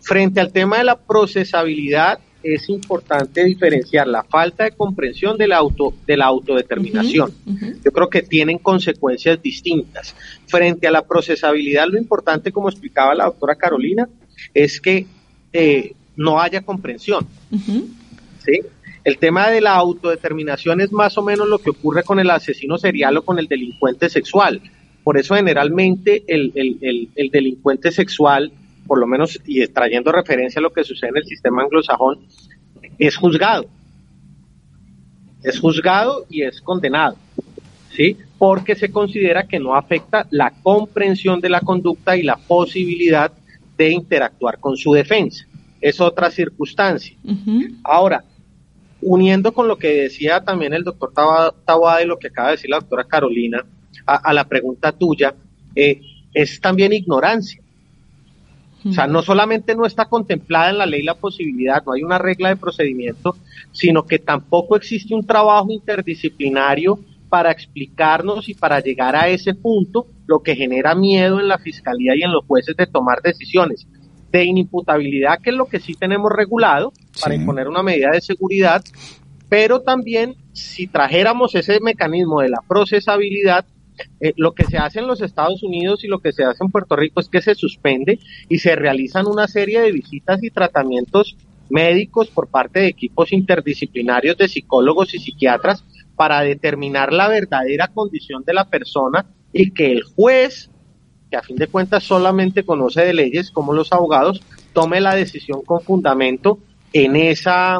Frente 0.00 0.40
al 0.40 0.52
tema 0.52 0.78
de 0.78 0.84
la 0.84 0.96
procesabilidad, 0.96 2.18
es 2.42 2.68
importante 2.68 3.44
diferenciar 3.44 4.08
la 4.08 4.24
falta 4.24 4.64
de 4.64 4.72
comprensión 4.72 5.38
de 5.38 5.46
la 5.46 5.58
auto, 5.58 5.94
de 6.06 6.16
la 6.16 6.26
autodeterminación. 6.26 7.32
Yo 7.84 7.92
creo 7.92 8.10
que 8.10 8.22
tienen 8.22 8.58
consecuencias 8.58 9.40
distintas. 9.40 10.14
Frente 10.46 10.88
a 10.88 10.90
la 10.90 11.02
procesabilidad, 11.06 11.86
lo 11.88 11.98
importante, 11.98 12.50
como 12.50 12.68
explicaba 12.68 13.14
la 13.14 13.26
doctora 13.26 13.54
Carolina, 13.54 14.08
es 14.52 14.80
que 14.80 15.06
eh, 15.52 15.92
no 16.16 16.40
haya 16.40 16.62
comprensión. 16.62 17.26
¿sí? 18.44 18.60
El 19.04 19.18
tema 19.18 19.50
de 19.50 19.60
la 19.60 19.74
autodeterminación 19.74 20.80
es 20.80 20.92
más 20.92 21.16
o 21.18 21.22
menos 21.22 21.48
lo 21.48 21.58
que 21.58 21.70
ocurre 21.70 22.02
con 22.02 22.18
el 22.18 22.30
asesino 22.30 22.78
serial 22.78 23.16
o 23.18 23.22
con 23.22 23.38
el 23.38 23.46
delincuente 23.46 24.08
sexual. 24.08 24.60
Por 25.04 25.18
eso 25.18 25.34
generalmente 25.34 26.22
el, 26.28 26.52
el- 26.54 26.78
el- 26.80 27.08
el 27.16 27.28
delincuente 27.30 27.90
sexual, 27.90 28.52
por 28.86 28.98
lo 28.98 29.06
menos 29.06 29.40
y 29.46 29.66
trayendo 29.68 30.12
referencia 30.12 30.58
a 30.58 30.62
lo 30.62 30.72
que 30.72 30.84
sucede 30.84 31.10
en 31.10 31.16
el 31.18 31.24
sistema 31.24 31.62
anglosajón, 31.62 32.20
es 32.98 33.16
juzgado. 33.16 33.66
Es 35.42 35.58
juzgado 35.58 36.24
y 36.30 36.42
es 36.42 36.60
condenado. 36.60 37.16
¿sí? 37.90 38.16
Porque 38.38 38.74
se 38.74 38.90
considera 38.90 39.46
que 39.46 39.58
no 39.58 39.74
afecta 39.74 40.26
la 40.30 40.52
comprensión 40.62 41.40
de 41.40 41.50
la 41.50 41.60
conducta 41.60 42.16
y 42.16 42.22
la 42.22 42.36
posibilidad 42.36 43.30
de 43.76 43.90
interactuar 43.90 44.58
con 44.60 44.76
su 44.76 44.92
defensa. 44.92 45.46
Es 45.80 46.00
otra 46.00 46.30
circunstancia. 46.30 47.16
Ahora, 47.84 48.24
uniendo 49.02 49.52
con 49.52 49.68
lo 49.68 49.76
que 49.76 50.02
decía 50.02 50.42
también 50.42 50.72
el 50.72 50.84
doctor 50.84 51.12
Tawada 51.12 52.02
y 52.02 52.06
lo 52.06 52.18
que 52.18 52.28
acaba 52.28 52.48
de 52.48 52.56
decir 52.56 52.70
la 52.70 52.78
doctora 52.78 53.04
Carolina, 53.04 53.64
a, 54.06 54.16
a 54.16 54.32
la 54.32 54.44
pregunta 54.44 54.92
tuya, 54.92 55.34
eh, 55.74 56.00
es 56.32 56.60
también 56.60 56.92
ignorancia. 56.92 57.60
O 58.84 58.92
sea, 58.92 59.06
no 59.06 59.22
solamente 59.22 59.76
no 59.76 59.86
está 59.86 60.06
contemplada 60.06 60.70
en 60.70 60.78
la 60.78 60.86
ley 60.86 61.04
la 61.04 61.14
posibilidad, 61.14 61.84
no 61.84 61.92
hay 61.92 62.02
una 62.02 62.18
regla 62.18 62.48
de 62.48 62.56
procedimiento, 62.56 63.36
sino 63.70 64.04
que 64.04 64.18
tampoco 64.18 64.74
existe 64.74 65.14
un 65.14 65.24
trabajo 65.24 65.70
interdisciplinario 65.70 66.98
para 67.28 67.52
explicarnos 67.52 68.48
y 68.48 68.54
para 68.54 68.80
llegar 68.80 69.14
a 69.14 69.28
ese 69.28 69.54
punto, 69.54 70.08
lo 70.26 70.42
que 70.42 70.56
genera 70.56 70.96
miedo 70.96 71.38
en 71.38 71.46
la 71.46 71.58
fiscalía 71.58 72.16
y 72.16 72.22
en 72.22 72.32
los 72.32 72.44
jueces 72.44 72.76
de 72.76 72.86
tomar 72.86 73.22
decisiones 73.22 73.86
de 74.32 74.44
inimputabilidad, 74.44 75.38
que 75.40 75.50
es 75.50 75.56
lo 75.56 75.66
que 75.66 75.78
sí 75.78 75.94
tenemos 75.94 76.32
regulado 76.32 76.92
para 77.20 77.34
Sí. 77.34 77.40
imponer 77.40 77.68
una 77.68 77.82
medida 77.82 78.10
de 78.10 78.20
seguridad, 78.20 78.82
pero 79.48 79.82
también 79.82 80.34
si 80.52 80.86
trajéramos 80.86 81.54
ese 81.54 81.78
mecanismo 81.80 82.40
de 82.40 82.48
la 82.48 82.60
procesabilidad, 82.66 83.66
eh, 84.20 84.32
lo 84.36 84.52
que 84.54 84.64
se 84.64 84.78
hace 84.78 85.00
en 85.00 85.06
los 85.06 85.20
Estados 85.20 85.62
Unidos 85.62 86.02
y 86.02 86.08
lo 86.08 86.18
que 86.18 86.32
se 86.32 86.44
hace 86.44 86.64
en 86.64 86.70
Puerto 86.70 86.96
Rico 86.96 87.20
es 87.20 87.28
que 87.28 87.42
se 87.42 87.54
suspende 87.54 88.18
y 88.48 88.58
se 88.58 88.74
realizan 88.74 89.26
una 89.26 89.46
serie 89.46 89.80
de 89.82 89.92
visitas 89.92 90.42
y 90.42 90.50
tratamientos 90.50 91.36
médicos 91.68 92.28
por 92.28 92.48
parte 92.48 92.80
de 92.80 92.86
equipos 92.88 93.32
interdisciplinarios 93.32 94.36
de 94.38 94.48
psicólogos 94.48 95.14
y 95.14 95.18
psiquiatras 95.18 95.84
para 96.16 96.40
determinar 96.40 97.12
la 97.12 97.28
verdadera 97.28 97.88
condición 97.88 98.44
de 98.44 98.54
la 98.54 98.68
persona 98.68 99.26
y 99.52 99.70
que 99.72 99.92
el 99.92 100.02
juez, 100.02 100.70
que 101.32 101.38
a 101.38 101.42
fin 101.42 101.56
de 101.56 101.66
cuentas 101.66 102.04
solamente 102.04 102.62
conoce 102.62 103.00
de 103.00 103.14
leyes 103.14 103.50
como 103.50 103.72
los 103.72 103.90
abogados, 103.90 104.42
tome 104.74 105.00
la 105.00 105.14
decisión 105.14 105.62
con 105.62 105.80
fundamento 105.80 106.58
en 106.92 107.16
esa 107.16 107.78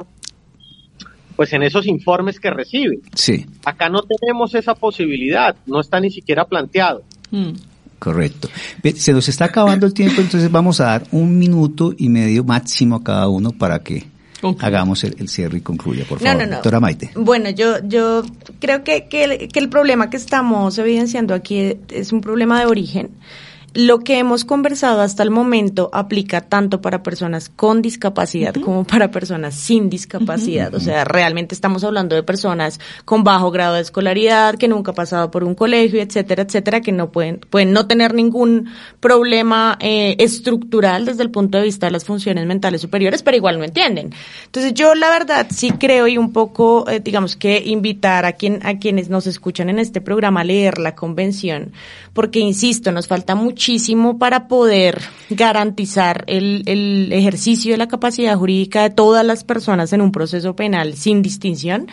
pues 1.36 1.52
en 1.52 1.62
esos 1.62 1.86
informes 1.86 2.40
que 2.40 2.50
recibe. 2.50 3.00
Sí, 3.14 3.44
Acá 3.66 3.90
no 3.90 4.00
tenemos 4.02 4.54
esa 4.54 4.74
posibilidad, 4.74 5.54
no 5.66 5.80
está 5.80 6.00
ni 6.00 6.10
siquiera 6.10 6.46
planteado. 6.46 7.02
Mm. 7.30 7.52
correcto. 7.98 8.48
Se 8.94 9.12
nos 9.12 9.28
está 9.28 9.46
acabando 9.46 9.84
el 9.84 9.92
tiempo, 9.92 10.22
entonces 10.22 10.50
vamos 10.50 10.80
a 10.80 10.84
dar 10.84 11.06
un 11.12 11.38
minuto 11.38 11.92
y 11.98 12.08
medio 12.08 12.44
máximo 12.44 12.96
a 12.96 13.04
cada 13.04 13.28
uno 13.28 13.52
para 13.52 13.80
que 13.80 14.06
Hagamos 14.60 15.04
el, 15.04 15.14
el 15.18 15.28
cierre 15.28 15.58
y 15.58 15.60
concluya, 15.60 16.04
por 16.08 16.20
No, 16.20 16.26
favor. 16.26 16.42
no, 16.42 16.46
no. 16.46 16.54
Doctora 16.56 16.80
Maite. 16.80 17.10
Bueno, 17.14 17.50
yo, 17.50 17.76
yo 17.86 18.22
creo 18.60 18.82
que, 18.84 19.08
que, 19.08 19.24
el, 19.24 19.48
que 19.48 19.58
el 19.60 19.68
problema 19.68 20.10
que 20.10 20.16
estamos 20.16 20.76
evidenciando 20.78 21.34
aquí 21.34 21.76
es 21.88 22.12
un 22.12 22.20
problema 22.20 22.58
de 22.60 22.66
origen. 22.66 23.10
Lo 23.74 24.00
que 24.00 24.18
hemos 24.18 24.44
conversado 24.44 25.00
hasta 25.00 25.22
el 25.22 25.30
momento 25.30 25.88
aplica 25.94 26.42
tanto 26.42 26.82
para 26.82 27.02
personas 27.02 27.48
con 27.48 27.80
discapacidad 27.80 28.54
como 28.54 28.84
para 28.84 29.10
personas 29.10 29.54
sin 29.54 29.88
discapacidad. 29.88 30.74
O 30.74 30.80
sea, 30.80 31.04
realmente 31.04 31.54
estamos 31.54 31.82
hablando 31.82 32.14
de 32.14 32.22
personas 32.22 32.80
con 33.06 33.24
bajo 33.24 33.50
grado 33.50 33.74
de 33.74 33.80
escolaridad, 33.80 34.56
que 34.56 34.68
nunca 34.68 34.90
han 34.90 34.96
pasado 34.96 35.30
por 35.30 35.42
un 35.44 35.54
colegio, 35.54 36.02
etcétera, 36.02 36.42
etcétera, 36.42 36.82
que 36.82 36.92
no 36.92 37.10
pueden, 37.10 37.38
pueden 37.38 37.72
no 37.72 37.86
tener 37.86 38.12
ningún 38.12 38.68
problema 39.00 39.78
eh, 39.80 40.16
estructural 40.18 41.06
desde 41.06 41.22
el 41.22 41.30
punto 41.30 41.56
de 41.56 41.64
vista 41.64 41.86
de 41.86 41.92
las 41.92 42.04
funciones 42.04 42.46
mentales 42.46 42.82
superiores, 42.82 43.22
pero 43.22 43.38
igual 43.38 43.58
no 43.58 43.64
entienden. 43.64 44.12
Entonces 44.44 44.74
yo 44.74 44.94
la 44.94 45.08
verdad 45.08 45.46
sí 45.50 45.70
creo 45.72 46.08
y 46.08 46.18
un 46.18 46.32
poco, 46.32 46.88
eh, 46.90 47.00
digamos 47.00 47.36
que 47.36 47.62
invitar 47.64 48.26
a 48.26 48.32
quien, 48.32 48.64
a 48.66 48.78
quienes 48.78 49.08
nos 49.08 49.26
escuchan 49.26 49.70
en 49.70 49.78
este 49.78 50.00
programa 50.00 50.40
a 50.40 50.44
leer 50.44 50.78
la 50.78 50.94
convención, 50.94 51.72
porque 52.12 52.38
insisto, 52.38 52.92
nos 52.92 53.06
falta 53.06 53.34
muchísimo 53.62 54.18
para 54.18 54.48
poder 54.48 55.00
garantizar 55.30 56.24
el, 56.26 56.64
el 56.66 57.12
ejercicio 57.12 57.70
de 57.70 57.78
la 57.78 57.86
capacidad 57.86 58.36
jurídica 58.36 58.82
de 58.82 58.90
todas 58.90 59.24
las 59.24 59.44
personas 59.44 59.92
en 59.92 60.00
un 60.00 60.10
proceso 60.10 60.56
penal 60.56 60.94
sin 60.94 61.22
distinción. 61.22 61.86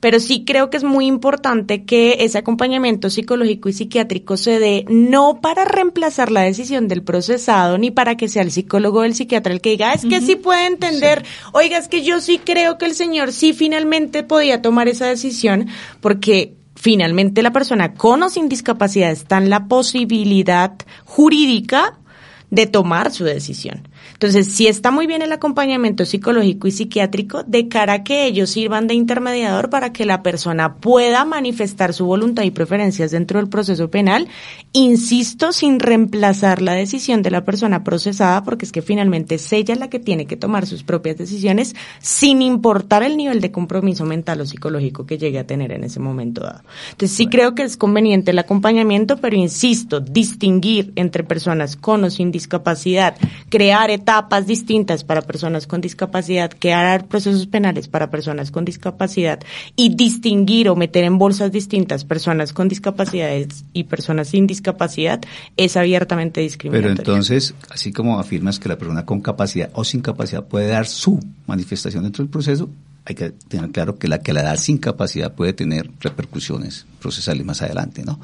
Pero 0.00 0.18
sí 0.18 0.44
creo 0.46 0.70
que 0.70 0.78
es 0.78 0.82
muy 0.84 1.04
importante 1.04 1.84
que 1.84 2.16
ese 2.20 2.38
acompañamiento 2.38 3.10
psicológico 3.10 3.68
y 3.68 3.74
psiquiátrico 3.74 4.38
se 4.38 4.58
dé 4.58 4.86
no 4.88 5.42
para 5.42 5.66
reemplazar 5.66 6.32
la 6.32 6.40
decisión 6.40 6.88
del 6.88 7.02
procesado 7.02 7.76
ni 7.76 7.90
para 7.90 8.16
que 8.16 8.26
sea 8.26 8.40
el 8.40 8.50
psicólogo 8.50 9.00
o 9.00 9.04
el 9.04 9.14
psiquiatra 9.14 9.52
el 9.52 9.60
que 9.60 9.70
diga, 9.72 9.90
"Ah, 9.90 9.94
es 9.94 10.06
que 10.06 10.22
sí 10.22 10.36
puede 10.36 10.66
entender, 10.66 11.22
oiga, 11.52 11.76
es 11.76 11.88
que 11.88 12.02
yo 12.02 12.22
sí 12.22 12.40
creo 12.42 12.78
que 12.78 12.86
el 12.86 12.94
señor 12.94 13.30
sí 13.32 13.52
finalmente 13.52 14.22
podía 14.22 14.62
tomar 14.62 14.88
esa 14.88 15.04
decisión 15.04 15.66
porque 16.00 16.54
finalmente 16.80 17.42
la 17.42 17.52
persona 17.52 17.92
con 17.92 18.22
o 18.22 18.30
sin 18.30 18.48
discapacidad 18.48 19.10
está 19.10 19.36
en 19.36 19.50
la 19.50 19.66
posibilidad 19.68 20.72
jurídica 21.04 21.98
de 22.48 22.66
tomar 22.66 23.12
su 23.12 23.24
decisión. 23.24 23.86
Entonces, 24.20 24.52
sí 24.52 24.66
está 24.66 24.90
muy 24.90 25.06
bien 25.06 25.22
el 25.22 25.32
acompañamiento 25.32 26.04
psicológico 26.04 26.68
y 26.68 26.72
psiquiátrico 26.72 27.42
de 27.42 27.68
cara 27.68 27.94
a 27.94 28.04
que 28.04 28.26
ellos 28.26 28.50
sirvan 28.50 28.86
de 28.86 28.92
intermediador 28.92 29.70
para 29.70 29.94
que 29.94 30.04
la 30.04 30.22
persona 30.22 30.74
pueda 30.74 31.24
manifestar 31.24 31.94
su 31.94 32.04
voluntad 32.04 32.42
y 32.42 32.50
preferencias 32.50 33.12
dentro 33.12 33.40
del 33.40 33.48
proceso 33.48 33.90
penal, 33.90 34.28
insisto, 34.74 35.52
sin 35.52 35.80
reemplazar 35.80 36.60
la 36.60 36.74
decisión 36.74 37.22
de 37.22 37.30
la 37.30 37.46
persona 37.46 37.82
procesada, 37.82 38.44
porque 38.44 38.66
es 38.66 38.72
que 38.72 38.82
finalmente 38.82 39.36
es 39.36 39.52
ella 39.54 39.74
la 39.74 39.88
que 39.88 39.98
tiene 39.98 40.26
que 40.26 40.36
tomar 40.36 40.66
sus 40.66 40.82
propias 40.82 41.16
decisiones, 41.16 41.74
sin 41.98 42.42
importar 42.42 43.02
el 43.02 43.16
nivel 43.16 43.40
de 43.40 43.50
compromiso 43.50 44.04
mental 44.04 44.42
o 44.42 44.44
psicológico 44.44 45.06
que 45.06 45.16
llegue 45.16 45.38
a 45.38 45.46
tener 45.46 45.72
en 45.72 45.84
ese 45.84 45.98
momento 45.98 46.42
dado. 46.42 46.60
Entonces, 46.90 47.16
sí 47.16 47.26
creo 47.28 47.54
que 47.54 47.62
es 47.62 47.78
conveniente 47.78 48.32
el 48.32 48.38
acompañamiento, 48.38 49.16
pero 49.16 49.36
insisto, 49.36 49.98
distinguir 49.98 50.92
entre 50.96 51.24
personas 51.24 51.76
con 51.76 52.04
o 52.04 52.10
sin 52.10 52.30
discapacidad, 52.30 53.16
crear 53.48 53.88
etapas 53.90 54.09
distintas 54.46 55.04
para 55.04 55.22
personas 55.22 55.66
con 55.66 55.80
discapacidad, 55.80 56.50
crear 56.58 57.06
procesos 57.06 57.46
penales 57.46 57.88
para 57.88 58.10
personas 58.10 58.50
con 58.50 58.64
discapacidad 58.64 59.40
y 59.76 59.94
distinguir 59.94 60.68
o 60.68 60.76
meter 60.76 61.04
en 61.04 61.18
bolsas 61.18 61.52
distintas 61.52 62.04
personas 62.04 62.52
con 62.52 62.68
discapacidades 62.68 63.64
y 63.72 63.84
personas 63.84 64.28
sin 64.28 64.46
discapacidad 64.46 65.20
es 65.56 65.76
abiertamente 65.76 66.40
Pero 66.40 66.44
discriminatorio. 66.44 66.98
entonces, 66.98 67.54
así 67.70 67.92
como 67.92 68.18
afirmas 68.18 68.58
que 68.58 68.68
la 68.68 68.78
persona 68.78 69.04
con 69.04 69.20
capacidad 69.20 69.70
o 69.74 69.84
sin 69.84 70.00
capacidad 70.00 70.44
puede 70.44 70.66
dar 70.68 70.86
su 70.86 71.20
manifestación 71.46 72.02
dentro 72.02 72.24
del 72.24 72.30
proceso, 72.30 72.68
hay 73.10 73.14
que 73.14 73.30
tener 73.30 73.70
claro 73.70 73.98
que 73.98 74.08
la 74.08 74.20
que 74.20 74.32
la 74.32 74.42
da 74.42 74.56
sin 74.56 74.78
capacidad 74.78 75.34
puede 75.34 75.52
tener 75.52 75.90
repercusiones 76.00 76.86
procesales 77.00 77.44
más 77.44 77.60
adelante, 77.62 78.02
¿no? 78.04 78.18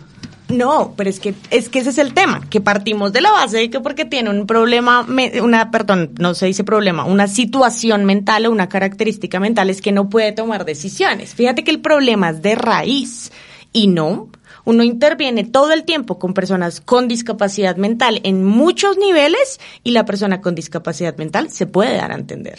No, 0.48 0.94
pero 0.96 1.10
es 1.10 1.18
que 1.18 1.34
es 1.50 1.68
que 1.68 1.80
ese 1.80 1.90
es 1.90 1.98
el 1.98 2.14
tema, 2.14 2.40
que 2.48 2.60
partimos 2.60 3.12
de 3.12 3.20
la 3.20 3.32
base 3.32 3.56
de 3.56 3.68
que 3.68 3.80
porque 3.80 4.04
tiene 4.04 4.30
un 4.30 4.46
problema, 4.46 5.04
una, 5.42 5.72
perdón, 5.72 6.12
no 6.20 6.34
se 6.34 6.46
dice 6.46 6.62
problema, 6.62 7.04
una 7.04 7.26
situación 7.26 8.04
mental 8.04 8.46
o 8.46 8.52
una 8.52 8.68
característica 8.68 9.40
mental 9.40 9.70
es 9.70 9.80
que 9.80 9.90
no 9.90 10.08
puede 10.08 10.30
tomar 10.30 10.64
decisiones. 10.64 11.34
Fíjate 11.34 11.64
que 11.64 11.72
el 11.72 11.80
problema 11.80 12.30
es 12.30 12.42
de 12.42 12.54
raíz 12.54 13.32
Y 13.72 13.88
no, 13.88 14.28
uno 14.66 14.82
interviene 14.82 15.44
todo 15.44 15.72
el 15.72 15.84
tiempo 15.84 16.18
con 16.18 16.34
personas 16.34 16.80
con 16.80 17.08
discapacidad 17.08 17.76
mental 17.76 18.20
en 18.24 18.44
muchos 18.44 18.98
niveles 18.98 19.60
y 19.82 19.92
la 19.92 20.04
persona 20.04 20.42
con 20.42 20.54
discapacidad 20.54 21.16
mental 21.16 21.50
se 21.50 21.66
puede 21.66 21.96
dar 21.96 22.12
a 22.12 22.16
entender. 22.16 22.58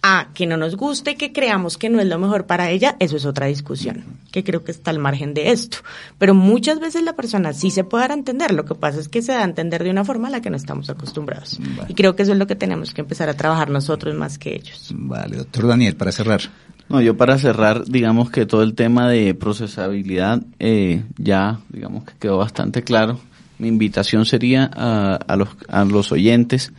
A 0.00 0.28
que 0.32 0.46
no 0.46 0.56
nos 0.56 0.76
guste, 0.76 1.16
que 1.16 1.32
creamos 1.32 1.76
que 1.76 1.88
no 1.90 1.98
es 1.98 2.06
lo 2.06 2.20
mejor 2.20 2.46
para 2.46 2.70
ella, 2.70 2.94
eso 3.00 3.16
es 3.16 3.26
otra 3.26 3.46
discusión, 3.46 4.04
que 4.30 4.44
creo 4.44 4.62
que 4.62 4.70
está 4.70 4.92
al 4.92 5.00
margen 5.00 5.34
de 5.34 5.50
esto. 5.50 5.78
Pero 6.18 6.34
muchas 6.34 6.78
veces 6.78 7.02
la 7.02 7.16
persona 7.16 7.52
sí 7.52 7.72
se 7.72 7.82
puede 7.82 8.04
dar 8.04 8.12
a 8.12 8.14
entender, 8.14 8.52
lo 8.52 8.64
que 8.64 8.76
pasa 8.76 9.00
es 9.00 9.08
que 9.08 9.22
se 9.22 9.32
da 9.32 9.40
a 9.40 9.44
entender 9.44 9.82
de 9.82 9.90
una 9.90 10.04
forma 10.04 10.28
a 10.28 10.30
la 10.30 10.40
que 10.40 10.50
no 10.50 10.56
estamos 10.56 10.88
acostumbrados. 10.88 11.58
Y 11.88 11.94
creo 11.94 12.14
que 12.14 12.22
eso 12.22 12.30
es 12.30 12.38
lo 12.38 12.46
que 12.46 12.54
tenemos 12.54 12.94
que 12.94 13.00
empezar 13.00 13.28
a 13.28 13.34
trabajar 13.34 13.70
nosotros 13.70 14.14
más 14.14 14.38
que 14.38 14.54
ellos. 14.54 14.92
Vale, 14.94 15.38
doctor 15.38 15.66
Daniel, 15.66 15.96
para 15.96 16.12
cerrar. 16.12 16.42
No, 16.88 17.00
yo 17.00 17.16
para 17.16 17.38
cerrar, 17.38 17.84
digamos 17.84 18.30
que 18.30 18.46
todo 18.46 18.62
el 18.62 18.74
tema 18.74 19.08
de 19.08 19.34
procesabilidad 19.34 20.42
eh, 20.58 21.02
ya, 21.18 21.60
digamos 21.68 22.04
que 22.04 22.14
quedó 22.18 22.38
bastante 22.38 22.82
claro. 22.82 23.20
Mi 23.58 23.68
invitación 23.68 24.24
sería 24.24 24.70
a, 24.74 25.16
a, 25.16 25.36
los, 25.36 25.48
a 25.68 25.84
los 25.84 26.12
oyentes 26.12 26.72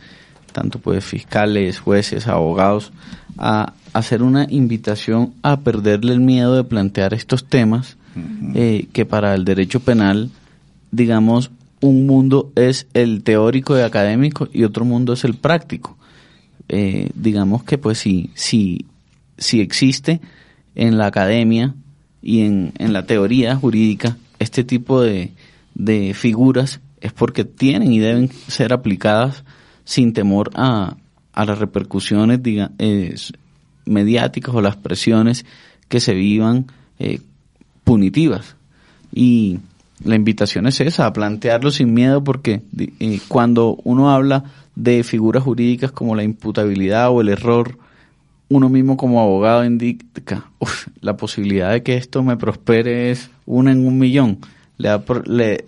tanto 0.50 0.78
pues 0.78 1.04
fiscales, 1.04 1.80
jueces, 1.80 2.26
abogados, 2.26 2.92
a 3.38 3.72
hacer 3.92 4.22
una 4.22 4.46
invitación 4.48 5.34
a 5.42 5.60
perderle 5.60 6.12
el 6.12 6.20
miedo 6.20 6.54
de 6.54 6.64
plantear 6.64 7.14
estos 7.14 7.44
temas, 7.44 7.96
eh, 8.54 8.88
que 8.92 9.06
para 9.06 9.34
el 9.34 9.44
derecho 9.44 9.80
penal, 9.80 10.30
digamos, 10.90 11.50
un 11.80 12.06
mundo 12.06 12.52
es 12.56 12.86
el 12.92 13.22
teórico 13.22 13.78
y 13.78 13.82
académico 13.82 14.48
y 14.52 14.64
otro 14.64 14.84
mundo 14.84 15.12
es 15.12 15.24
el 15.24 15.34
práctico. 15.34 15.96
Eh, 16.68 17.10
digamos 17.14 17.64
que 17.64 17.78
pues 17.78 17.98
si, 17.98 18.30
si, 18.34 18.84
si 19.40 19.60
existe 19.60 20.20
en 20.76 20.96
la 20.96 21.06
academia 21.06 21.74
y 22.22 22.42
en, 22.42 22.72
en 22.78 22.92
la 22.92 23.06
teoría 23.06 23.56
jurídica 23.56 24.16
este 24.38 24.62
tipo 24.62 25.00
de, 25.00 25.32
de 25.74 26.14
figuras 26.14 26.80
es 27.00 27.12
porque 27.12 27.44
tienen 27.44 27.92
y 27.92 27.98
deben 27.98 28.30
ser 28.48 28.72
aplicadas 28.72 29.42
sin 29.84 30.12
temor 30.12 30.50
a, 30.54 30.96
a 31.32 31.44
las 31.44 31.58
repercusiones 31.58 32.42
diga, 32.42 32.70
eh, 32.78 33.14
mediáticas 33.86 34.54
o 34.54 34.60
las 34.60 34.76
presiones 34.76 35.44
que 35.88 36.00
se 36.00 36.14
vivan 36.14 36.66
eh, 36.98 37.20
punitivas. 37.84 38.56
Y 39.12 39.58
la 40.04 40.14
invitación 40.14 40.66
es 40.66 40.80
esa, 40.80 41.06
a 41.06 41.12
plantearlo 41.12 41.70
sin 41.70 41.92
miedo 41.92 42.22
porque 42.22 42.62
eh, 42.78 43.20
cuando 43.28 43.78
uno 43.84 44.10
habla 44.10 44.44
de 44.76 45.02
figuras 45.02 45.42
jurídicas 45.42 45.92
como 45.92 46.14
la 46.14 46.22
imputabilidad 46.22 47.10
o 47.10 47.20
el 47.20 47.28
error, 47.28 47.78
uno 48.50 48.68
mismo 48.68 48.96
como 48.96 49.20
abogado 49.20 49.64
indica, 49.64 50.50
uf, 50.58 50.88
la 51.00 51.16
posibilidad 51.16 51.70
de 51.70 51.82
que 51.82 51.96
esto 51.96 52.22
me 52.22 52.36
prospere 52.36 53.10
es 53.10 53.30
una 53.46 53.70
en 53.72 53.86
un 53.86 53.98
millón. 53.98 54.38
Le, 54.76 54.88
da, 54.88 55.02
le 55.24 55.64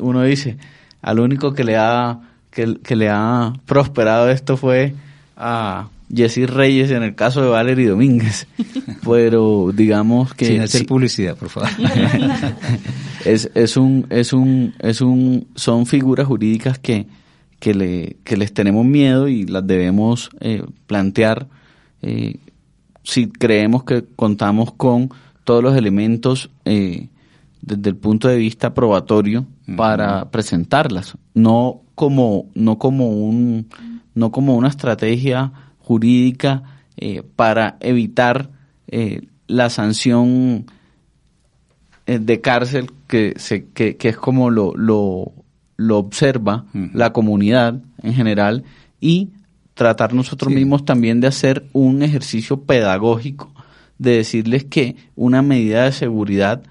uno 0.00 0.22
dice, 0.22 0.56
al 1.02 1.20
único 1.20 1.52
que 1.52 1.62
le 1.62 1.76
ha 1.76 2.20
que, 2.50 2.78
que 2.82 2.96
le 2.96 3.10
ha 3.10 3.52
prosperado 3.66 4.30
esto 4.30 4.56
fue 4.56 4.94
a 5.36 5.88
Jessy 6.14 6.46
Reyes 6.46 6.90
en 6.90 7.02
el 7.02 7.14
caso 7.14 7.42
de 7.42 7.48
Valery 7.48 7.84
Domínguez. 7.84 8.46
Pero 9.06 9.70
digamos 9.74 10.32
que... 10.34 10.46
Sin 10.46 10.60
hacer 10.60 10.86
publicidad, 10.86 11.36
por 11.36 11.50
favor. 11.50 11.68
es, 13.26 13.50
es 13.54 13.76
un, 13.76 14.06
es 14.08 14.32
un, 14.32 14.74
es 14.78 15.02
un, 15.02 15.48
son 15.54 15.84
figuras 15.84 16.26
jurídicas 16.26 16.78
que, 16.78 17.06
que, 17.58 17.74
le, 17.74 18.16
que 18.24 18.38
les 18.38 18.54
tenemos 18.54 18.86
miedo 18.86 19.28
y 19.28 19.44
las 19.46 19.66
debemos 19.66 20.30
eh, 20.40 20.62
plantear 20.86 21.46
eh, 22.02 22.38
si 23.04 23.28
creemos 23.28 23.84
que 23.84 24.04
contamos 24.16 24.72
con 24.72 25.10
todos 25.44 25.62
los 25.62 25.76
elementos 25.76 26.50
eh, 26.64 27.08
desde 27.60 27.90
el 27.90 27.96
punto 27.96 28.28
de 28.28 28.36
vista 28.36 28.74
probatorio 28.74 29.46
para 29.76 30.30
presentarlas, 30.30 31.16
no 31.34 31.82
como 31.94 32.46
no 32.54 32.78
como 32.78 33.08
un 33.08 33.68
no 34.14 34.30
como 34.30 34.56
una 34.56 34.68
estrategia 34.68 35.52
jurídica 35.78 36.62
eh, 36.96 37.22
para 37.36 37.76
evitar 37.80 38.50
eh, 38.88 39.22
la 39.46 39.70
sanción 39.70 40.66
de 42.06 42.40
cárcel 42.40 42.90
que 43.06 43.34
se 43.36 43.66
que, 43.68 43.96
que 43.96 44.08
es 44.08 44.16
como 44.16 44.50
lo 44.50 44.74
lo, 44.76 45.32
lo 45.76 45.98
observa 45.98 46.66
la 46.72 47.12
comunidad 47.12 47.80
en 48.02 48.14
general 48.14 48.64
y 49.00 49.30
tratar 49.74 50.14
nosotros 50.14 50.50
sí. 50.50 50.56
mismos 50.56 50.84
también 50.84 51.20
de 51.20 51.28
hacer 51.28 51.64
un 51.72 52.02
ejercicio 52.02 52.62
pedagógico 52.62 53.52
de 53.98 54.16
decirles 54.16 54.64
que 54.64 54.96
una 55.14 55.42
medida 55.42 55.84
de 55.84 55.92
seguridad 55.92 56.62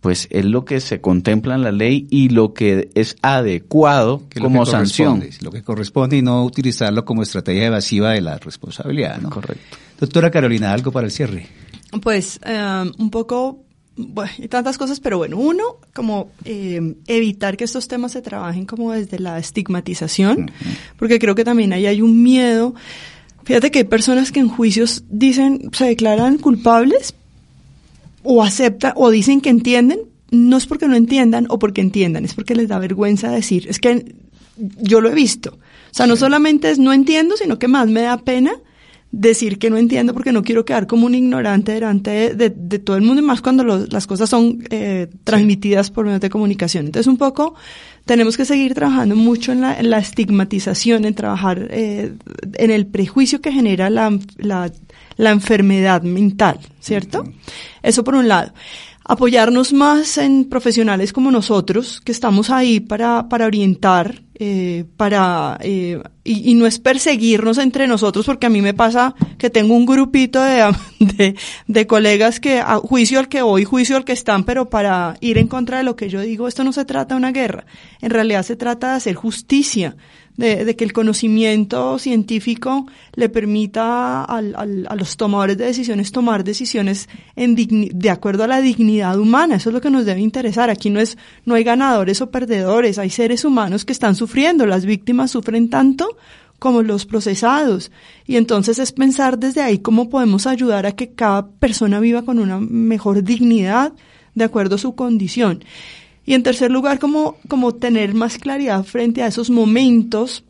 pues 0.00 0.28
es 0.30 0.44
lo 0.44 0.66
que 0.66 0.80
se 0.80 1.00
contempla 1.00 1.54
en 1.54 1.62
la 1.62 1.72
ley 1.72 2.06
y 2.10 2.28
lo 2.28 2.52
que 2.52 2.90
es 2.94 3.16
adecuado 3.22 4.28
que 4.28 4.38
como 4.38 4.60
lo 4.60 4.64
que 4.66 4.70
sanción. 4.70 5.24
Lo 5.40 5.50
que 5.50 5.62
corresponde 5.62 6.18
y 6.18 6.22
no 6.22 6.44
utilizarlo 6.44 7.06
como 7.06 7.22
estrategia 7.22 7.68
evasiva 7.68 8.10
de 8.10 8.20
la 8.20 8.36
responsabilidad. 8.36 9.18
¿no? 9.18 9.30
Correcto. 9.30 9.78
Doctora 9.98 10.30
Carolina, 10.30 10.74
algo 10.74 10.92
para 10.92 11.06
el 11.06 11.10
cierre. 11.10 11.46
Pues 12.02 12.38
um, 12.44 12.92
un 12.98 13.10
poco, 13.10 13.63
bueno, 13.96 14.30
y 14.38 14.48
tantas 14.48 14.78
cosas, 14.78 15.00
pero 15.00 15.18
bueno, 15.18 15.38
uno, 15.38 15.62
como 15.92 16.30
eh, 16.44 16.96
evitar 17.06 17.56
que 17.56 17.64
estos 17.64 17.88
temas 17.88 18.12
se 18.12 18.22
trabajen 18.22 18.66
como 18.66 18.92
desde 18.92 19.18
la 19.18 19.38
estigmatización, 19.38 20.50
porque 20.98 21.18
creo 21.18 21.34
que 21.34 21.44
también 21.44 21.72
ahí 21.72 21.86
hay 21.86 22.02
un 22.02 22.22
miedo. 22.22 22.74
Fíjate 23.44 23.70
que 23.70 23.80
hay 23.80 23.84
personas 23.84 24.32
que 24.32 24.40
en 24.40 24.48
juicios 24.48 25.04
dicen, 25.08 25.70
se 25.72 25.84
declaran 25.84 26.38
culpables, 26.38 27.14
o 28.24 28.42
aceptan 28.42 28.94
o 28.96 29.10
dicen 29.10 29.40
que 29.40 29.50
entienden, 29.50 30.00
no 30.30 30.56
es 30.56 30.66
porque 30.66 30.88
no 30.88 30.96
entiendan 30.96 31.46
o 31.50 31.58
porque 31.60 31.80
entiendan, 31.80 32.24
es 32.24 32.34
porque 32.34 32.56
les 32.56 32.68
da 32.68 32.78
vergüenza 32.78 33.30
decir, 33.30 33.66
es 33.68 33.78
que 33.78 34.16
yo 34.56 35.00
lo 35.00 35.10
he 35.10 35.14
visto. 35.14 35.50
O 35.50 35.94
sea, 35.96 36.06
no 36.08 36.16
solamente 36.16 36.70
es 36.70 36.78
no 36.78 36.92
entiendo, 36.92 37.36
sino 37.36 37.58
que 37.58 37.68
más 37.68 37.88
me 37.88 38.00
da 38.00 38.16
pena 38.18 38.52
decir 39.16 39.58
que 39.58 39.70
no 39.70 39.76
entiendo 39.76 40.12
porque 40.12 40.32
no 40.32 40.42
quiero 40.42 40.64
quedar 40.64 40.86
como 40.86 41.06
un 41.06 41.14
ignorante 41.14 41.72
delante 41.72 42.10
de, 42.10 42.34
de, 42.34 42.50
de 42.50 42.78
todo 42.80 42.96
el 42.96 43.02
mundo 43.02 43.22
y 43.22 43.24
más 43.24 43.40
cuando 43.40 43.62
lo, 43.62 43.86
las 43.86 44.06
cosas 44.06 44.28
son 44.28 44.64
eh, 44.70 45.08
transmitidas 45.22 45.86
sí. 45.86 45.92
por 45.92 46.04
medios 46.04 46.20
de 46.20 46.30
comunicación. 46.30 46.86
Entonces, 46.86 47.06
un 47.06 47.16
poco 47.16 47.54
tenemos 48.04 48.36
que 48.36 48.44
seguir 48.44 48.74
trabajando 48.74 49.14
mucho 49.14 49.52
en 49.52 49.60
la, 49.60 49.78
en 49.78 49.88
la 49.88 49.98
estigmatización, 49.98 51.04
en 51.04 51.14
trabajar 51.14 51.68
eh, 51.70 52.12
en 52.54 52.70
el 52.70 52.86
prejuicio 52.86 53.40
que 53.40 53.52
genera 53.52 53.88
la, 53.88 54.18
la, 54.36 54.72
la 55.16 55.30
enfermedad 55.30 56.02
mental, 56.02 56.58
¿cierto? 56.80 57.20
Uh 57.20 57.24
-huh. 57.26 57.34
Eso 57.82 58.02
por 58.02 58.16
un 58.16 58.26
lado 58.26 58.52
apoyarnos 59.04 59.72
más 59.72 60.16
en 60.16 60.46
profesionales 60.46 61.12
como 61.12 61.30
nosotros, 61.30 62.00
que 62.00 62.12
estamos 62.12 62.50
ahí 62.50 62.80
para, 62.80 63.28
para 63.28 63.46
orientar, 63.46 64.22
eh, 64.36 64.84
para, 64.96 65.58
eh, 65.60 66.02
y, 66.24 66.54
no 66.54 66.66
es 66.66 66.78
perseguirnos 66.78 67.58
entre 67.58 67.86
nosotros, 67.86 68.24
porque 68.24 68.46
a 68.46 68.50
mí 68.50 68.62
me 68.62 68.72
pasa 68.72 69.14
que 69.38 69.50
tengo 69.50 69.74
un 69.74 69.84
grupito 69.84 70.42
de, 70.42 70.74
de, 70.98 71.36
de, 71.66 71.86
colegas 71.86 72.40
que 72.40 72.60
a 72.60 72.76
juicio 72.76 73.18
al 73.18 73.28
que 73.28 73.42
voy, 73.42 73.64
juicio 73.64 73.96
al 73.96 74.06
que 74.06 74.12
están, 74.12 74.44
pero 74.44 74.70
para 74.70 75.16
ir 75.20 75.36
en 75.36 75.48
contra 75.48 75.78
de 75.78 75.84
lo 75.84 75.96
que 75.96 76.08
yo 76.08 76.20
digo, 76.22 76.48
esto 76.48 76.64
no 76.64 76.72
se 76.72 76.86
trata 76.86 77.14
de 77.14 77.18
una 77.18 77.32
guerra, 77.32 77.66
en 78.00 78.10
realidad 78.10 78.42
se 78.42 78.56
trata 78.56 78.90
de 78.90 78.96
hacer 78.96 79.14
justicia, 79.14 79.96
de, 80.36 80.64
de, 80.64 80.76
que 80.76 80.84
el 80.84 80.92
conocimiento 80.92 81.98
científico 81.98 82.86
le 83.14 83.28
permita 83.28 84.24
al, 84.24 84.54
al, 84.56 84.86
a 84.88 84.96
los 84.96 85.16
tomadores 85.16 85.56
de 85.56 85.66
decisiones 85.66 86.12
tomar 86.12 86.44
decisiones 86.44 87.08
en 87.36 87.54
de 87.56 88.10
acuerdo 88.10 88.44
a 88.44 88.48
la 88.48 88.60
dignidad 88.60 89.18
humana. 89.18 89.56
Eso 89.56 89.70
es 89.70 89.74
lo 89.74 89.80
que 89.80 89.90
nos 89.90 90.04
debe 90.04 90.20
interesar. 90.20 90.70
Aquí 90.70 90.90
no 90.90 91.00
es, 91.00 91.16
no 91.44 91.54
hay 91.54 91.64
ganadores 91.64 92.20
o 92.20 92.30
perdedores. 92.30 92.98
Hay 92.98 93.10
seres 93.10 93.44
humanos 93.44 93.84
que 93.84 93.92
están 93.92 94.16
sufriendo. 94.16 94.66
Las 94.66 94.86
víctimas 94.86 95.30
sufren 95.30 95.70
tanto 95.70 96.16
como 96.58 96.82
los 96.82 97.06
procesados. 97.06 97.90
Y 98.26 98.36
entonces 98.36 98.78
es 98.78 98.92
pensar 98.92 99.38
desde 99.38 99.60
ahí 99.60 99.78
cómo 99.78 100.08
podemos 100.08 100.46
ayudar 100.46 100.86
a 100.86 100.92
que 100.92 101.12
cada 101.12 101.46
persona 101.46 102.00
viva 102.00 102.22
con 102.22 102.38
una 102.38 102.58
mejor 102.58 103.22
dignidad 103.22 103.92
de 104.34 104.44
acuerdo 104.44 104.76
a 104.76 104.78
su 104.78 104.94
condición. 104.94 105.62
Y 106.26 106.34
en 106.34 106.42
tercer 106.42 106.70
lugar, 106.70 106.98
como, 106.98 107.36
como 107.48 107.74
tener 107.74 108.14
más 108.14 108.38
claridad 108.38 108.84
frente 108.84 109.22
a 109.22 109.26
esos 109.26 109.50
momentos 109.50 110.44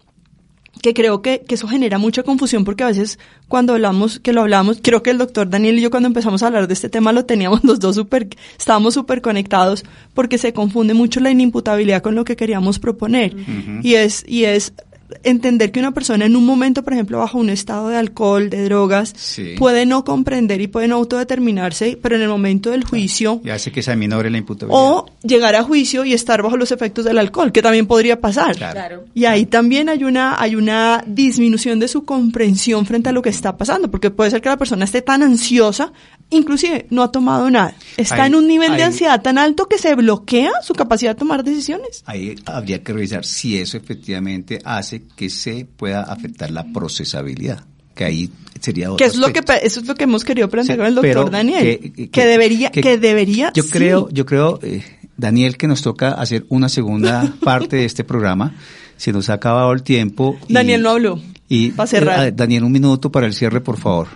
que 0.82 0.92
creo 0.92 1.22
que, 1.22 1.40
que, 1.40 1.54
eso 1.54 1.66
genera 1.66 1.96
mucha 1.98 2.22
confusión 2.24 2.64
porque 2.64 2.84
a 2.84 2.88
veces 2.88 3.18
cuando 3.48 3.72
hablamos, 3.72 4.20
que 4.20 4.32
lo 4.34 4.42
hablamos, 4.42 4.80
creo 4.82 5.02
que 5.02 5.10
el 5.10 5.18
doctor 5.18 5.48
Daniel 5.48 5.78
y 5.78 5.82
yo 5.82 5.90
cuando 5.90 6.08
empezamos 6.08 6.42
a 6.42 6.48
hablar 6.48 6.68
de 6.68 6.74
este 6.74 6.90
tema 6.90 7.12
lo 7.12 7.24
teníamos 7.24 7.64
los 7.64 7.80
dos 7.80 7.96
súper, 7.96 8.28
estábamos 8.58 8.92
súper 8.94 9.22
conectados 9.22 9.84
porque 10.12 10.36
se 10.36 10.52
confunde 10.52 10.92
mucho 10.92 11.20
la 11.20 11.30
inimputabilidad 11.30 12.02
con 12.02 12.14
lo 12.14 12.24
que 12.24 12.36
queríamos 12.36 12.78
proponer. 12.78 13.34
Uh 13.34 13.38
-huh. 13.38 13.80
Y 13.82 13.94
es, 13.94 14.24
y 14.28 14.44
es 14.44 14.74
entender 15.22 15.72
que 15.72 15.80
una 15.80 15.92
persona 15.92 16.24
en 16.24 16.36
un 16.36 16.44
momento, 16.44 16.82
por 16.82 16.92
ejemplo, 16.92 17.18
bajo 17.18 17.38
un 17.38 17.50
estado 17.50 17.88
de 17.88 17.96
alcohol, 17.96 18.50
de 18.50 18.64
drogas, 18.64 19.12
sí. 19.16 19.54
puede 19.58 19.86
no 19.86 20.04
comprender 20.04 20.60
y 20.60 20.66
puede 20.66 20.88
no 20.88 20.96
autodeterminarse, 20.96 21.98
pero 22.00 22.16
en 22.16 22.22
el 22.22 22.28
momento 22.28 22.70
del 22.70 22.84
juicio... 22.84 23.40
Y 23.44 23.50
hace 23.50 23.72
que 23.72 23.82
se 23.82 23.92
aminore 23.92 24.30
la 24.30 24.38
imputabilidad. 24.38 24.80
O 24.80 25.06
llegar 25.22 25.54
a 25.54 25.62
juicio 25.62 26.04
y 26.04 26.12
estar 26.12 26.42
bajo 26.42 26.56
los 26.56 26.72
efectos 26.72 27.04
del 27.04 27.18
alcohol, 27.18 27.52
que 27.52 27.62
también 27.62 27.86
podría 27.86 28.20
pasar. 28.20 28.56
Claro. 28.56 29.04
Y 29.14 29.24
ahí 29.24 29.46
también 29.46 29.88
hay 29.88 30.04
una, 30.04 30.40
hay 30.40 30.56
una 30.56 31.04
disminución 31.06 31.78
de 31.78 31.88
su 31.88 32.04
comprensión 32.04 32.86
frente 32.86 33.08
a 33.08 33.12
lo 33.12 33.22
que 33.22 33.30
está 33.30 33.56
pasando, 33.56 33.90
porque 33.90 34.10
puede 34.10 34.30
ser 34.30 34.40
que 34.40 34.48
la 34.48 34.56
persona 34.56 34.84
esté 34.84 35.02
tan 35.02 35.22
ansiosa 35.22 35.92
inclusive 36.34 36.86
no 36.90 37.02
ha 37.02 37.10
tomado 37.12 37.50
nada. 37.50 37.74
Está 37.96 38.24
Ahí- 38.24 38.28
en 38.28 38.34
un 38.36 38.46
nivel 38.48 38.76
de 38.76 38.82
ansiedad 38.82 39.22
tan 39.22 39.38
alto 39.38 39.66
que 39.66 39.78
se 39.78 39.94
bloquea 39.94 40.50
su 40.62 40.74
capacidad 40.74 41.12
de 41.12 41.18
tomar 41.18 41.44
decisiones. 41.44 42.02
Ahí 42.06 42.34
habría 42.46 42.82
que 42.82 42.92
revisar 42.92 43.24
si 43.24 43.58
eso 43.58 43.76
efectivamente 43.76 44.58
hace 44.64 45.02
que 45.16 45.30
se 45.30 45.66
pueda 45.76 46.02
afectar 46.02 46.50
la 46.50 46.64
procesabilidad, 46.72 47.64
que 47.94 48.04
ahí 48.04 48.30
sería 48.60 48.92
otro 48.92 48.96
Que 48.96 49.04
es 49.10 49.16
lo 49.16 49.32
que 49.32 49.40
eso 49.62 49.80
es 49.80 49.86
lo 49.86 49.94
que 49.94 50.04
hemos 50.04 50.24
querido 50.24 50.48
plantear 50.48 50.76
Sí, 50.76 50.78
con 50.78 50.86
el 50.86 50.94
doctor 50.94 51.30
Daniel. 51.30 51.92
Que, 52.10 52.26
debería, 52.26 52.70
que, 52.70 52.98
debería. 52.98 53.52
Yo 53.54 53.62
sí. 53.62 53.70
creo, 53.70 54.08
yo 54.10 54.24
creo, 54.26 54.58
eh, 54.62 54.82
Daniel, 55.16 55.56
que 55.56 55.66
nos 55.68 55.82
toca 55.82 56.10
hacer 56.12 56.44
una 56.48 56.68
segunda 56.68 57.32
parte 57.42 57.76
de 57.76 57.84
este 57.84 58.04
programa. 58.04 58.54
Se 58.96 59.12
nos 59.12 59.28
ha 59.28 59.34
acabado 59.34 59.72
el 59.72 59.82
tiempo. 59.82 60.36
y- 60.48 60.52
Daniel 60.54 60.82
no 60.82 60.90
habló. 60.90 61.20
Y 61.48 61.70
Va 61.72 61.84
a 61.84 61.86
cerrar. 61.86 62.26
eh, 62.28 62.32
Daniel, 62.32 62.64
un 62.64 62.72
minuto 62.72 63.12
para 63.12 63.26
el 63.26 63.34
cierre, 63.34 63.60
por 63.60 63.76
favor. 63.78 64.08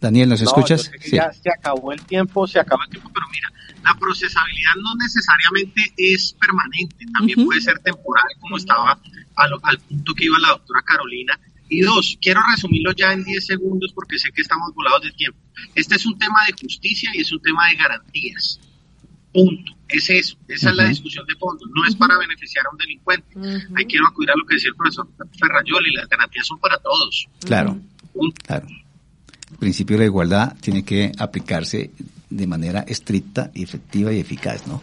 Daniel, 0.00 0.28
¿nos 0.28 0.40
No, 0.42 0.46
escuchas? 0.48 0.90
Ya 1.10 1.32
se 1.32 1.50
acabó 1.50 1.92
el 1.92 2.00
tiempo, 2.02 2.46
se 2.46 2.60
acabó 2.60 2.82
el 2.84 2.90
tiempo, 2.90 3.10
pero 3.12 3.26
mira, 3.30 3.48
la 3.82 3.94
procesabilidad 3.98 4.74
no 4.82 4.94
necesariamente 4.96 5.92
es 5.96 6.34
permanente, 6.40 7.06
también 7.12 7.44
puede 7.44 7.60
ser 7.60 7.78
temporal, 7.80 8.24
como 8.40 8.56
estaba 8.56 8.98
al 9.34 9.78
punto 9.80 10.14
que 10.14 10.24
iba 10.24 10.38
la 10.38 10.48
doctora 10.48 10.82
Carolina. 10.82 11.38
Y 11.70 11.82
dos, 11.82 12.16
quiero 12.20 12.40
resumirlo 12.50 12.92
ya 12.92 13.12
en 13.12 13.24
10 13.24 13.44
segundos 13.44 13.92
porque 13.94 14.18
sé 14.18 14.32
que 14.32 14.40
estamos 14.40 14.72
volados 14.74 15.02
de 15.02 15.10
tiempo. 15.12 15.38
Este 15.74 15.96
es 15.96 16.06
un 16.06 16.18
tema 16.18 16.38
de 16.46 16.54
justicia 16.60 17.10
y 17.12 17.20
es 17.20 17.30
un 17.30 17.42
tema 17.42 17.68
de 17.68 17.76
garantías. 17.76 18.58
Punto. 19.34 19.72
Es 19.86 20.08
eso. 20.08 20.36
Esa 20.48 20.70
es 20.70 20.76
la 20.76 20.84
discusión 20.84 21.26
de 21.26 21.34
fondo. 21.36 21.66
No 21.74 21.84
es 21.86 21.94
para 21.94 22.16
beneficiar 22.18 22.64
a 22.66 22.70
un 22.70 22.78
delincuente. 22.78 23.28
Ahí 23.76 23.84
quiero 23.84 24.06
acudir 24.06 24.30
a 24.30 24.34
lo 24.36 24.46
que 24.46 24.54
decía 24.54 24.70
el 24.70 24.76
profesor 24.76 25.08
Ferrayoli. 25.38 25.92
Las 25.94 26.08
garantías 26.08 26.46
son 26.46 26.58
para 26.58 26.78
todos. 26.78 27.26
Claro, 27.44 27.78
Punto. 28.14 28.42
claro. 28.46 28.66
El 29.50 29.56
principio 29.58 29.96
de 29.96 30.00
la 30.00 30.06
igualdad 30.06 30.56
tiene 30.60 30.84
que 30.84 31.12
aplicarse 31.18 31.90
de 32.30 32.46
manera 32.46 32.84
estricta, 32.86 33.50
y 33.54 33.62
efectiva 33.62 34.12
y 34.12 34.20
eficaz, 34.20 34.66
¿no? 34.66 34.82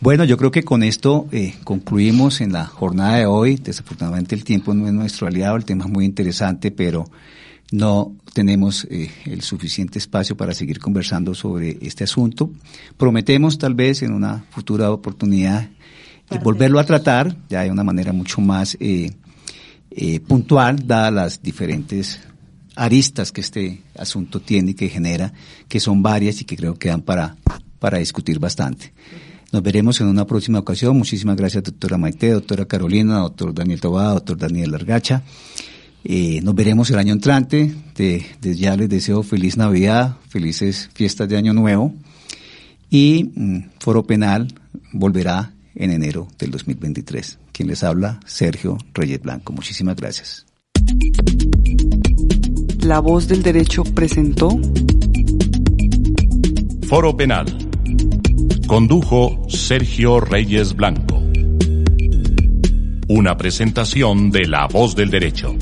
Bueno, 0.00 0.22
yo 0.22 0.36
creo 0.36 0.52
que 0.52 0.62
con 0.62 0.84
esto 0.84 1.26
eh, 1.32 1.54
concluimos 1.64 2.40
en 2.40 2.52
la 2.52 2.66
jornada 2.66 3.16
de 3.16 3.26
hoy. 3.26 3.56
Desafortunadamente 3.56 4.36
el 4.36 4.44
tiempo 4.44 4.72
no 4.72 4.86
es 4.86 4.92
nuestro 4.92 5.26
aliado, 5.26 5.56
el 5.56 5.64
tema 5.64 5.86
es 5.86 5.90
muy 5.90 6.04
interesante, 6.04 6.70
pero 6.70 7.10
no 7.72 8.12
tenemos 8.32 8.86
eh, 8.90 9.10
el 9.24 9.42
suficiente 9.42 9.98
espacio 9.98 10.36
para 10.36 10.54
seguir 10.54 10.78
conversando 10.78 11.34
sobre 11.34 11.78
este 11.80 12.04
asunto. 12.04 12.48
Prometemos 12.96 13.58
tal 13.58 13.74
vez 13.74 14.02
en 14.02 14.12
una 14.12 14.44
futura 14.50 14.92
oportunidad 14.92 15.68
eh, 16.30 16.38
volverlo 16.44 16.78
a 16.78 16.84
tratar 16.84 17.36
ya 17.48 17.62
de 17.62 17.70
una 17.72 17.82
manera 17.82 18.12
mucho 18.12 18.40
más 18.40 18.78
puntual, 20.28 20.86
dadas 20.86 21.12
las 21.12 21.42
diferentes 21.42 22.20
aristas 22.78 23.32
que 23.32 23.40
este 23.40 23.82
asunto 23.96 24.40
tiene 24.40 24.70
y 24.70 24.74
que 24.74 24.88
genera, 24.88 25.32
que 25.68 25.80
son 25.80 26.02
varias 26.02 26.40
y 26.40 26.44
que 26.44 26.56
creo 26.56 26.74
que 26.78 26.88
dan 26.88 27.02
para, 27.02 27.36
para 27.78 27.98
discutir 27.98 28.38
bastante. 28.38 28.92
Nos 29.52 29.62
veremos 29.62 30.00
en 30.00 30.06
una 30.08 30.26
próxima 30.26 30.58
ocasión. 30.58 30.96
Muchísimas 30.96 31.36
gracias, 31.36 31.64
doctora 31.64 31.96
Maite, 31.98 32.30
doctora 32.30 32.66
Carolina, 32.66 33.18
doctor 33.20 33.54
Daniel 33.54 33.80
Tobá, 33.80 34.12
doctor 34.12 34.36
Daniel 34.36 34.70
Largacha. 34.70 35.22
Eh, 36.04 36.40
nos 36.42 36.54
veremos 36.54 36.90
el 36.90 36.98
año 36.98 37.12
entrante. 37.14 37.74
De- 37.96 38.24
desde 38.40 38.58
ya 38.60 38.76
les 38.76 38.88
deseo 38.88 39.22
feliz 39.22 39.56
Navidad, 39.56 40.16
felices 40.28 40.90
fiestas 40.94 41.28
de 41.28 41.36
Año 41.38 41.54
Nuevo. 41.54 41.94
Y 42.90 43.30
mm, 43.34 43.58
Foro 43.80 44.06
Penal 44.06 44.48
volverá 44.92 45.52
en 45.74 45.90
enero 45.92 46.28
del 46.38 46.50
2023. 46.50 47.38
Quien 47.52 47.68
les 47.68 47.82
habla, 47.82 48.20
Sergio 48.26 48.78
Reyes 48.94 49.20
Blanco. 49.22 49.52
Muchísimas 49.52 49.96
gracias. 49.96 50.44
La 52.88 53.00
voz 53.00 53.28
del 53.28 53.42
derecho 53.42 53.84
presentó 53.84 54.48
Foro 56.88 57.14
Penal. 57.14 57.44
Condujo 58.66 59.42
Sergio 59.46 60.20
Reyes 60.20 60.74
Blanco. 60.74 61.22
Una 63.08 63.36
presentación 63.36 64.30
de 64.30 64.46
La 64.46 64.66
Voz 64.68 64.96
del 64.96 65.10
Derecho. 65.10 65.54